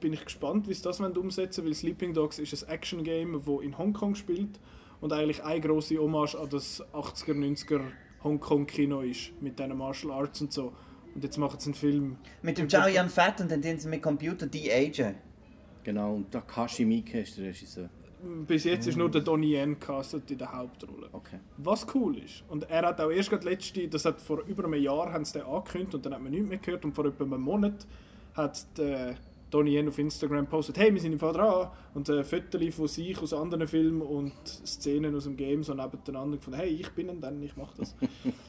[0.00, 3.64] bin ich gespannt, wie sie das wollen umsetzen weil Sleeping Dogs ist ein Action-Game, das
[3.64, 4.58] in Hongkong spielt
[5.00, 7.80] und eigentlich eine grosse Hommage an das 80er, 90er
[8.22, 10.72] Hongkong-Kino ist, mit diesen Martial Arts und so.
[11.14, 12.16] Und jetzt machen sie einen Film.
[12.42, 15.14] Mit dem Chow Yun Fat und dann tun sie mit Computer de-agen.
[15.84, 17.88] Genau, und Takashi Miike ist der Regisseur.
[18.46, 21.08] Bis jetzt ist nur der Donnie Yen castet in der Hauptrolle.
[21.12, 21.38] Okay.
[21.56, 22.42] Was cool ist.
[22.48, 25.34] Und er hat auch erst gerade letzte, das hat vor über einem Jahr haben sie
[25.34, 27.86] den angekündigt und dann hat man nichts mehr gehört und vor etwa einem Monat
[28.34, 29.14] hat der
[29.50, 32.86] Donnie Yen auf Instagram gepostet, hey, wir sind im Fall dran und ein Foto von
[32.88, 37.20] sich aus anderen Filmen und Szenen aus dem Game so nebeneinander gefunden, hey, ich bin
[37.20, 37.96] dann, ich mach das.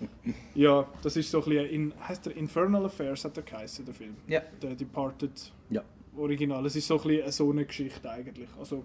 [0.55, 3.93] ja, das ist so ein bisschen, in, heißt der Infernal Affairs hat er geheißen, der
[3.93, 4.15] Film.
[4.27, 4.41] Ja.
[4.61, 5.83] Der Departed Ja.
[6.17, 6.65] Original.
[6.65, 8.49] Es ist so ein bisschen so eine Geschichte eigentlich.
[8.59, 8.83] Also,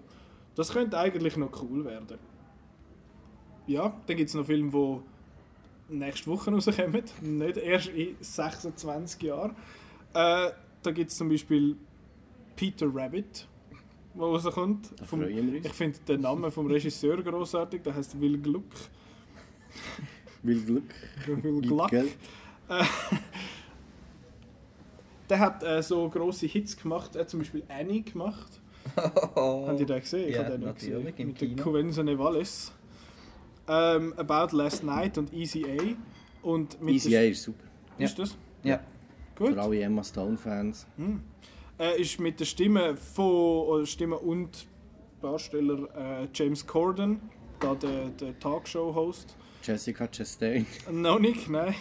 [0.55, 2.17] das könnte eigentlich noch cool werden.
[3.67, 5.01] Ja, dann gibt es noch Filme,
[5.89, 9.51] die nächste Woche rauskommen, nicht erst in 26 Jahren.
[10.13, 10.51] Äh,
[10.81, 11.75] da gibt es zum Beispiel
[12.55, 13.47] Peter Rabbit,
[14.13, 14.89] der rauskommt.
[15.05, 18.63] Vom, ich finde den Namen vom Regisseur großartig, der heißt Will Gluck.
[20.43, 20.93] Will Glück.
[21.27, 21.89] Will Gluck.
[21.89, 22.15] Geld.
[25.29, 28.61] Der hat äh, so grosse Hits gemacht, er hat zum Beispiel Annie gemacht.
[28.95, 30.29] Habt ihr den gesehen?
[30.29, 31.27] Ich Ja, habe den noch natürlich, gesehen.
[31.29, 31.63] Mit der Kino.
[31.63, 32.71] Covenza Nevalis.
[33.67, 36.45] Ähm, About Last Night und Easy A.
[36.47, 37.63] Und mit Easy A ist super.
[37.97, 38.37] Ist das?
[38.63, 38.79] Ja.
[39.35, 39.53] Gut.
[39.53, 40.85] Für alle Emma Stone-Fans.
[41.77, 44.65] Äh, ist mit der Stimme von Stimme und
[45.21, 47.19] Darsteller äh, James Corden,
[47.59, 49.35] da der, der Talkshow-Host.
[49.63, 50.65] Jessica Chastain.
[50.91, 51.73] Noch nicht, nein.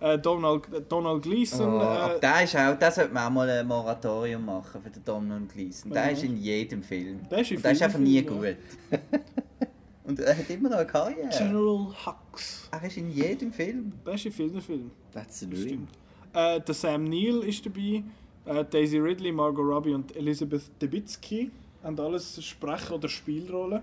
[0.00, 1.66] Äh, Donald, Donald Gleason.
[1.74, 4.90] Oh, aber äh, der ist auch, der sollte man auch mal ein Moratorium machen für
[4.90, 5.92] den Donald Gleason.
[5.92, 6.10] Der Ja.
[6.10, 7.20] ist in jedem Film.
[7.30, 8.56] Der ist in Und der ist vielen einfach nie Filmen,
[8.90, 9.00] gut.
[10.04, 11.28] Und er hat immer noch eine Karriere.
[11.30, 12.68] General Hux.
[12.72, 13.92] Er ist in jedem Film.
[14.04, 14.90] Beste Film.
[15.12, 15.86] That's the dream.
[16.34, 18.02] Äh, der Sam Neill ist dabei,
[18.44, 21.50] äh, Daisy Ridley, Margot Robbie und Elizabeth Debicki
[21.82, 23.82] haben alles Sprechen- oder Spielrollen.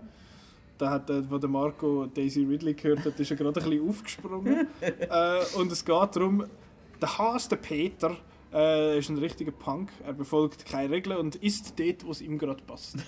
[0.78, 3.90] Da hat, äh, wo der Marco Daisy Ridley gehört hat, ist er gerade ein bisschen
[3.90, 4.68] aufgesprungen.
[4.82, 6.46] äh, und es geht darum,
[7.02, 8.16] der Haas, der Peter,
[8.54, 9.90] äh, ist ein richtiger Punk.
[10.06, 12.98] Er befolgt keine Regeln und isst dort, wo es ihm gerade passt.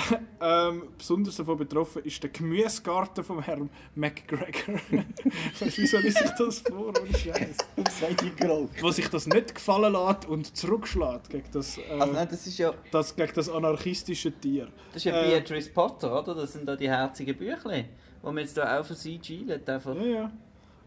[0.40, 4.80] ähm, besonders davon betroffen ist der Gemüsegarten vom Herrn McGregor.
[5.60, 6.88] Wie soll ich sich das vor?
[6.88, 7.56] Ohne Scheiß.
[8.80, 12.58] Wo sich das nicht gefallen lässt und zurückschlägt gegen das, äh, Also nein, das ist
[12.58, 14.68] ja, das, gegen das anarchistische Tier.
[14.92, 16.34] das ist ja Äh, Beatrice Potter, oder?
[16.34, 17.88] Das sind da die herzigen Büchlein,
[18.22, 19.94] die man jetzt da auch für sie gilet, einfach.
[19.94, 20.32] Ja, ja.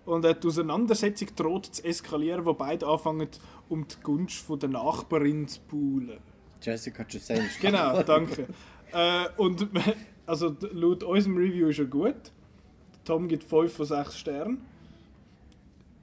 [0.06, 3.28] Und äh, die Auseinandersetzung droht zu eskalieren, wo beide anfangen,
[3.70, 6.20] um die Gunst von der Nachbarin zu buhlen.
[6.62, 8.48] Jessica Chastain Genau, danke.
[8.94, 9.68] äh, und
[10.26, 12.32] also laut unserem Review ist er gut.
[13.06, 14.66] Tom gibt 5 von 6 Sternen.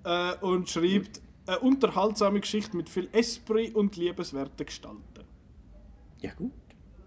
[0.05, 5.24] Äh, und schreibt eine unterhaltsame Geschichte mit viel Esprit und liebenswerten Gestalten.
[6.20, 6.52] Ja gut.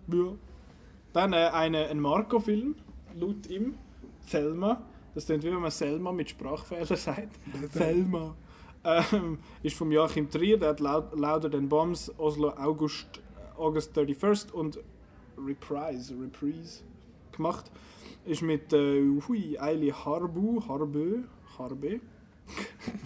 [0.08, 0.34] Ja.
[1.14, 2.76] Dann äh, eine, ein Marco-Film,
[3.16, 3.76] laut ihm.
[4.30, 4.82] Thelma.
[5.14, 7.40] Das klingt wie wenn man Selma mit Sprachfehlern sagt.
[7.74, 8.36] Thelma.
[8.84, 13.22] Ähm, ist vom Joachim Trier, der hat Laut, Louder Than Bombs, Oslo August,
[13.56, 14.80] August 31st und
[15.46, 16.82] Reprise, Reprise
[17.32, 17.72] gemacht.
[18.26, 21.24] Ist mit äh, hui, Eili Harbu, Harbö,
[21.58, 22.00] Harbe.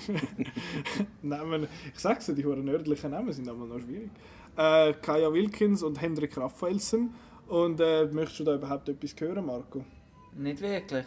[1.21, 4.09] Namen, ich sag's dir, die hohen nördlichen Namen sind aber noch schwierig.
[4.57, 7.13] Äh, Kaya Wilkins und Hendrik Raphaelsen.
[7.47, 9.85] Und äh, möchtest du da überhaupt etwas hören, Marco?
[10.33, 11.05] Nicht wirklich.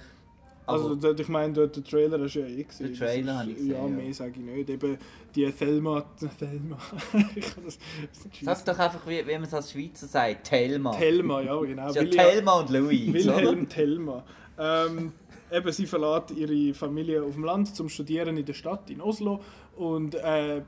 [0.69, 2.89] Also, d- ich meine, der, der Trailer du ja eh gesehen.
[2.89, 3.89] Den Trailer ist- habe ich gesehen, Ja, ja.
[3.89, 4.69] mehr sage ich nicht.
[4.71, 4.99] Eben
[5.35, 6.05] die Thelma.
[6.39, 6.79] Thelma.
[7.65, 7.79] das.
[8.43, 10.93] Sag doch einfach, wie, wie man es als Schweizer sagt, Thelma.
[10.93, 11.89] Thelma, ja, genau.
[11.89, 13.13] Ist ja Thelma und Louis.
[13.13, 14.25] Wilhelm Thelma.
[14.59, 15.13] Ähm,
[15.53, 19.41] eben, sie verlässt ihre Familie auf dem Land zum Studieren in der Stadt in Oslo
[19.77, 20.63] und äh,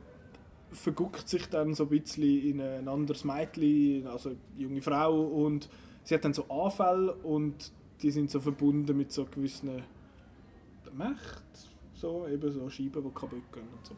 [0.72, 5.68] verguckt sich dann so ein bisschen in ein anderes Mädchen, also eine junge Frau und
[6.04, 7.72] sie hat dann so Anfälle und
[8.02, 9.82] die sind so verbunden mit so gewissen
[10.92, 13.94] Mächten, so eben so Scheiben, die kaputt gehen und so.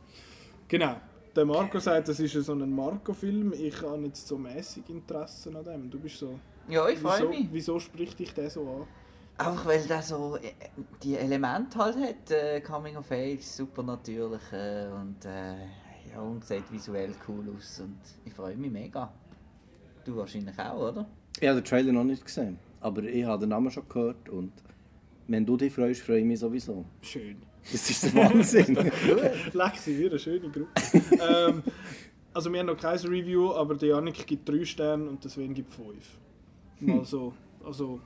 [0.69, 0.97] Genau.
[1.35, 3.55] Der Marco sagt, das ist so ein Marco-Film.
[3.55, 5.91] Ich habe jetzt so mäßig Interesse an dem.
[5.91, 6.39] Du bist so.
[6.69, 7.49] Ja, ich freue mich.
[7.51, 8.87] wieso spricht dich der so an?
[9.39, 10.53] Einfach weil der so äh,
[11.03, 12.31] die Elemente halt hat.
[12.31, 15.55] Äh, Coming of Age, super natürlich äh, und äh,
[16.13, 17.81] ja, und sieht visuell cool aus.
[17.81, 19.11] Und ich freue mich mega.
[20.05, 21.07] Du wahrscheinlich auch, oder?
[21.41, 24.53] Ich habe den Trailer noch nicht gesehen, aber ich habe den Namen schon gehört und
[25.29, 26.85] wenn du dich freust, freue ich mich sowieso.
[27.01, 27.37] Schön.
[27.71, 28.77] Das ist der Wahnsinn.
[29.53, 30.69] Lexi, wieder eine schöne Gruppe.
[30.93, 31.63] ähm,
[32.35, 35.55] also wir haben noch kein Review, aber der Janik gibt 3 Sterne und der Sven
[35.55, 36.19] gibt 5.
[36.81, 37.33] Mal so.
[37.65, 38.01] Also,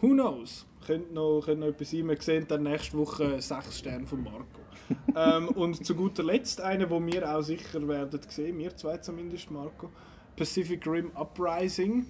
[0.00, 0.66] who knows?
[0.86, 2.08] Könnte noch, könnte noch etwas sein.
[2.08, 4.46] Wir sehen dann nächste Woche 6 Sterne von Marco.
[5.14, 9.50] ähm, und zu guter Letzt eine, wo wir auch sicher werden sehen, wir zwei zumindest,
[9.50, 9.90] Marco.
[10.36, 12.06] Pacific Rim Uprising.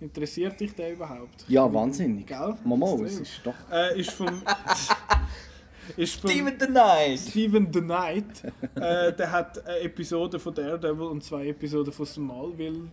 [0.00, 1.44] Interessiert dich der überhaupt?
[1.48, 2.26] ja, wahnsinnig.
[2.26, 2.56] Gell?
[2.64, 3.54] Mama, es ist doch...
[3.70, 4.26] Äh, ist vom...
[5.96, 7.18] ist vom Steven the Knight!
[7.20, 8.44] Steven the Knight,
[8.74, 12.88] äh, der hat eine Episode von Daredevil und zwei Episoden von Smallville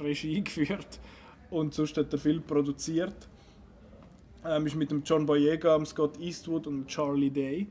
[0.00, 1.00] Regie geführt
[1.50, 3.28] und sonst hat er viel produziert.
[4.44, 7.66] Ähm, ist mit dem John Boyega, dem Scott Eastwood und dem Charlie Day.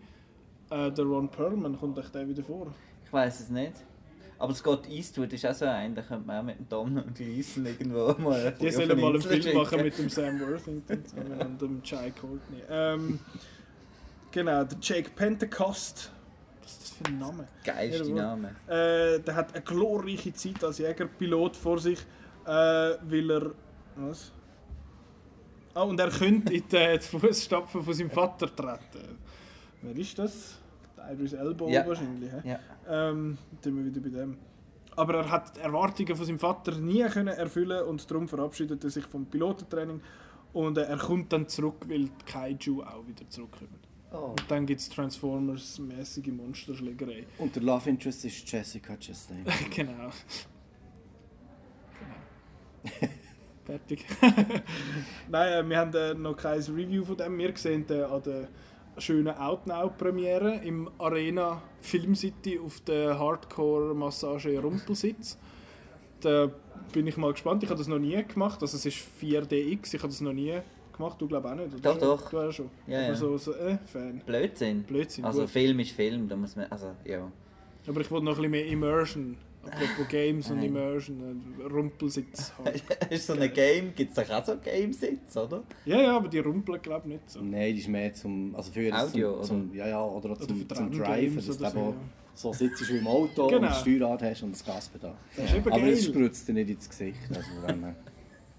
[0.69, 2.73] Äh, der Ron Perlman kommt euch der wieder vor.
[3.05, 3.73] Ich weiß es nicht.
[4.39, 7.15] Aber Scott Eastwood ist auch so ein, da könnte man auch mit dem Tom und
[7.15, 9.83] Gleason irgendwo mal Die sollen mal einen Film machen schicken.
[9.83, 11.03] mit dem Sam Worthington
[11.39, 12.61] und dem Jai Courtney.
[12.69, 13.19] Ähm,
[14.31, 16.11] genau, der Jake Pentecost.
[16.61, 17.47] Was ist das für ein Name?
[17.63, 18.49] Geilste Name.
[18.67, 21.99] Äh, der hat eine glorreiche Zeit als Jägerpilot vor sich,
[22.45, 23.51] äh, weil er.
[23.95, 24.31] Was?
[25.73, 29.17] Ah, und er könnte in die Fußstapfen von seinem Vater treten.
[29.81, 30.59] Wer ist das?
[31.11, 31.85] Idris Elbow Ja.
[31.87, 32.31] wahrscheinlich.
[32.31, 32.49] hä?
[32.49, 32.59] Ja.
[32.87, 34.37] Ähm, dann sind wir wieder bei dem.
[34.95, 38.89] Aber er hat die Erwartungen von seinem Vater nie können erfüllen und darum verabschiedet er
[38.89, 40.01] sich vom Pilotentraining.
[40.53, 43.79] Und äh, er kommt dann zurück, weil die Kaiju auch wieder zurückkommen.
[44.11, 44.31] Oh.
[44.31, 47.27] Und dann gibt es Transformers-mäßige Monsterschlägerei.
[47.37, 49.45] Und der Love Interest ist Jessica Chastain.
[49.75, 49.91] genau.
[49.91, 50.09] genau.
[53.65, 54.05] Fertig.
[55.29, 57.37] Nein, äh, wir haben äh, noch kein Review von dem.
[57.37, 58.47] Wir sehen den an der
[58.99, 65.37] schönen Outnow-Premiere im Arena Film City auf der Hardcore-Massage Rumpelsitz.
[66.21, 66.49] Da
[66.91, 67.63] bin ich mal gespannt.
[67.63, 68.61] Ich habe das noch nie gemacht.
[68.61, 69.93] Also es ist 4DX.
[69.93, 70.59] Ich habe das noch nie
[70.95, 71.21] gemacht.
[71.21, 71.73] Du glaubst auch nicht?
[71.73, 71.93] oder?
[71.93, 72.29] Doch, doch.
[72.29, 72.69] Du auch schon.
[72.87, 73.15] Ja, ja.
[73.15, 74.21] so, so äh, Fan.
[74.25, 74.83] Blödsinn.
[74.83, 75.49] Blödsinn, Also gut.
[75.49, 77.31] Film ist Film, da muss man, also ja.
[77.87, 79.37] Aber ich wollte noch ein bisschen mehr Immersion.
[79.71, 82.53] Apropos Games und Immersion, äh, Rumpelsitz.
[82.63, 82.83] Halt.
[83.09, 85.63] ist so ein Game, gibt es doch auch so Gamesitz, oder?
[85.85, 87.41] Ja, ja, aber die rumpeln glaube ich nicht so.
[87.41, 90.67] Nein, die ist mehr zum, also für Audio, zum, zum, ja, ja, oder, Oder zum,
[90.69, 91.93] zum Driven, dass du so, ja.
[92.33, 93.57] so sitzt wie im Auto Genau.
[93.57, 95.15] und das Steuerrad hast und das Gaspedal.
[95.35, 97.19] Das Aber es spritzt dir nicht ins Gesicht.
[97.29, 97.95] Also her.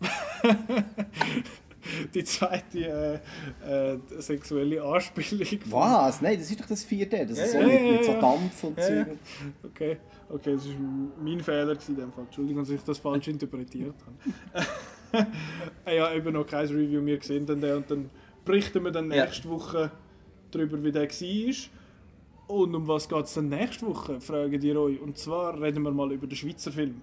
[2.14, 3.20] Die zweite
[3.66, 5.46] äh, äh, sexuelle Anspielung.
[5.66, 6.20] Was?
[6.20, 7.26] Nein, das ist doch das vierte.
[7.26, 8.20] Das ist so Ja, mit, ja, mit so ja.
[8.20, 9.04] Dampf und Ja, ja.
[9.04, 9.16] Zeug.
[9.64, 9.96] Okay,
[10.28, 10.74] okay, das war
[11.22, 12.24] mein Fehler in dem Fall.
[12.24, 13.94] Entschuldigung, dass ich das falsch interpretiert
[14.52, 14.66] habe.
[15.86, 18.10] Äh, ja, eben noch kein Review mehr gesehen und dann
[18.44, 19.24] berichten wir dann Ja.
[19.24, 19.90] nächste Woche
[20.50, 21.54] darüber, wie der war.
[22.56, 25.00] Und um was geht es dann nächste Woche, fragen ihr euch.
[25.00, 27.02] Und zwar reden wir mal über den Schweizer Film.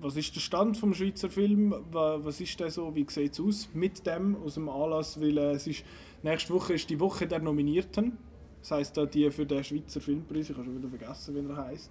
[0.00, 1.74] Was ist der Stand vom Schweizer Film?
[1.90, 2.94] Wa- Was ist der so?
[2.94, 5.20] Wie sieht es aus mit dem aus dem Anlass?
[5.20, 5.84] Weil äh, es ist,
[6.22, 8.16] nächste Woche ist die Woche der Nominierten.
[8.60, 11.56] Das heisst, da die für den Schweizer Filmpreis, ich habe schon wieder vergessen, wie er
[11.56, 11.90] heisst.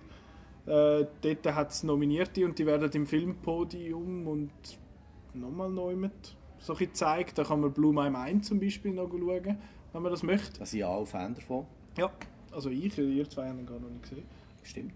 [0.65, 4.51] Äh, dort hat es Nominierte und die werden im Filmpodium und
[5.33, 6.11] nochmal neu mit
[6.59, 7.37] so ein gezeigt.
[7.37, 9.57] Da kann man Blue My Mind zum Beispiel noch schauen,
[9.93, 10.59] wenn man das möchte.
[10.59, 11.65] Da sind ja alle Fan davon.
[11.97, 12.11] Ja,
[12.51, 14.23] also ich, ihr zwei haben ihn gar noch nicht gesehen.
[14.63, 14.93] Stimmt.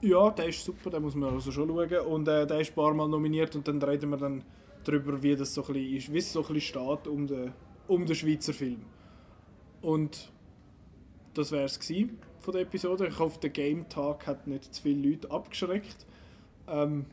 [0.00, 2.06] Ja, der ist super, den muss man also schon schauen.
[2.06, 4.44] Und äh, der ist ein paar Mal nominiert und dann reden wir dann
[4.84, 7.52] darüber, wie das so ein bisschen ist, wie es so ein bisschen steht um den,
[7.88, 8.82] um den Schweizer Film.
[9.82, 10.30] Und
[11.34, 11.78] das wäre es
[12.40, 13.06] von der Episode.
[13.08, 16.06] Ich hoffe, der Game Tag hat nicht zu viele Leute abgeschreckt.
[16.68, 17.06] Ähm,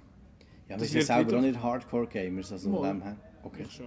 [0.67, 2.51] Ja, wir Das sind ja selber wieder- auch nicht Hardcore-Gamers.
[2.51, 2.77] Also Mal.
[2.77, 3.17] von dem her.
[3.43, 3.63] Okay.
[3.67, 3.85] ich schon.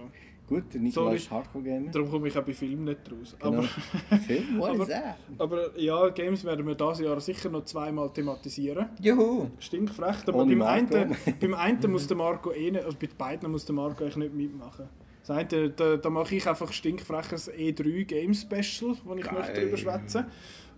[0.49, 1.15] Gut, der Sorry.
[1.15, 1.91] ist Hardcore-Gamer.
[1.91, 3.35] Darum komme ich auch bei Filmen nicht raus.
[3.39, 3.57] Genau.
[3.59, 4.59] Aber, Film?
[4.59, 5.15] What Aber- is that?
[5.37, 8.87] aber ja, Games werden wir dieses Jahr sicher noch zweimal thematisieren.
[9.01, 9.47] Juhu!
[9.59, 10.95] Stinkfrech, aber Ohne beim Marco.
[10.95, 14.17] einen, beim einen muss der Marco eh nicht, also bei beiden muss der Marco eigentlich
[14.17, 14.89] nicht mitmachen.
[15.25, 19.33] Das eine, da, da mache ich einfach stinkfreches E3 Game Special, wo ich Geil.
[19.37, 20.25] möchte drüber schwätzen.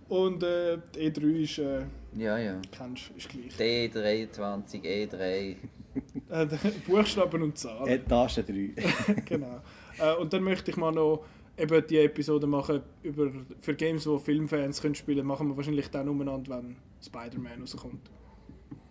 [0.08, 1.86] Und äh, die E3 ist, äh,
[2.18, 2.60] Ja, ja.
[2.70, 3.56] kennst ist gleich.
[3.58, 5.56] D23, E3.
[6.30, 6.46] Äh,
[6.86, 7.86] Buchstaben und Zahlen.
[7.88, 9.14] Etage 3.
[9.26, 9.60] genau.
[9.98, 11.24] Äh, und dann möchte ich mal noch
[11.58, 16.08] eben die Episode machen über, für Games, wo Filmfans können spielen machen wir wahrscheinlich dann
[16.08, 18.10] umeinander, wenn Spider-Man rauskommt.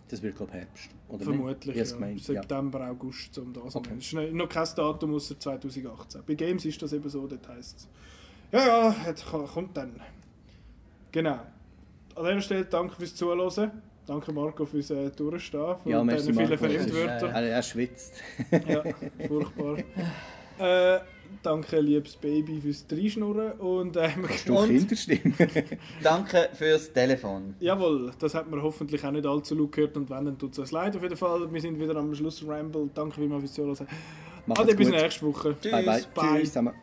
[0.08, 0.90] Das wird, glaube ich, Herbst.
[1.08, 1.84] Oder Vermutlich, ja.
[1.84, 2.34] gemeint, ja.
[2.34, 3.94] September, August, um da zu Okay.
[3.98, 6.22] Es ist noch- kein Datum außer 2018.
[6.26, 7.88] Bei Games ist das eben so, das heisst
[8.52, 9.98] ja, ja, jetzt ko- kommt dann.
[11.10, 11.40] Genau.
[12.14, 13.70] An dieser Stelle danke fürs Zuhören.
[14.06, 15.76] Danke Marco fürs äh, Durchstehen.
[15.82, 16.58] Für Ja, merci, deine vielen.
[16.58, 17.28] Fremdwörter.
[17.28, 18.14] Er, er schwitzt.
[18.66, 18.82] Ja,
[19.28, 19.78] furchtbar.
[20.58, 21.00] äh,
[21.42, 23.52] danke, liebes Baby, fürs Dreischnurren.
[23.52, 24.08] Und äh,
[24.44, 25.32] Du Und- Kinderstimme.
[26.02, 27.54] Danke fürs Telefon.
[27.60, 30.58] Jawohl, das hat man hoffentlich auch nicht allzu laut gehört und wenn, dann tut es
[30.58, 31.52] uns leid auf jeden Fall.
[31.52, 32.90] Wir sind wieder am Schluss Ramble.
[32.94, 33.86] Danke vielmals fürs Zuhören.
[34.46, 35.56] Macht's Ade, bis nächste Woche.
[35.60, 35.70] Tschüss.
[35.72, 36.02] Bye, bye.
[36.14, 36.38] Bye.
[36.40, 36.74] Tschüss zusammen.